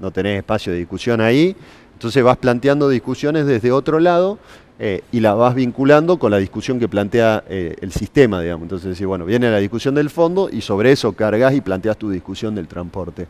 no 0.00 0.10
tenés 0.10 0.38
espacio 0.38 0.72
de 0.72 0.78
discusión 0.78 1.20
ahí, 1.20 1.56
entonces 1.94 2.22
vas 2.22 2.36
planteando 2.36 2.88
discusiones 2.88 3.46
desde 3.46 3.72
otro 3.72 3.98
lado 3.98 4.38
eh, 4.78 5.02
y 5.10 5.18
la 5.18 5.34
vas 5.34 5.56
vinculando 5.56 6.20
con 6.20 6.30
la 6.30 6.38
discusión 6.38 6.78
que 6.78 6.86
plantea 6.86 7.42
eh, 7.48 7.74
el 7.80 7.90
sistema, 7.90 8.40
digamos. 8.40 8.62
Entonces 8.62 8.90
decís, 8.90 9.04
bueno, 9.04 9.24
viene 9.24 9.50
la 9.50 9.58
discusión 9.58 9.96
del 9.96 10.08
fondo 10.08 10.48
y 10.52 10.60
sobre 10.60 10.92
eso 10.92 11.12
cargas 11.12 11.54
y 11.54 11.60
planteas 11.60 11.96
tu 11.96 12.10
discusión 12.10 12.54
del 12.54 12.68
transporte. 12.68 13.26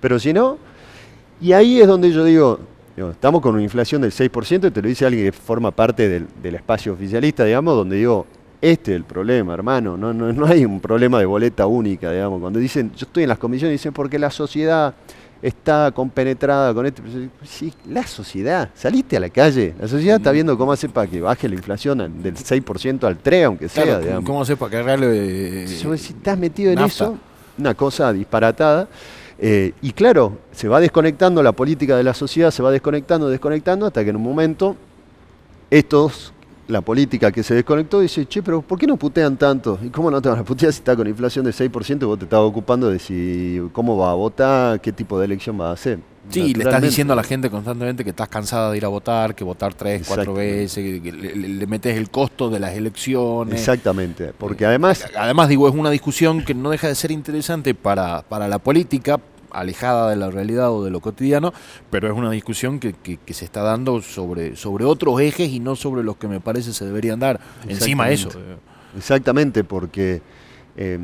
Pero 0.00 0.20
si 0.20 0.32
no, 0.32 0.58
y 1.40 1.52
ahí 1.52 1.80
es 1.80 1.88
donde 1.88 2.12
yo 2.12 2.24
digo, 2.24 2.60
estamos 2.96 3.40
con 3.40 3.54
una 3.54 3.64
inflación 3.64 4.02
del 4.02 4.12
6%, 4.12 4.68
y 4.68 4.70
te 4.70 4.80
lo 4.80 4.88
dice 4.88 5.04
alguien 5.04 5.24
que 5.24 5.32
forma 5.32 5.72
parte 5.72 6.08
del, 6.08 6.54
espacio 6.54 6.92
oficialista, 6.92 7.44
digamos, 7.44 7.74
donde 7.74 7.96
digo, 7.96 8.26
este 8.60 8.92
es 8.92 8.96
el 8.96 9.04
problema, 9.04 9.54
hermano, 9.54 9.96
no, 9.96 10.14
no, 10.14 10.32
no 10.32 10.46
hay 10.46 10.64
un 10.64 10.78
problema 10.78 11.18
de 11.18 11.26
boleta 11.26 11.66
única, 11.66 12.12
digamos. 12.12 12.40
Cuando 12.40 12.60
dicen, 12.60 12.92
yo 12.94 13.06
estoy 13.06 13.24
en 13.24 13.30
las 13.30 13.38
comisiones, 13.38 13.72
dicen, 13.72 13.92
porque 13.92 14.20
la 14.20 14.30
sociedad 14.30 14.94
está 15.42 15.90
compenetrada 15.90 16.72
con 16.72 16.86
esto. 16.86 17.02
Sí, 17.44 17.72
la 17.88 18.06
sociedad, 18.06 18.70
saliste 18.74 19.16
a 19.16 19.20
la 19.20 19.28
calle, 19.28 19.74
la 19.78 19.88
sociedad 19.88 20.16
está 20.16 20.30
viendo 20.30 20.56
cómo 20.56 20.72
hace 20.72 20.88
para 20.88 21.10
que 21.10 21.20
baje 21.20 21.48
la 21.48 21.56
inflación 21.56 21.98
del 22.22 22.36
6% 22.36 23.04
al 23.04 23.18
3, 23.18 23.44
aunque 23.46 23.68
sea. 23.68 24.00
¿Cómo 24.24 24.42
hace 24.42 24.56
para 24.56 24.70
cargarle? 24.70 25.66
si 25.66 25.88
estás 25.88 26.38
metido 26.38 26.72
en 26.72 26.78
eso, 26.78 27.18
una 27.58 27.74
cosa 27.74 28.12
disparatada. 28.12 28.88
Eh, 29.44 29.72
y 29.82 29.90
claro, 29.92 30.38
se 30.52 30.68
va 30.68 30.78
desconectando 30.78 31.42
la 31.42 31.50
política 31.50 31.96
de 31.96 32.04
la 32.04 32.14
sociedad, 32.14 32.52
se 32.52 32.62
va 32.62 32.70
desconectando, 32.70 33.28
desconectando, 33.28 33.86
hasta 33.86 34.04
que 34.04 34.10
en 34.10 34.16
un 34.16 34.22
momento 34.22 34.76
estos 35.68 36.32
la 36.68 36.80
política 36.80 37.32
que 37.32 37.42
se 37.42 37.54
desconectó 37.54 38.00
dice, 38.00 38.26
che, 38.26 38.42
pero 38.42 38.62
¿por 38.62 38.78
qué 38.78 38.86
no 38.86 38.96
putean 38.96 39.36
tanto? 39.36 39.78
¿Y 39.82 39.88
cómo 39.88 40.10
no 40.10 40.22
te 40.22 40.28
van 40.28 40.38
a 40.38 40.44
putear 40.44 40.72
si 40.72 40.78
está 40.78 40.96
con 40.96 41.06
inflación 41.06 41.44
de 41.44 41.50
6% 41.52 42.02
y 42.02 42.04
vos 42.04 42.18
te 42.18 42.24
estabas 42.24 42.48
ocupando 42.48 42.88
de 42.88 42.98
si 42.98 43.60
cómo 43.72 43.96
va 43.96 44.12
a 44.12 44.14
votar, 44.14 44.80
qué 44.80 44.92
tipo 44.92 45.18
de 45.18 45.26
elección 45.26 45.60
va 45.60 45.70
a 45.70 45.72
hacer? 45.72 45.98
Sí, 46.30 46.54
le 46.54 46.62
estás 46.62 46.80
diciendo 46.80 47.12
a 47.14 47.16
la 47.16 47.24
gente 47.24 47.50
constantemente 47.50 48.04
que 48.04 48.10
estás 48.10 48.28
cansada 48.28 48.70
de 48.70 48.76
ir 48.76 48.84
a 48.84 48.88
votar, 48.88 49.34
que 49.34 49.42
votar 49.42 49.74
tres, 49.74 50.04
cuatro 50.06 50.34
veces, 50.34 51.02
que 51.02 51.10
le, 51.10 51.66
metes 51.66 51.96
el 51.96 52.10
costo 52.10 52.48
de 52.48 52.60
las 52.60 52.74
elecciones. 52.74 53.54
Exactamente, 53.54 54.32
porque 54.38 54.64
además... 54.64 55.04
Además, 55.16 55.48
digo, 55.48 55.68
es 55.68 55.74
una 55.74 55.90
discusión 55.90 56.44
que 56.44 56.54
no 56.54 56.70
deja 56.70 56.86
de 56.86 56.94
ser 56.94 57.10
interesante 57.10 57.74
para, 57.74 58.22
para 58.22 58.46
la 58.46 58.60
política, 58.60 59.18
alejada 59.52 60.10
de 60.10 60.16
la 60.16 60.30
realidad 60.30 60.70
o 60.72 60.84
de 60.84 60.90
lo 60.90 61.00
cotidiano, 61.00 61.52
pero 61.90 62.08
es 62.08 62.14
una 62.14 62.30
discusión 62.30 62.78
que, 62.78 62.92
que, 62.92 63.34
se 63.34 63.44
está 63.44 63.62
dando 63.62 64.02
sobre, 64.02 64.56
sobre 64.56 64.84
otros 64.84 65.20
ejes 65.20 65.50
y 65.50 65.60
no 65.60 65.76
sobre 65.76 66.02
los 66.02 66.16
que 66.16 66.28
me 66.28 66.40
parece 66.40 66.72
se 66.72 66.84
deberían 66.84 67.20
dar. 67.20 67.40
Encima 67.68 68.10
eso. 68.10 68.30
Exactamente, 68.96 69.64
porque 69.64 70.22
eh, 70.76 70.98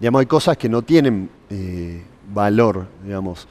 digamos, 0.00 0.20
hay 0.20 0.26
cosas 0.26 0.56
que 0.56 0.68
no 0.68 0.82
tienen 0.82 1.28
eh, 1.50 2.02
valor, 2.32 2.86
digamos. 3.04 3.46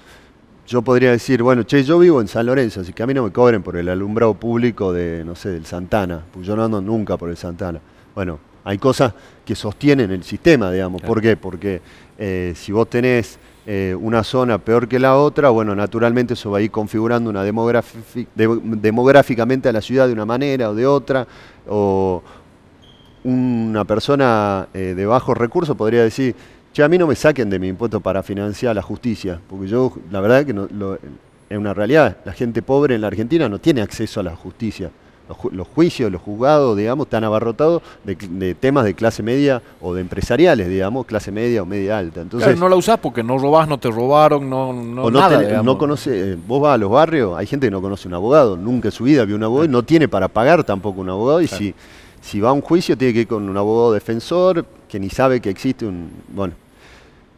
Yo 0.68 0.82
podría 0.82 1.12
decir, 1.12 1.44
bueno, 1.44 1.64
che, 1.64 1.84
yo 1.84 2.00
vivo 2.00 2.22
en 2.22 2.28
San 2.28 2.46
Lorenzo, 2.46 2.82
así 2.82 2.94
que 2.94 3.04
a 3.04 3.08
mí 3.08 3.14
no 3.14 3.24
me 3.24 3.32
cobren 3.32 3.62
por 3.64 3.76
el 3.76 3.90
alumbrado 3.90 4.34
público 4.34 4.94
de, 4.94 5.24
no 5.26 5.36
sé, 5.36 5.50
del 5.50 5.66
Santana, 5.66 6.24
porque 6.32 6.48
yo 6.48 6.56
no 6.56 6.64
ando 6.64 6.82
nunca 6.82 7.18
por 7.18 7.30
el 7.30 7.38
Santana. 7.38 7.82
Bueno, 8.16 8.40
hay 8.64 8.78
cosas 8.78 9.14
que 9.46 9.56
sostienen 9.56 10.12
el 10.12 10.24
sistema, 10.24 10.72
digamos. 10.72 11.02
¿Por 11.02 11.22
qué? 11.22 11.36
Porque 11.36 11.82
eh, 12.18 12.54
si 12.56 12.72
vos 12.72 12.90
tenés 12.90 13.38
eh, 13.66 13.96
una 13.98 14.24
zona 14.24 14.58
peor 14.58 14.90
que 14.90 15.00
la 15.00 15.18
otra, 15.18 15.50
bueno, 15.50 15.74
naturalmente 15.74 16.34
eso 16.34 16.52
va 16.52 16.58
a 16.58 16.62
ir 16.62 16.70
configurando 16.70 17.30
una 17.30 17.44
demográficamente 17.44 19.70
a 19.70 19.72
la 19.72 19.82
ciudad 19.82 20.08
de 20.08 20.14
una 20.14 20.26
manera 20.26 20.70
o 20.70 20.76
de 20.76 20.86
otra, 20.86 21.26
o 21.68 22.22
una 23.24 23.86
persona 23.86 24.68
eh, 24.74 24.94
de 24.96 25.06
bajos 25.06 25.38
recursos 25.38 25.78
podría 25.78 26.04
decir, 26.04 26.36
che, 26.74 26.84
a 26.84 26.90
mí 26.90 26.98
no 26.98 27.08
me 27.08 27.16
saquen 27.16 27.50
de 27.50 27.58
mi 27.58 27.70
impuesto 27.70 28.02
para 28.02 28.22
financiar 28.22 28.76
la 28.76 28.82
justicia, 28.82 29.40
porque 29.50 29.68
yo, 29.68 29.94
la 30.12 30.20
verdad 30.20 30.46
que 30.46 30.54
no, 30.54 30.68
es 31.50 31.58
una 31.58 31.74
realidad, 31.74 32.18
la 32.26 32.34
gente 32.34 32.62
pobre 32.62 32.96
en 32.96 33.02
la 33.02 33.08
Argentina 33.08 33.48
no 33.48 33.60
tiene 33.60 33.82
acceso 33.82 34.20
a 34.20 34.24
la 34.24 34.36
justicia 34.36 34.92
los, 35.52 35.68
juicios, 35.68 36.12
los 36.12 36.22
juzgados, 36.22 36.78
digamos, 36.78 37.08
están 37.08 37.24
abarrotados 37.24 37.82
de, 38.04 38.56
temas 38.56 38.86
de 38.86 38.94
clase 38.94 39.24
media 39.24 39.62
o 39.82 39.94
de 39.94 40.02
empresariales, 40.02 40.68
digamos, 40.68 41.06
clase 41.06 41.32
media 41.32 41.64
o 41.64 41.66
media 41.66 41.98
alta. 41.98 42.22
Entonces, 42.22 42.58
no 42.60 42.68
la 42.68 42.76
usás 42.76 43.00
porque 43.00 43.24
no 43.24 43.38
robás, 43.38 43.68
no 43.68 43.78
te 43.78 43.90
robaron, 43.90 44.50
no, 44.50 44.74
no, 44.74 45.10
nada, 45.10 45.64
no 45.64 45.78
conoce, 45.78 46.34
eh, 46.34 46.38
vos 46.48 46.62
vas 46.62 46.76
a 46.76 46.78
los 46.78 46.92
barrios, 46.92 47.38
hay 47.38 47.48
gente 47.48 47.68
que 47.68 47.72
no 47.72 47.82
conoce 47.82 48.08
un 48.08 48.14
abogado, 48.14 48.58
nunca 48.58 48.90
en 48.90 48.92
su 48.92 49.06
vida 49.06 49.26
vio 49.26 49.36
un 49.36 49.44
abogado 49.44 49.66
y 49.66 49.70
no 49.70 49.84
tiene 49.84 50.08
para 50.08 50.28
pagar 50.28 50.64
tampoco 50.64 51.02
un 51.02 51.10
abogado 51.10 51.42
y 51.42 51.48
si, 51.48 51.74
si 52.22 52.40
va 52.40 52.50
a 52.50 52.54
un 52.54 52.62
juicio 52.62 52.98
tiene 52.98 53.14
que 53.14 53.22
ir 53.22 53.28
con 53.28 53.48
un 53.50 53.58
abogado 53.58 53.94
defensor 53.94 54.66
que 54.88 55.00
ni 55.00 55.10
sabe 55.10 55.42
que 55.42 55.50
existe 55.50 55.86
un... 55.86 56.12
Bueno, 56.28 56.54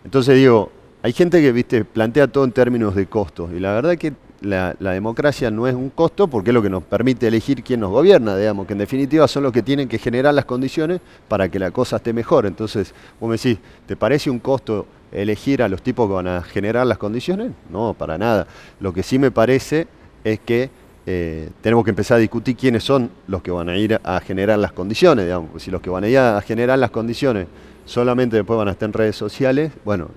entonces 0.04 0.36
digo, 0.36 0.71
hay 1.02 1.13
gente 1.13 1.41
que, 1.41 1.52
viste, 1.52 1.86
plantea 1.86 2.28
todo 2.28 2.43
en 2.43 2.52
términos 2.52 2.95
de 2.95 3.06
costos 3.06 3.52
y 3.56 3.60
la 3.60 3.74
verdad 3.74 3.95
que 3.95 4.13
la, 4.41 4.76
democracia 4.80 5.50
no 5.52 5.67
es 5.67 5.76
un 5.76 5.89
costo 5.89 6.28
porque 6.28 6.50
es 6.52 6.54
lo 6.54 6.62
que 6.62 6.69
nos 6.69 6.84
permite 6.84 7.28
elegir 7.28 7.63
quién 7.63 7.80
nos 7.80 7.91
gobierna, 7.91 8.38
digamos, 8.38 8.67
que 8.67 8.74
en 8.74 8.80
definitiva 8.80 9.28
son 9.28 9.43
los 9.43 9.52
que 9.52 9.62
tienen 9.62 9.88
que 9.88 9.98
generar 9.98 10.34
las 10.34 10.45
condiciones 10.45 11.02
para 11.28 11.50
que 11.50 11.60
la 11.60 11.71
cosa 11.71 11.98
esté 11.98 12.13
mejor. 12.13 12.45
Entonces, 12.45 12.93
vos 13.19 13.30
me 13.30 13.38
decís, 13.38 13.58
¿te 13.86 13.95
parece 13.95 14.30
un 14.30 14.39
costo 14.39 14.86
elegir 15.12 15.63
a 15.63 15.69
los 15.69 15.82
tipos 15.82 16.08
que 16.08 16.13
van 16.13 16.28
a 16.28 16.41
generar 16.43 16.86
las 16.86 16.98
condiciones? 16.98 17.52
No, 17.69 17.93
para 17.93 18.17
nada. 18.17 18.48
Lo 18.80 18.93
que 18.93 19.04
sí 19.04 19.19
me 19.19 19.32
parece 19.32 19.88
es 20.24 20.39
que 20.39 20.69
eh, 21.06 21.50
tenemos 21.62 21.84
que 21.84 21.91
empezar 21.91 22.17
a 22.17 22.19
discutir 22.19 22.56
quiénes 22.56 22.84
son 22.84 23.12
los 23.28 23.41
que 23.41 23.52
van 23.52 23.69
a 23.69 23.78
ir 23.78 24.00
a 24.04 24.19
generar 24.19 24.58
las 24.58 24.71
condiciones, 24.71 25.26
digamos, 25.26 25.62
si 25.62 25.69
los 25.69 25.82
que 25.82 25.89
van 25.89 26.04
a 26.04 26.08
ir 26.08 26.17
a 26.17 26.41
generar 26.41 26.80
las 26.80 26.89
condiciones 26.89 27.48
solamente 27.86 28.36
después 28.36 28.58
van 28.58 28.67
a 28.67 28.71
estar 28.71 28.88
en 28.88 28.93
redes 28.93 29.15
sociales, 29.15 29.71
bueno, 29.86 30.10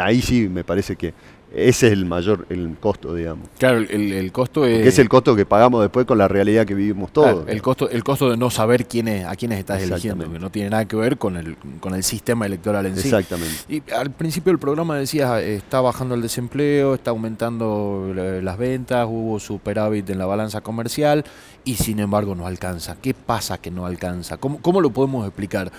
ahí 0.00 0.20
sí 0.20 0.48
me 0.48 0.64
parece 0.64 0.96
que 0.96 1.14
ese 1.56 1.86
es 1.86 1.92
el 1.94 2.04
mayor 2.04 2.46
el 2.50 2.76
costo, 2.78 3.14
digamos. 3.14 3.48
Claro, 3.58 3.78
el, 3.78 4.30
costo 4.30 4.66
es... 4.66 4.86
es 4.86 4.98
el 4.98 5.08
costo 5.08 5.34
que 5.34 5.46
pagamos 5.46 5.80
después 5.80 6.04
con 6.04 6.18
la 6.18 6.28
realidad 6.28 6.66
que 6.66 6.74
vivimos 6.74 7.10
todos. 7.12 7.48
el, 7.48 7.62
costo, 7.62 7.88
el 7.88 8.04
costo 8.04 8.28
de 8.28 8.36
no 8.36 8.50
saber 8.50 8.86
quiénes, 8.86 9.24
a 9.24 9.34
quiénes 9.36 9.58
estás 9.58 9.82
eligiendo, 9.82 10.30
que 10.30 10.38
no 10.38 10.50
tiene 10.50 10.68
nada 10.68 10.84
que 10.84 10.96
ver 10.96 11.16
con 11.16 11.38
el, 11.38 11.56
con 11.80 11.94
el 11.94 12.02
sistema 12.02 12.44
electoral 12.44 12.84
en 12.84 12.96
sí. 12.96 13.08
Exactamente. 13.08 13.56
Y 13.70 13.82
al 13.90 14.10
principio 14.10 14.52
del 14.52 14.58
programa 14.58 14.98
decías, 14.98 15.42
está 15.42 15.80
bajando 15.80 16.14
el 16.14 16.20
desempleo, 16.20 16.94
está 16.94 17.10
aumentando 17.10 18.12
las 18.14 18.58
ventas, 18.58 19.06
hubo 19.08 19.40
superávit 19.40 20.10
en 20.10 20.18
la 20.18 20.26
balanza 20.26 20.60
comercial 20.60 21.24
y 21.64 21.76
sin 21.76 22.00
embargo 22.00 22.34
no 22.34 22.46
alcanza. 22.46 22.96
¿Qué 23.00 23.14
pasa 23.14 23.56
que 23.56 23.70
no 23.70 23.86
alcanza? 23.86 24.36
¿Cómo, 24.36 24.60
cómo 24.60 24.82
lo 24.82 24.90
podemos 24.90 25.26
explicar? 25.26 25.72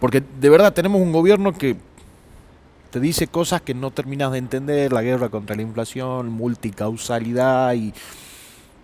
Porque 0.00 0.22
de 0.40 0.48
verdad 0.48 0.72
tenemos 0.72 1.02
un 1.02 1.12
gobierno 1.12 1.52
que 1.52 1.76
te 2.90 3.00
dice 3.00 3.26
cosas 3.26 3.60
que 3.60 3.74
no 3.74 3.90
terminas 3.90 4.32
de 4.32 4.38
entender, 4.38 4.92
la 4.92 5.02
guerra 5.02 5.28
contra 5.28 5.56
la 5.56 5.62
inflación, 5.62 6.30
multicausalidad 6.30 7.74
y 7.74 7.92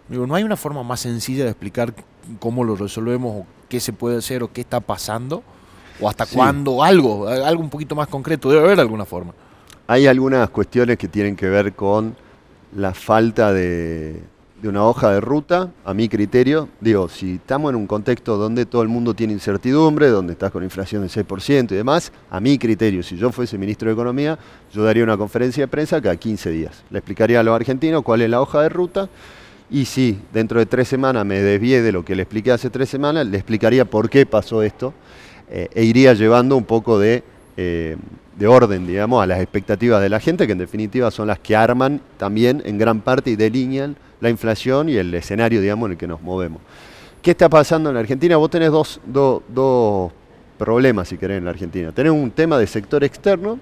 digo, 0.09 0.27
no 0.27 0.35
hay 0.35 0.45
una 0.45 0.57
forma 0.57 0.83
más 0.83 1.01
sencilla 1.01 1.45
de 1.45 1.51
explicar 1.51 1.95
cómo 2.39 2.65
lo 2.65 2.77
resolvemos 2.77 3.43
o 3.43 3.47
qué 3.69 3.81
se 3.81 3.93
puede 3.93 4.19
hacer 4.19 4.43
o 4.43 4.53
qué 4.53 4.61
está 4.61 4.81
pasando 4.81 5.43
o 6.01 6.09
hasta 6.09 6.27
cuándo, 6.27 6.83
algo, 6.83 7.29
algo 7.29 7.63
un 7.63 7.71
poquito 7.71 7.95
más 7.95 8.09
concreto, 8.09 8.51
debe 8.51 8.65
haber 8.65 8.81
alguna 8.81 9.05
forma. 9.05 9.33
Hay 9.87 10.07
algunas 10.07 10.51
cuestiones 10.51 10.99
que 10.99 11.09
tienen 11.09 11.37
que 11.37 11.49
ver 11.49 11.75
con 11.75 12.17
la 12.77 12.95
falta 12.95 13.53
de, 13.53 14.21
de 14.65 14.71
una 14.71 14.87
hoja 14.87 15.13
de 15.13 15.21
ruta, 15.21 15.71
a 15.85 15.93
mi 15.93 16.09
criterio, 16.09 16.71
digo, 16.81 17.11
si 17.11 17.35
estamos 17.35 17.69
en 17.69 17.77
un 17.77 17.87
contexto 17.87 18.39
donde 18.39 18.65
todo 18.65 18.81
el 18.81 18.89
mundo 18.89 19.13
tiene 19.13 19.35
incertidumbre, 19.35 20.09
donde 20.09 20.33
estás 20.33 20.51
con 20.51 20.65
inflación 20.65 21.03
del 21.03 21.11
6% 21.11 21.73
y 21.73 21.75
demás, 21.75 22.13
a 22.31 22.41
mi 22.41 22.57
criterio, 22.57 23.03
si 23.03 23.15
yo 23.19 23.31
fuese 23.31 23.59
ministro 23.59 23.89
de 23.89 23.93
Economía, 23.93 24.39
yo 24.73 24.83
daría 24.83 25.05
una 25.05 25.19
conferencia 25.19 25.65
de 25.65 25.69
prensa 25.69 26.01
cada 26.01 26.17
15 26.17 26.49
días. 26.49 26.83
Le 26.89 26.99
explicaría 26.99 27.41
a 27.41 27.43
los 27.43 27.55
argentinos 27.55 28.03
cuál 28.03 28.23
es 28.23 28.31
la 28.31 28.41
hoja 28.41 28.63
de 28.63 28.71
ruta 28.71 29.11
y 29.71 29.85
si 29.85 30.19
dentro 30.33 30.59
de 30.59 30.65
tres 30.65 30.89
semanas 30.89 31.27
me 31.27 31.43
desvié 31.43 31.83
de 31.83 31.93
lo 31.93 32.03
que 32.03 32.17
le 32.17 32.23
expliqué 32.23 32.51
hace 32.53 32.71
tres 32.71 32.89
semanas, 32.89 33.27
le 33.27 33.37
explicaría 33.37 33.85
por 33.85 34.09
qué 34.09 34.25
pasó 34.25 34.63
esto 34.63 34.95
eh, 35.51 35.69
e 35.75 35.85
iría 35.85 36.15
llevando 36.15 36.57
un 36.57 36.65
poco 36.65 36.99
de... 36.99 37.23
Eh, 37.59 37.99
de 38.37 38.47
orden, 38.47 38.87
digamos, 38.87 39.23
a 39.23 39.27
las 39.27 39.41
expectativas 39.41 40.03
de 40.03 40.09
la 40.09 40.21
gente, 40.21 40.47
que 40.47 40.53
en 40.53 40.59
definitiva 40.59 41.11
son 41.11 41.29
las 41.29 41.39
que 41.39 41.55
arman 41.55 42.01
también 42.17 42.63
en 42.65 42.79
gran 42.79 43.01
parte 43.01 43.31
y 43.31 43.37
delinean 43.37 43.97
la 44.21 44.31
inflación 44.31 44.89
y 44.89 44.97
el 44.97 45.15
escenario, 45.15 45.61
digamos, 45.61 45.87
en 45.87 45.93
el 45.93 45.99
que 45.99 46.07
nos 46.07 46.21
movemos. 46.21 46.61
¿Qué 47.23 47.31
está 47.31 47.49
pasando 47.49 47.91
en 47.91 47.95
la 47.95 48.01
Argentina? 48.01 48.37
Vos 48.37 48.51
tenés 48.51 48.71
dos, 48.71 50.13
problemas, 50.59 51.09
si 51.09 51.17
querés, 51.17 51.39
en 51.39 51.45
la 51.45 51.51
Argentina. 51.51 51.93
Tenés 51.93 52.13
un 52.13 52.31
tema 52.31 52.59
de 52.59 52.67
sector 52.67 53.03
externo 53.03 53.59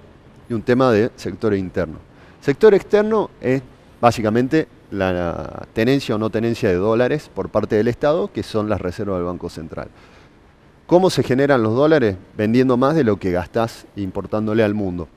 y 0.49 0.55
un 0.55 0.63
tema 0.63 0.91
de 0.91 1.11
sector 1.17 1.55
interno. 1.55 1.99
Sector 2.41 2.75
externo 2.75 3.31
es 3.41 3.63
básicamente 4.01 4.67
la 4.91 5.67
tenencia 5.73 6.15
o 6.15 6.19
no 6.19 6.29
tenencia 6.29 6.69
de 6.69 6.75
dólares 6.75 7.31
por 7.33 7.49
parte 7.49 7.77
del 7.77 7.89
Estado, 7.89 8.31
que 8.33 8.43
son 8.43 8.69
las 8.69 8.81
reservas 8.81 9.19
del 9.19 9.27
Banco 9.27 9.49
Central. 9.49 9.89
¿Cómo 10.93 11.09
se 11.09 11.23
generan 11.23 11.63
los 11.63 11.75
dólares? 11.75 12.17
Vendiendo 12.37 12.77
más 12.77 12.95
de 12.95 13.03
lo 13.03 13.17
que 13.17 13.31
gastás 13.31 13.87
importándole 13.97 14.63
al 14.63 14.75
mundo. 14.75 15.09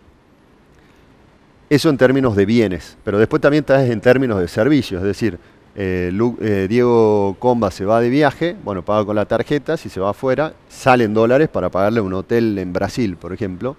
Eso 1.69 1.89
en 1.89 1.97
términos 1.97 2.33
de 2.38 2.45
bienes, 2.45 2.95
pero 3.03 3.19
después 3.19 3.41
también 3.41 3.63
estás 3.63 3.89
en 3.89 3.99
términos 3.99 4.39
de 4.39 4.47
servicios, 4.47 5.01
es 5.01 5.05
decir, 5.05 5.38
eh, 5.75 6.17
eh, 6.39 6.67
Diego 6.69 7.35
Comba 7.39 7.71
se 7.71 7.83
va 7.83 7.99
de 7.99 8.07
viaje, 8.07 8.55
bueno, 8.63 8.85
paga 8.85 9.03
con 9.03 9.17
la 9.17 9.25
tarjeta, 9.25 9.75
si 9.75 9.89
se 9.89 9.99
va 9.99 10.11
afuera, 10.11 10.53
salen 10.69 11.13
dólares 11.13 11.49
para 11.49 11.67
pagarle 11.67 11.99
un 11.99 12.13
hotel 12.13 12.57
en 12.57 12.71
Brasil, 12.71 13.17
por 13.17 13.33
ejemplo, 13.33 13.75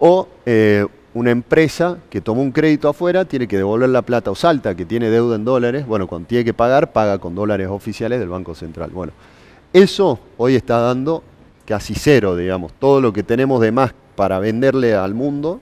o 0.00 0.26
eh, 0.44 0.84
una 1.14 1.30
empresa 1.30 1.98
que 2.10 2.20
tomó 2.20 2.42
un 2.42 2.50
crédito 2.50 2.88
afuera 2.88 3.26
tiene 3.26 3.46
que 3.46 3.58
devolver 3.58 3.90
la 3.90 4.02
plata, 4.02 4.32
o 4.32 4.34
Salta, 4.34 4.74
que 4.74 4.84
tiene 4.84 5.08
deuda 5.08 5.36
en 5.36 5.44
dólares, 5.44 5.86
bueno, 5.86 6.08
cuando 6.08 6.26
tiene 6.26 6.44
que 6.44 6.52
pagar, 6.52 6.92
paga 6.92 7.18
con 7.18 7.36
dólares 7.36 7.68
oficiales 7.70 8.18
del 8.18 8.28
Banco 8.28 8.56
Central. 8.56 8.90
Bueno, 8.90 9.12
eso 9.72 10.18
hoy 10.38 10.54
está 10.54 10.80
dando 10.80 11.22
casi 11.68 11.94
cero, 11.94 12.34
digamos, 12.34 12.72
todo 12.72 13.02
lo 13.02 13.12
que 13.12 13.22
tenemos 13.22 13.60
de 13.60 13.72
más 13.72 13.92
para 14.16 14.38
venderle 14.38 14.94
al 14.94 15.12
mundo 15.12 15.60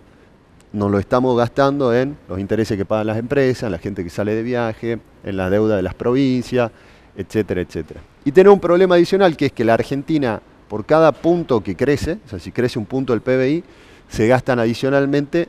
nos 0.73 0.89
lo 0.89 1.01
estamos 1.01 1.37
gastando 1.37 1.93
en 1.93 2.17
los 2.29 2.39
intereses 2.39 2.79
que 2.79 2.85
pagan 2.85 3.09
las 3.09 3.19
empresas, 3.19 3.65
en 3.65 3.73
la 3.73 3.79
gente 3.79 4.05
que 4.05 4.11
sale 4.11 4.33
de 4.33 4.45
viaje, 4.45 5.01
en 5.25 5.37
la 5.37 5.51
deuda 5.51 5.75
de 5.75 5.83
las 5.83 5.95
provincias, 5.95 6.71
etcétera, 7.17 7.61
etcétera. 7.63 8.01
Y 8.25 8.31
tiene 8.31 8.51
un 8.51 8.61
problema 8.61 8.95
adicional 8.95 9.37
que 9.37 9.47
es 9.47 9.53
que 9.53 9.65
la 9.65 9.75
Argentina, 9.75 10.41
por 10.69 10.87
cada 10.87 11.11
punto 11.11 11.61
que 11.61 11.75
crece, 11.75 12.19
o 12.25 12.29
sea, 12.29 12.39
si 12.39 12.53
crece 12.53 12.79
un 12.79 12.87
punto 12.87 13.13
el 13.13 13.21
PBI, 13.21 13.65
se 14.09 14.29
gastan 14.29 14.61
adicionalmente, 14.61 15.49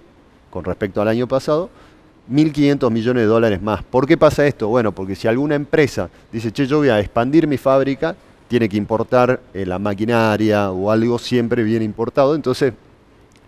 con 0.50 0.64
respecto 0.64 1.04
al 1.04 1.08
año 1.08 1.28
pasado, 1.28 1.70
1.500 2.32 2.90
millones 2.90 3.24
de 3.24 3.28
dólares 3.28 3.62
más. 3.62 3.84
¿Por 3.84 4.08
qué 4.08 4.18
pasa 4.18 4.48
esto? 4.48 4.70
Bueno, 4.70 4.92
porque 4.92 5.14
si 5.14 5.28
alguna 5.28 5.54
empresa 5.54 6.10
dice, 6.32 6.52
che, 6.52 6.66
yo 6.66 6.80
voy 6.80 6.90
a 6.90 7.00
expandir 7.00 7.46
mi 7.46 7.58
fábrica, 7.58 8.16
tiene 8.48 8.70
que 8.70 8.78
importar 8.78 9.42
eh, 9.54 9.66
la 9.66 9.80
maquinaria 9.80 10.72
o 10.72 10.92
algo 10.92 11.20
siempre 11.20 11.64
bien 11.64 11.82
importado, 11.82 12.36
entonces 12.36 12.74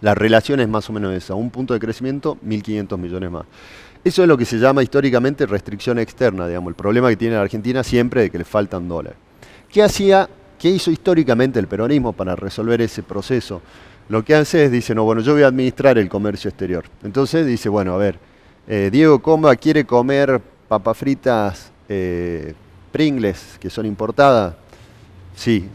la 0.01 0.15
relación 0.15 0.59
es 0.59 0.69
más 0.69 0.89
o 0.89 0.93
menos 0.93 1.13
esa, 1.13 1.35
un 1.35 1.49
punto 1.49 1.73
de 1.73 1.79
crecimiento, 1.79 2.37
1.500 2.45 2.97
millones 2.97 3.31
más. 3.31 3.45
Eso 4.03 4.21
es 4.21 4.27
lo 4.29 4.37
que 4.37 4.45
se 4.45 4.57
llama 4.57 4.81
históricamente 4.81 5.45
restricción 5.45 5.99
externa, 5.99 6.47
digamos, 6.47 6.69
el 6.69 6.75
problema 6.75 7.09
que 7.09 7.17
tiene 7.17 7.35
la 7.35 7.41
Argentina 7.41 7.83
siempre 7.83 8.21
de 8.21 8.29
que 8.29 8.37
le 8.37 8.45
faltan 8.45 8.87
dólares. 8.87 9.17
¿Qué 9.69 9.83
hacía, 9.83 10.29
qué 10.57 10.69
hizo 10.69 10.89
históricamente 10.89 11.59
el 11.59 11.67
peronismo 11.67 12.13
para 12.13 12.35
resolver 12.35 12.81
ese 12.81 13.03
proceso? 13.03 13.61
Lo 14.07 14.23
que 14.23 14.35
hace 14.35 14.65
es, 14.65 14.71
dice, 14.71 14.95
no, 14.95 15.03
bueno, 15.03 15.21
yo 15.21 15.33
voy 15.33 15.43
a 15.43 15.47
administrar 15.47 15.97
el 15.97 16.07
comercio 16.07 16.49
exterior. 16.49 16.85
Entonces 17.03 17.45
dice, 17.45 17.67
bueno, 17.67 17.93
a 17.93 17.97
ver, 17.97 18.17
eh, 18.67 18.89
Diego 18.91 19.19
Comba 19.19 19.55
quiere 19.55 19.85
comer 19.85 20.41
papas 20.67 20.97
fritas 20.97 21.71
eh, 21.89 22.53
Pringles, 22.91 23.57
que 23.59 23.69
son 23.69 23.85
importadas. 23.85 24.55
Sí, 25.39 25.69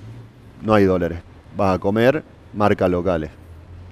no 0.63 0.75
hay 0.75 0.85
dólares. 0.85 1.21
Va 1.59 1.73
a 1.73 1.79
comer 1.79 2.23
marcas 2.53 2.91
locales. 2.91 3.31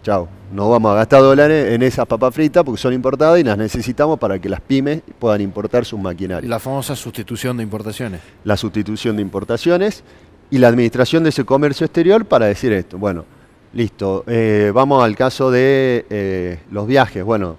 Chao. 0.03 0.29
No 0.53 0.69
vamos 0.69 0.93
a 0.93 0.97
gastar 0.97 1.23
dólares 1.23 1.73
en 1.73 1.83
esas 1.83 2.07
papas 2.07 2.35
fritas 2.35 2.63
porque 2.63 2.79
son 2.79 2.93
importadas 2.93 3.41
y 3.41 3.43
las 3.43 3.57
necesitamos 3.57 4.19
para 4.19 4.39
que 4.39 4.51
las 4.51 4.61
pymes 4.61 5.01
puedan 5.19 5.41
importar 5.41 5.87
sus 5.87 5.99
maquinarias. 5.99 6.51
La 6.51 6.59
famosa 6.59 6.95
sustitución 6.95 7.57
de 7.57 7.63
importaciones. 7.63 8.21
La 8.45 8.59
sustitución 8.59 9.17
de 9.17 9.23
importaciones 9.23 10.05
y 10.51 10.59
la 10.59 10.69
administración 10.69 11.23
de 11.23 11.31
ese 11.31 11.47
comercio 11.47 11.87
exterior 11.87 12.27
para 12.27 12.45
decir 12.45 12.71
esto. 12.75 12.99
Bueno, 12.99 13.25
listo. 13.73 14.25
Eh, 14.27 14.73
vamos 14.75 15.03
al 15.03 15.17
caso 15.17 15.51
de 15.51 16.05
eh, 16.11 16.59
los 16.71 16.87
viajes. 16.87 17.25
Bueno, 17.25 17.57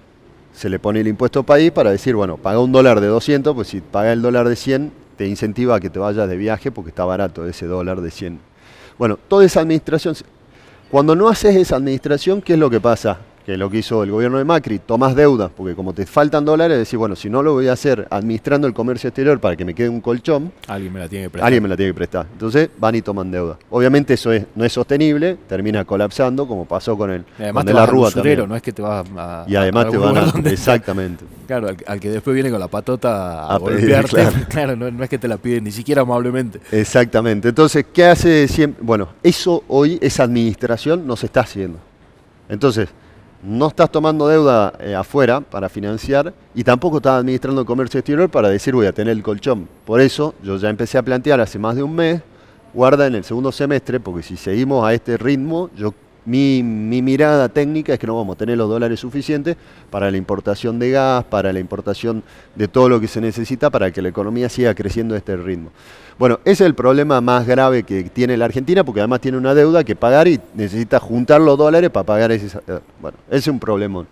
se 0.54 0.70
le 0.70 0.78
pone 0.78 1.00
el 1.00 1.08
impuesto 1.08 1.42
país 1.42 1.72
para 1.72 1.90
decir, 1.90 2.14
bueno, 2.14 2.38
paga 2.38 2.60
un 2.60 2.72
dólar 2.72 3.02
de 3.02 3.08
200, 3.08 3.56
pues 3.56 3.70
si 3.70 3.82
paga 3.82 4.14
el 4.14 4.22
dólar 4.22 4.48
de 4.48 4.56
100, 4.56 5.03
te 5.16 5.28
incentiva 5.28 5.76
a 5.76 5.80
que 5.80 5.90
te 5.90 6.00
vayas 6.00 6.28
de 6.28 6.38
viaje 6.38 6.72
porque 6.72 6.90
está 6.90 7.06
barato 7.06 7.46
ese 7.48 7.66
dólar 7.66 8.02
de 8.02 8.12
100. 8.12 8.40
Bueno, 8.98 9.18
toda 9.28 9.46
esa 9.46 9.62
administración 9.62 10.16
cuando 10.94 11.16
no 11.16 11.28
haces 11.28 11.56
esa 11.56 11.78
administración, 11.78 12.40
¿qué 12.40 12.54
es 12.54 12.60
lo 12.60 12.70
que 12.70 12.80
pasa? 12.80 13.18
Que 13.46 13.54
es 13.54 13.60
lo 13.60 13.70
que 13.70 13.80
hizo 13.80 14.04
el 14.04 14.12
gobierno 14.12 14.38
de 14.38 14.46
Macri, 14.46 14.80
tomás 14.80 15.16
deuda, 15.16 15.50
porque 15.50 15.76
como 15.76 15.94
te 15.94 16.06
faltan 16.06 16.46
dólares, 16.46 16.78
decís, 16.78 16.98
bueno, 16.98 17.16
si 17.16 17.30
no 17.30 17.44
lo 17.44 17.54
voy 17.54 17.68
a 17.68 17.74
hacer 17.74 18.08
administrando 18.10 18.68
el 18.68 18.74
comercio 18.74 19.10
exterior 19.10 19.40
para 19.40 19.56
que 19.56 19.66
me 19.66 19.74
quede 19.74 19.90
un 19.90 20.02
colchón, 20.02 20.52
alguien 20.68 20.94
me 20.94 21.00
la 21.00 21.10
tiene 21.10 21.26
que 21.26 21.30
prestar. 21.32 21.48
Alguien 21.48 21.64
me 21.64 21.70
la 21.70 21.76
tiene 21.76 21.92
que 21.92 21.96
prestar. 21.96 22.28
Entonces 22.32 22.70
van 22.78 22.96
y 22.96 23.02
toman 23.02 23.32
deuda. 23.32 23.58
Obviamente 23.70 24.14
eso 24.14 24.32
es, 24.32 24.46
no 24.56 24.64
es 24.64 24.72
sostenible, 24.72 25.38
termina 25.48 25.84
colapsando, 25.84 26.48
como 26.48 26.66
pasó 26.66 26.98
con 26.98 27.12
el 27.12 27.26
además 27.38 27.66
de 27.66 27.74
la 27.74 27.86
Rúa 27.86 28.12
también. 28.12 28.48
no 28.48 28.56
es 28.56 28.62
que 28.62 28.72
te 28.72 28.82
vas 28.82 29.06
a, 29.18 29.46
Y 29.48 29.56
además 29.56 29.90
te 29.90 29.98
van 29.98 30.18
a, 30.18 30.34
exactamente. 30.50 31.26
Claro, 31.46 31.68
al, 31.86 32.00
que 32.00 32.10
después 32.10 32.34
viene 32.34 32.50
con 32.50 32.60
la 32.60 32.70
patota 32.70 33.48
a, 33.48 33.58
golpearte, 33.58 34.26
claro, 34.50 34.76
no, 34.78 35.04
es 35.04 35.10
que 35.10 35.18
te 35.18 35.28
la 35.28 35.38
piden 35.38 35.66
ni 35.66 35.72
siquiera 35.72 36.04
amablemente. 36.04 36.62
Exactamente. 36.72 37.50
Entonces, 37.50 37.86
¿qué 37.94 38.06
hace 38.06 38.48
siempre? 38.48 38.82
Bueno, 38.84 39.10
eso 39.22 39.64
hoy, 39.68 39.98
esa 40.02 40.24
administración 40.24 41.06
no 41.06 41.18
se 41.18 41.26
está 41.26 41.42
haciendo. 41.42 41.80
Entonces, 42.50 42.90
no 43.44 43.68
estás 43.68 43.92
tomando 43.92 44.28
deuda 44.28 44.74
eh, 44.80 44.96
afuera 44.96 45.42
para 45.42 45.68
financiar 45.68 46.34
y 46.56 46.64
tampoco 46.64 46.98
estás 46.98 47.20
administrando 47.20 47.62
el 47.62 47.68
comercio 47.68 48.00
exterior 48.00 48.30
para 48.30 48.50
decir 48.50 48.74
voy 48.74 48.86
a 48.86 48.94
tener 48.94 49.12
el 49.12 49.22
colchón. 49.22 49.68
Por 49.86 50.00
eso 50.00 50.34
yo 50.42 50.58
ya 50.58 50.70
empecé 50.70 50.98
a 50.98 51.04
plantear 51.04 51.42
hace 51.42 51.60
más 51.60 51.76
de 51.76 51.84
un 51.84 51.94
mes, 51.94 52.22
guarda 52.74 53.06
en 53.06 53.16
el 53.16 53.24
segundo 53.24 53.52
semestre, 53.52 54.00
porque 54.00 54.24
si 54.24 54.38
seguimos 54.38 54.86
a 54.86 54.94
este 54.94 55.18
ritmo, 55.18 55.70
yo 55.76 55.94
mi, 56.26 56.64
mirada 56.64 57.50
técnica 57.50 57.94
es 57.94 58.00
que 58.00 58.08
no 58.08 58.16
vamos 58.16 58.36
a 58.36 58.38
tener 58.38 58.58
los 58.58 58.70
dólares 58.70 59.00
suficientes 59.00 59.58
para 59.90 60.10
la 60.10 60.18
importación 60.18 60.80
de 60.80 60.92
gas, 60.92 61.24
para 61.26 61.52
la 61.52 61.60
importación 61.60 62.24
de 62.56 62.68
todo 62.68 62.90
lo 62.90 63.00
que 63.00 63.08
se 63.08 63.20
necesita 63.20 63.70
para 63.70 63.92
que 63.92 64.02
la 64.02 64.10
economía 64.10 64.50
siga 64.50 64.74
creciendo 64.74 65.16
a 65.16 65.18
este 65.18 65.36
ritmo. 65.36 65.72
Bueno, 66.18 66.40
ese 66.46 66.64
es 66.64 66.68
el 66.68 66.76
problema 66.76 67.20
más 67.22 67.46
grave 67.48 67.84
que 67.84 68.04
tiene 68.04 68.38
la 68.38 68.46
Argentina, 68.46 68.84
porque 68.84 69.02
además 69.02 69.22
tiene 69.22 69.38
una 69.38 69.54
deuda 69.54 69.84
que 69.84 69.96
pagar 69.96 70.28
y 70.28 70.40
necesita 70.54 71.00
juntar 71.00 71.42
los 71.42 71.58
dólares 71.58 71.90
para 71.90 72.06
pagar 72.06 72.32
ese... 72.32 72.58
Eh, 72.68 72.80
bueno, 73.02 73.18
ese 73.28 73.38
es 73.38 73.48
un 73.48 73.60
problemón. 73.60 74.08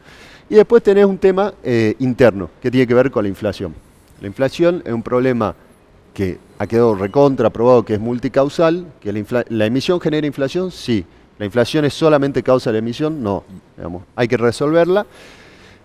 Y 0.49 0.55
después 0.55 0.83
tenés 0.83 1.05
un 1.05 1.17
tema 1.17 1.53
eh, 1.63 1.95
interno, 1.99 2.49
que 2.61 2.71
tiene 2.71 2.87
que 2.87 2.93
ver 2.93 3.11
con 3.11 3.23
la 3.23 3.29
inflación. 3.29 3.73
La 4.19 4.27
inflación 4.27 4.81
es 4.83 4.91
un 4.91 5.03
problema 5.03 5.55
que 6.13 6.39
ha 6.57 6.67
quedado 6.67 6.95
recontra 6.95 7.49
probado 7.49 7.85
que 7.85 7.93
es 7.93 7.99
multicausal, 7.99 8.85
que 8.99 9.13
la, 9.13 9.45
la 9.47 9.65
emisión 9.65 10.01
genera 10.01 10.27
inflación, 10.27 10.71
sí, 10.71 11.05
¿La 11.41 11.45
inflación 11.45 11.85
es 11.85 11.95
solamente 11.95 12.43
causa 12.43 12.69
de 12.69 12.73
la 12.73 12.79
emisión? 12.85 13.23
No, 13.23 13.43
hay 14.15 14.27
que 14.27 14.37
resolverla. 14.37 15.07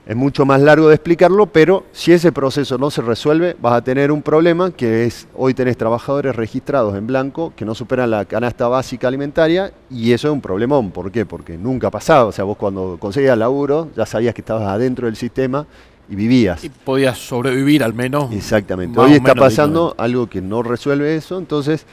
es 0.05 0.15
mucho 0.15 0.45
más 0.45 0.61
largo 0.61 0.89
de 0.89 0.97
explicarlo, 0.97 1.47
pero 1.47 1.87
si 1.93 2.13
ese 2.13 2.31
proceso 2.31 2.77
no 2.77 2.91
se 2.91 3.01
resuelve, 3.01 3.57
vas 3.59 3.73
a 3.73 3.81
tener 3.81 4.13
un 4.13 4.21
problema 4.21 4.71
que 4.71 5.07
es, 5.07 5.27
hoy 5.35 5.55
tenés 5.55 5.79
trabajadores 5.79 6.37
registrados 6.37 6.95
en 6.95 7.07
blanco 7.07 7.55
que 7.57 7.65
no 7.65 7.75
superan 7.75 8.11
la 8.11 8.27
canasta 8.27 8.69
básica 8.69 9.09
alimentaria 9.09 9.73
y 9.91 10.13
eso 10.13 10.29
es 10.29 10.35
un 10.35 10.43
problemón. 10.43 10.91
¿Por 10.91 11.11
qué? 11.11 11.25
Porque 11.25 11.57
nunca 11.57 11.91
pasaba. 11.91 12.27
O 12.27 12.33
sea, 12.33 12.45
vos 12.45 12.59
cuando 12.59 12.99
conseguías 13.01 13.39
laburo 13.39 13.89
ya 13.97 14.05
sabías 14.05 14.35
que 14.35 14.43
estabas 14.43 14.69
adentro 14.69 15.07
del 15.07 15.17
sistema 15.17 15.67
y 16.11 16.17
vivías. 16.17 16.63
Y 16.65 16.69
podías 16.69 17.17
sobrevivir 17.17 17.83
al 17.83 17.95
menos. 17.95 18.31
Exactamente. 18.31 19.01
Hoy 19.01 19.15
está 19.15 19.35
pasando 19.35 19.95
algo 19.97 20.27
que 20.29 20.43
no 20.43 20.63
resuelve 20.63 21.17
eso, 21.17 21.39
entonces 21.39 21.87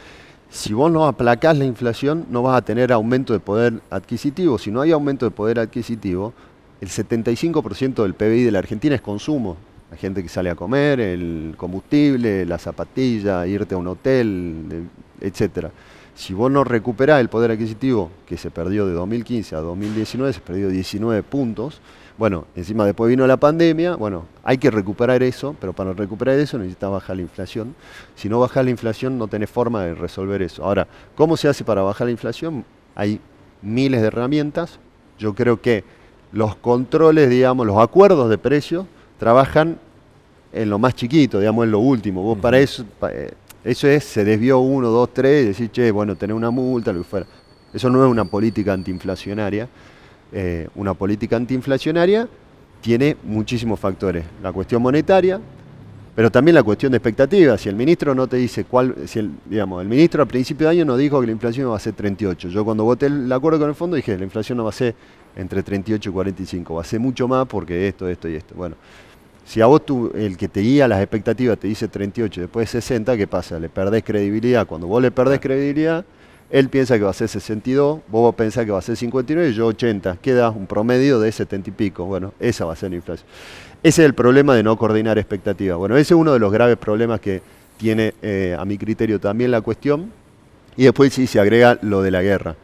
si 0.53 0.71
vos 0.71 0.91
no 0.91 1.07
aplacás 1.07 1.57
la 1.57 1.65
inflación, 1.65 2.27
no 2.29 2.43
vas 2.43 2.55
a 2.55 2.61
tener 2.61 2.93
aumento 2.93 3.33
de 3.33 3.39
poder 3.39 3.81
adquisitivo. 3.89 4.59
Si 4.59 4.69
no 4.69 4.81
hay 4.81 4.91
aumento 4.91 5.25
de 5.25 5.31
poder 5.31 5.57
adquisitivo, 5.57 6.31
el 6.79 6.89
75% 6.89 8.03
del 8.03 8.13
PBI 8.13 8.43
de 8.43 8.51
la 8.51 8.59
Argentina 8.59 8.93
es 8.93 9.01
consumo. 9.01 9.57
La 9.89 9.97
gente 9.97 10.21
que 10.21 10.29
sale 10.29 10.51
a 10.51 10.55
comer, 10.55 10.99
el 10.99 11.55
combustible, 11.57 12.45
la 12.45 12.59
zapatilla, 12.59 13.47
irte 13.47 13.73
a 13.73 13.79
un 13.79 13.87
hotel, 13.87 14.87
etc. 15.21 15.69
Si 16.15 16.33
vos 16.33 16.51
no 16.51 16.63
recuperás 16.63 17.19
el 17.21 17.29
poder 17.29 17.51
adquisitivo 17.51 18.11
que 18.27 18.37
se 18.37 18.51
perdió 18.51 18.85
de 18.85 18.93
2015 18.93 19.55
a 19.55 19.59
2019, 19.59 20.33
se 20.33 20.39
perdió 20.39 20.69
19 20.69 21.23
puntos. 21.23 21.81
Bueno, 22.17 22.45
encima 22.55 22.85
después 22.85 23.09
vino 23.09 23.25
la 23.25 23.37
pandemia, 23.37 23.95
bueno, 23.95 24.25
hay 24.43 24.59
que 24.59 24.69
recuperar 24.69 25.23
eso, 25.23 25.55
pero 25.59 25.73
para 25.73 25.93
recuperar 25.93 26.37
eso 26.37 26.59
necesitas 26.59 26.91
bajar 26.91 27.15
la 27.15 27.23
inflación. 27.23 27.75
Si 28.15 28.29
no 28.29 28.39
bajas 28.39 28.63
la 28.63 28.69
inflación 28.69 29.17
no 29.17 29.27
tenés 29.27 29.49
forma 29.49 29.83
de 29.83 29.95
resolver 29.95 30.43
eso. 30.43 30.63
Ahora, 30.63 30.87
¿cómo 31.15 31.35
se 31.37 31.47
hace 31.47 31.63
para 31.63 31.81
bajar 31.81 32.05
la 32.05 32.11
inflación? 32.11 32.63
Hay 32.93 33.19
miles 33.63 34.01
de 34.01 34.07
herramientas. 34.07 34.79
Yo 35.17 35.33
creo 35.33 35.59
que 35.59 35.83
los 36.31 36.55
controles, 36.55 37.29
digamos, 37.29 37.65
los 37.65 37.77
acuerdos 37.79 38.29
de 38.29 38.37
precios 38.37 38.85
trabajan 39.17 39.79
en 40.51 40.69
lo 40.69 40.77
más 40.77 40.95
chiquito, 40.95 41.39
digamos, 41.39 41.65
en 41.65 41.71
lo 41.71 41.79
último. 41.79 42.21
Vos 42.21 42.37
para 42.37 42.59
eso, 42.59 42.85
eh, 43.09 43.31
eso 43.63 43.87
es, 43.87 44.03
se 44.03 44.23
desvió 44.23 44.59
uno, 44.59 44.89
dos, 44.89 45.13
tres, 45.13 45.43
y 45.43 45.47
decís, 45.49 45.71
che, 45.71 45.91
bueno, 45.91 46.15
tener 46.15 46.35
una 46.35 46.51
multa, 46.51 46.91
lo 46.91 46.99
que 46.99 47.05
fuera. 47.05 47.25
Eso 47.73 47.89
no 47.89 48.03
es 48.03 48.11
una 48.11 48.25
política 48.25 48.73
antiinflacionaria. 48.73 49.67
Eh, 50.31 50.67
una 50.75 50.93
política 50.93 51.35
antiinflacionaria 51.37 52.27
tiene 52.81 53.15
muchísimos 53.23 53.79
factores. 53.79 54.25
La 54.41 54.51
cuestión 54.51 54.81
monetaria, 54.81 55.39
pero 56.15 56.29
también 56.29 56.55
la 56.55 56.63
cuestión 56.63 56.91
de 56.91 56.97
expectativas. 56.97 57.61
Si 57.61 57.69
el 57.69 57.75
ministro 57.75 58.13
no 58.13 58.27
te 58.27 58.37
dice 58.37 58.65
cuál, 58.65 58.95
si 59.05 59.19
el, 59.19 59.31
digamos, 59.45 59.81
el 59.81 59.87
ministro 59.87 60.21
al 60.21 60.27
principio 60.27 60.67
de 60.67 60.73
año 60.73 60.85
no 60.85 60.97
dijo 60.97 61.19
que 61.19 61.25
la 61.25 61.31
inflación 61.31 61.71
va 61.71 61.77
a 61.77 61.79
ser 61.79 61.93
38. 61.93 62.49
Yo 62.49 62.65
cuando 62.65 62.83
voté 62.83 63.07
el 63.07 63.31
acuerdo 63.31 63.59
con 63.59 63.69
el 63.69 63.75
fondo 63.75 63.95
dije, 63.95 64.17
la 64.17 64.23
inflación 64.23 64.57
no 64.57 64.65
va 64.65 64.69
a 64.69 64.73
ser 64.73 64.95
entre 65.35 65.63
38 65.63 66.09
y 66.09 66.13
45, 66.13 66.75
va 66.75 66.81
a 66.81 66.85
ser 66.85 66.99
mucho 66.99 67.27
más 67.27 67.47
porque 67.47 67.87
esto, 67.87 68.07
esto 68.07 68.27
y 68.27 68.35
esto. 68.35 68.53
Bueno, 68.55 68.75
si 69.45 69.61
a 69.61 69.65
vos 69.65 69.85
tú, 69.85 70.11
el 70.15 70.37
que 70.37 70.47
te 70.47 70.61
guía 70.61 70.87
las 70.87 71.01
expectativas 71.01 71.57
te 71.57 71.67
dice 71.67 71.87
38 71.87 72.41
después 72.41 72.69
60, 72.69 73.17
¿qué 73.17 73.27
pasa? 73.27 73.59
Le 73.59 73.69
perdés 73.69 74.03
credibilidad. 74.03 74.65
Cuando 74.65 74.87
vos 74.87 75.01
le 75.01 75.11
perdés 75.11 75.39
credibilidad, 75.39 76.05
él 76.49 76.69
piensa 76.69 76.97
que 76.97 77.03
va 77.03 77.09
a 77.09 77.13
ser 77.13 77.27
62, 77.27 78.01
vos 78.07 78.35
pensás 78.35 78.65
que 78.65 78.71
va 78.71 78.79
a 78.79 78.81
ser 78.81 78.95
59 78.95 79.49
y 79.49 79.53
yo 79.53 79.67
80. 79.67 80.17
Queda 80.21 80.49
un 80.49 80.67
promedio 80.67 81.19
de 81.19 81.31
70 81.31 81.69
y 81.69 81.73
pico. 81.73 82.05
Bueno, 82.05 82.33
esa 82.39 82.65
va 82.65 82.73
a 82.73 82.75
ser 82.75 82.91
la 82.91 82.97
inflación. 82.97 83.27
Ese 83.81 84.01
es 84.01 84.05
el 84.05 84.13
problema 84.13 84.55
de 84.55 84.63
no 84.63 84.77
coordinar 84.77 85.17
expectativas. 85.17 85.77
Bueno, 85.77 85.97
ese 85.97 86.13
es 86.13 86.19
uno 86.19 86.31
de 86.31 86.39
los 86.39 86.51
graves 86.51 86.77
problemas 86.77 87.19
que 87.19 87.41
tiene, 87.77 88.13
eh, 88.21 88.55
a 88.57 88.63
mi 88.65 88.77
criterio, 88.77 89.19
también 89.19 89.51
la 89.51 89.61
cuestión. 89.61 90.11
Y 90.77 90.83
después 90.83 91.13
sí 91.13 91.27
se 91.27 91.39
agrega 91.39 91.77
lo 91.81 92.01
de 92.01 92.11
la 92.11 92.21
guerra. 92.21 92.55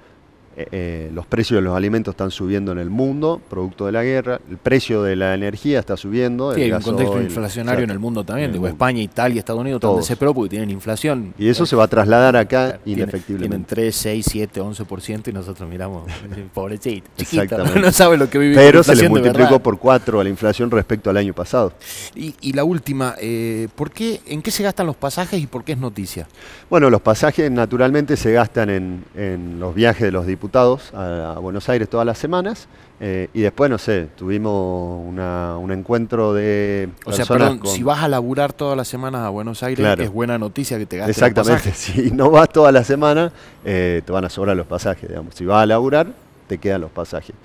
Eh, 0.60 0.68
eh, 0.74 1.12
los 1.14 1.26
precios 1.26 1.60
de 1.60 1.62
los 1.62 1.74
alimentos 1.74 2.12
están 2.12 2.32
subiendo 2.32 2.74
en 2.74 2.80
el 2.80 2.90
mundo, 2.90 3.42
producto 3.50 3.86
de 3.86 3.94
la 3.94 4.04
guerra, 4.04 4.42
el 4.50 4.58
precio 4.58 5.02
de 5.04 5.16
la 5.16 5.34
energía 5.34 5.80
está 5.80 5.96
subiendo. 5.96 6.54
Sí, 6.54 6.64
hay 6.64 6.74
un 6.74 6.82
contexto 6.82 7.22
inflacionario 7.22 7.86
en 7.86 7.92
el 7.92 8.00
mundo 8.00 8.26
también, 8.26 8.52
digo, 8.52 8.68
España, 8.68 9.02
Italia, 9.02 9.40
Estados 9.40 9.62
Unidos 9.62 9.82
están 9.82 9.96
desesperados 9.96 10.36
porque 10.36 10.50
tienen 10.50 10.70
inflación. 10.70 11.34
Y 11.38 11.48
eso 11.48 11.66
se 11.66 11.78
va 11.78 11.86
a 11.86 11.88
trasladar 11.88 12.36
acá 12.36 12.82
indefectiblemente. 12.86 13.74
Tienen 13.74 13.94
3, 13.94 13.96
6, 13.96 14.26
7, 14.30 14.62
11% 14.62 15.28
y 15.30 15.32
nosotros 15.32 15.70
miramos, 15.70 16.12
pobrecito, 16.54 17.10
chiquito, 17.16 17.64
no 17.64 17.92
sabe 17.94 18.18
lo 18.18 18.30
que 18.30 18.38
vive 18.38 18.56
Pero 18.56 18.84
se 18.84 18.98
le 18.98 19.08
multiplicó 19.08 19.60
por 19.60 19.80
4 19.80 20.20
a 20.20 20.24
la 20.26 20.30
inflación 20.30 20.70
respecto 20.72 21.10
al 21.10 21.16
año 21.16 21.34
pasado. 21.34 21.72
Y, 22.16 22.52
la 22.52 22.66
última, 22.66 23.16
eh, 23.22 23.70
¿por 23.76 23.92
qué, 23.92 24.20
¿en 24.26 24.42
qué 24.42 24.52
se 24.52 24.64
gastan 24.64 24.88
los 24.88 24.98
pasajes 24.98 25.42
y 25.42 25.48
por 25.48 25.64
qué 25.64 25.72
es 25.72 25.78
noticia? 25.78 26.28
Bueno, 26.70 26.90
los 26.90 27.00
pasajes 27.00 27.50
naturalmente 27.50 28.18
se 28.18 28.34
gastan 28.34 28.70
en, 28.70 29.06
en 29.16 29.62
los 29.62 29.74
viajes 29.74 30.02
de 30.02 30.12
los 30.12 30.26
diputados 30.26 30.49
a, 30.54 31.38
Buenos 31.40 31.68
Aires 31.70 31.90
todas 31.90 32.06
las 32.06 32.18
semanas. 32.18 32.68
Eh, 33.02 33.30
y 33.34 33.42
después, 33.42 33.70
no 33.70 33.78
sé, 33.78 34.08
tuvimos 34.18 35.06
un 35.08 35.72
encuentro 35.72 36.34
de. 36.34 36.90
O 37.06 37.12
sea, 37.12 37.26
perdón, 37.26 37.62
si 37.66 37.84
vas 37.84 38.04
a 38.04 38.08
laburar 38.08 38.52
todas 38.52 38.76
las 38.76 38.88
semanas 38.88 39.22
a 39.22 39.30
Buenos 39.30 39.64
Aires, 39.64 39.86
es 40.00 40.12
buena 40.12 40.38
noticia 40.38 40.78
que 40.78 40.86
te 40.86 40.98
gastes 40.98 41.18
Exactamente, 41.18 41.72
si 41.76 42.12
no 42.12 42.30
vas 42.30 42.50
toda 42.50 42.72
la 42.72 42.84
semana, 42.84 43.32
eh, 43.64 44.02
te 44.06 44.12
van 44.12 44.26
a 44.26 44.30
sobrar 44.30 44.56
los 44.58 44.68
pasajes, 44.68 45.08
digamos. 45.08 45.36
Si 45.36 45.46
vas 45.46 45.64
a 45.64 45.66
laburar, 45.66 46.08
te 46.48 46.58
quedan 46.58 46.82
los 46.82 46.92
pasajes. 46.92 47.36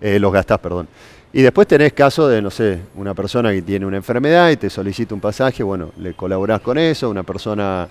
Eh, 0.00 0.18
los 0.18 0.32
gastás, 0.32 0.58
perdón. 0.58 0.88
Y 1.32 1.42
después 1.42 1.66
tenés 1.66 1.94
caso 1.94 2.28
de, 2.28 2.42
no 2.42 2.50
sé, 2.50 2.78
una 2.94 3.14
persona 3.14 3.50
que 3.52 3.62
tiene 3.62 3.86
una 3.86 3.96
enfermedad 3.96 4.50
y 4.50 4.56
te 4.56 4.68
solicita 4.68 5.14
un 5.14 5.20
pasaje, 5.20 5.62
bueno, 5.62 5.90
le 5.98 6.12
colaborás 6.12 6.60
con 6.60 6.76
eso, 6.76 7.08
una 7.08 7.22
persona 7.22 7.88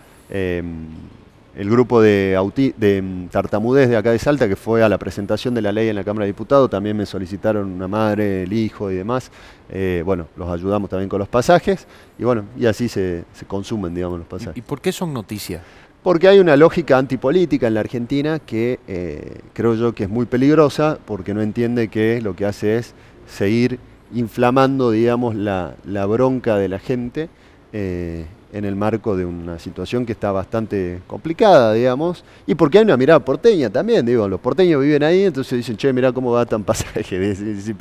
el 1.56 1.70
grupo 1.70 2.02
de, 2.02 2.74
de 2.78 3.02
mm, 3.02 3.28
tartamudez 3.28 3.90
de 3.90 3.98
acá 3.98 4.12
de 4.12 4.20
Salta, 4.20 4.48
que 4.48 4.56
fue 4.56 4.84
a 4.84 4.90
la 4.90 4.98
presentación 4.98 5.54
de 5.54 5.62
la 5.62 5.72
ley 5.72 5.90
en 5.90 5.96
la 5.96 6.04
Cámara 6.04 6.26
de 6.26 6.32
Diputados, 6.32 6.70
también 6.70 6.96
me 6.96 7.06
solicitaron 7.06 7.72
una 7.72 7.88
madre, 7.88 8.44
el 8.44 8.54
hijo 8.54 8.90
y 8.92 8.96
demás. 8.96 9.32
Eh, 9.70 10.04
bueno, 10.06 10.28
los 10.36 10.50
ayudamos 10.50 10.90
también 10.90 11.10
con 11.10 11.20
los 11.20 11.28
pasajes 11.28 11.88
y 12.18 12.24
bueno, 12.24 12.46
y 12.58 12.66
así 12.66 12.88
se, 12.88 13.24
consumen, 13.48 13.94
digamos, 13.94 14.20
los 14.20 14.28
pasajes. 14.28 14.58
¿Y 14.58 14.62
por 14.62 14.82
qué 14.82 14.92
son 14.92 15.14
noticias? 15.14 15.62
Porque 16.04 16.28
hay 16.28 16.40
una 16.40 16.56
lógica 16.56 16.98
antipolítica 16.98 17.68
en 17.68 17.76
la 17.76 17.82
Argentina 17.82 18.40
que 18.40 18.80
eh, 18.88 19.40
creo 19.54 19.76
yo 19.76 19.94
que 19.94 20.04
es 20.04 20.10
muy 20.10 20.26
peligrosa, 20.26 20.98
porque 21.06 21.34
no 21.34 21.42
entiende 21.42 21.90
que 21.90 22.22
lo 22.22 22.36
que 22.36 22.46
hace 22.46 22.78
es 22.78 22.96
seguir 23.28 23.80
inflamando, 24.14 24.92
digamos, 24.92 25.36
la, 25.36 25.76
bronca 26.08 26.58
de 26.58 26.70
la 26.70 26.80
gente. 26.80 27.30
Eh, 27.72 28.26
en 28.54 28.66
el 28.66 28.76
marco 28.76 29.16
de 29.16 29.26
una 29.26 29.60
situación 29.60 30.06
que 30.06 30.12
está 30.12 30.32
bastante 30.32 31.02
complicada, 31.08 31.74
digamos, 31.74 32.24
y 32.46 32.56
porque 32.56 32.80
hay 32.80 32.84
una 32.84 32.98
mirada 32.98 33.20
porteña 33.20 33.70
también, 33.70 34.06
digo, 34.06 34.28
los 34.28 34.40
porteños 34.40 34.82
viven 34.82 35.04
ahí, 35.04 35.24
entonces 35.24 35.58
dicen, 35.58 35.78
che, 35.78 35.94
mira 35.94 36.12
cómo 36.12 36.32
va 36.32 36.46
tan 36.46 36.64
pasaje, 36.64 37.36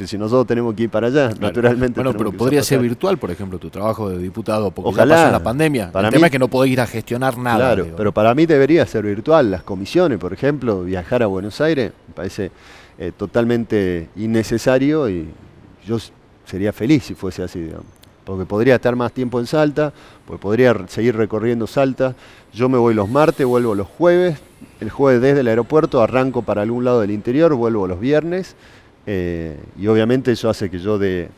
si 0.07 0.19
nosotros 0.19 0.47
tenemos 0.47 0.75
que 0.75 0.85
ir 0.85 0.91
para 0.91 1.09
allá, 1.09 1.31
naturalmente. 1.39 2.01
Bueno, 2.01 2.17
pero 2.17 2.33
podría 2.33 2.63
ser 2.63 2.81
virtual, 2.81 3.19
por 3.19 3.31
ejemplo, 3.31 3.59
tu 3.59 3.71
trabajo 3.71 4.09
de 4.09 4.19
diputado, 4.19 4.71
porque 4.71 4.91
Ojalá, 4.91 5.17
ya 5.17 5.23
pasó 5.23 5.33
la 5.33 5.43
pandemia. 5.43 5.93
Para 5.93 6.09
el 6.09 6.15
tema 6.15 6.27
es 6.27 6.33
que 6.33 6.39
no 6.39 6.49
podés 6.49 6.73
ir 6.73 6.81
a 6.81 6.87
gestionar 6.87 7.37
nada. 7.37 7.75
Claro, 7.75 7.87
pero 7.97 8.13
para 8.13 8.35
mí 8.35 8.47
debería 8.47 8.87
ser 8.87 9.05
virtual, 9.05 9.51
las 9.51 9.63
comisiones, 9.63 10.19
por 10.19 10.33
ejemplo, 10.33 10.83
viajar 10.85 11.23
a 11.23 11.27
Buenos 11.27 11.61
Aires, 11.61 11.93
me 12.09 12.15
parece 12.15 12.51
eh, 12.99 13.13
totalmente 13.17 14.09
innecesario 14.17 15.09
y 15.09 15.29
yo 15.85 15.99
sería 16.45 16.73
feliz 16.73 17.05
si 17.05 17.15
fuese 17.15 17.43
así, 17.43 17.61
digamos 17.61 18.00
porque 18.25 18.45
podría 18.45 18.77
estar 18.77 18.97
más 18.97 19.13
tiempo 19.13 19.41
en 19.41 19.47
Salta, 19.47 19.93
porque 20.27 20.41
podría 20.41 20.77
seguir 20.89 21.17
recorriendo 21.17 21.67
Salta. 21.67 22.15
Yo 22.53 22.69
me 22.69 22.79
voy 22.79 22.95
los 22.95 23.09
martes, 23.09 23.47
vuelvo 23.47 23.75
los 23.75 23.87
jueves, 23.87 24.39
el 24.81 24.91
jueves 24.91 25.23
desde 25.23 25.41
el 25.41 25.49
aeropuerto 25.49 26.03
arranco 26.03 26.43
para 26.43 26.63
algún 26.63 26.85
lado 26.85 27.01
del 27.01 27.11
interior, 27.11 27.55
vuelvo 27.55 27.87
los 27.87 28.01
viernes, 28.01 28.57
eh, 29.07 29.59
y 29.79 29.87
obviamente 29.87 30.33
eso 30.33 30.51
hace 30.51 30.71
que 30.71 30.79
yo 30.79 30.99
de, 30.99 31.29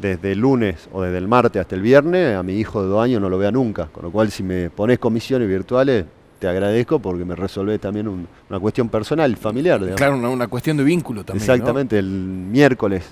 desde 0.00 0.32
el 0.32 0.40
lunes 0.40 0.88
o 0.92 1.02
desde 1.02 1.18
el 1.18 1.28
martes 1.28 1.60
hasta 1.60 1.74
el 1.74 1.82
viernes 1.82 2.36
a 2.36 2.42
mi 2.42 2.54
hijo 2.54 2.82
de 2.82 2.88
dos 2.88 3.02
años 3.02 3.20
no 3.20 3.28
lo 3.28 3.38
vea 3.38 3.50
nunca, 3.50 3.86
con 3.86 4.04
lo 4.04 4.10
cual 4.10 4.30
si 4.30 4.42
me 4.42 4.70
pones 4.70 4.98
comisiones 4.98 5.48
virtuales 5.48 6.04
te 6.38 6.48
agradezco 6.48 6.98
porque 6.98 7.24
me 7.24 7.34
resolvés 7.34 7.80
también 7.80 8.08
una 8.08 8.60
cuestión 8.60 8.88
personal, 8.90 9.34
familiar. 9.36 9.80
Claro, 9.94 10.16
una, 10.16 10.48
cuestión 10.48 10.76
de 10.76 10.84
vínculo 10.84 11.24
también. 11.24 11.42
Exactamente, 11.42 11.98
el 11.98 12.06
miércoles 12.06 13.04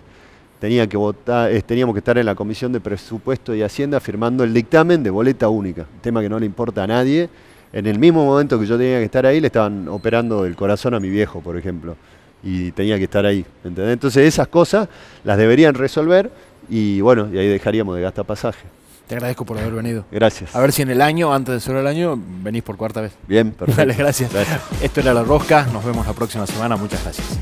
tenía 0.65 0.87
que 0.87 0.97
votar, 0.97 1.51
teníamos 1.65 1.95
que 1.95 1.99
estar 1.99 2.17
en 2.17 2.25
la 2.25 2.35
Comisión 2.35 2.73
de 2.73 2.81
Presupuesto 2.81 3.55
y 3.55 3.61
Hacienda 3.61 4.01
firmando 4.01 4.45
el 4.45 4.55
dictamen 4.55 5.03
de 5.03 5.11
boleta 5.11 5.51
única, 5.51 5.85
tema 6.01 6.23
que 6.23 6.29
no 6.31 6.39
le 6.39 6.47
importa 6.47 6.85
a 6.85 6.87
nadie. 6.87 7.29
En 7.71 7.87
el 7.87 7.99
mismo 7.99 8.25
momento 8.25 8.59
que 8.59 8.65
yo 8.65 8.79
tenía 8.79 8.97
que 8.97 9.05
estar 9.05 9.27
ahí, 9.27 9.41
le 9.41 9.49
estaban 9.49 9.89
operando 9.89 10.47
el 10.47 10.57
corazón 10.57 10.95
a 10.95 11.01
mi 11.01 11.11
viejo, 11.11 11.43
por 11.43 11.59
ejemplo, 11.59 11.99
y 12.43 12.71
tenía 12.71 12.97
que 12.97 13.05
estar 13.05 13.27
ahí. 13.27 13.45
Entonces 13.63 14.27
esas 14.27 14.49
cosas 14.49 14.89
las 15.23 15.37
deberían 15.37 15.75
resolver 15.75 16.31
y 16.71 17.03
bueno, 17.03 17.29
y 17.31 17.37
ahí 17.37 17.49
dejaríamos 17.49 17.95
de 17.97 18.01
gastar 18.01 18.25
pasaje. 18.25 18.65
Te 19.07 19.17
agradezco 19.17 19.45
por 19.45 19.59
haber 19.59 19.75
venido. 19.75 20.07
Gracias. 20.11 20.57
A 20.57 20.61
ver 20.63 20.73
si 20.73 20.81
en 20.81 20.89
el 20.89 21.03
año, 21.03 21.35
antes 21.35 21.57
de 21.57 21.61
cerrar 21.61 21.83
el 21.83 21.89
año, 21.89 22.19
venís 22.43 22.63
por 22.63 22.79
cuarta 22.79 23.03
vez. 23.03 23.13
Bien, 23.29 23.51
perfecto. 23.53 23.83
Dale, 23.83 23.93
gracias. 23.97 24.33
gracias. 24.33 24.63
Esto 24.81 25.01
era 25.01 25.13
La 25.13 25.25
Rosca. 25.25 25.67
Nos 25.75 25.85
vemos 25.85 26.07
la 26.07 26.15
próxima 26.15 26.47
semana. 26.47 26.75
Muchas 26.79 27.03
gracias. 27.03 27.39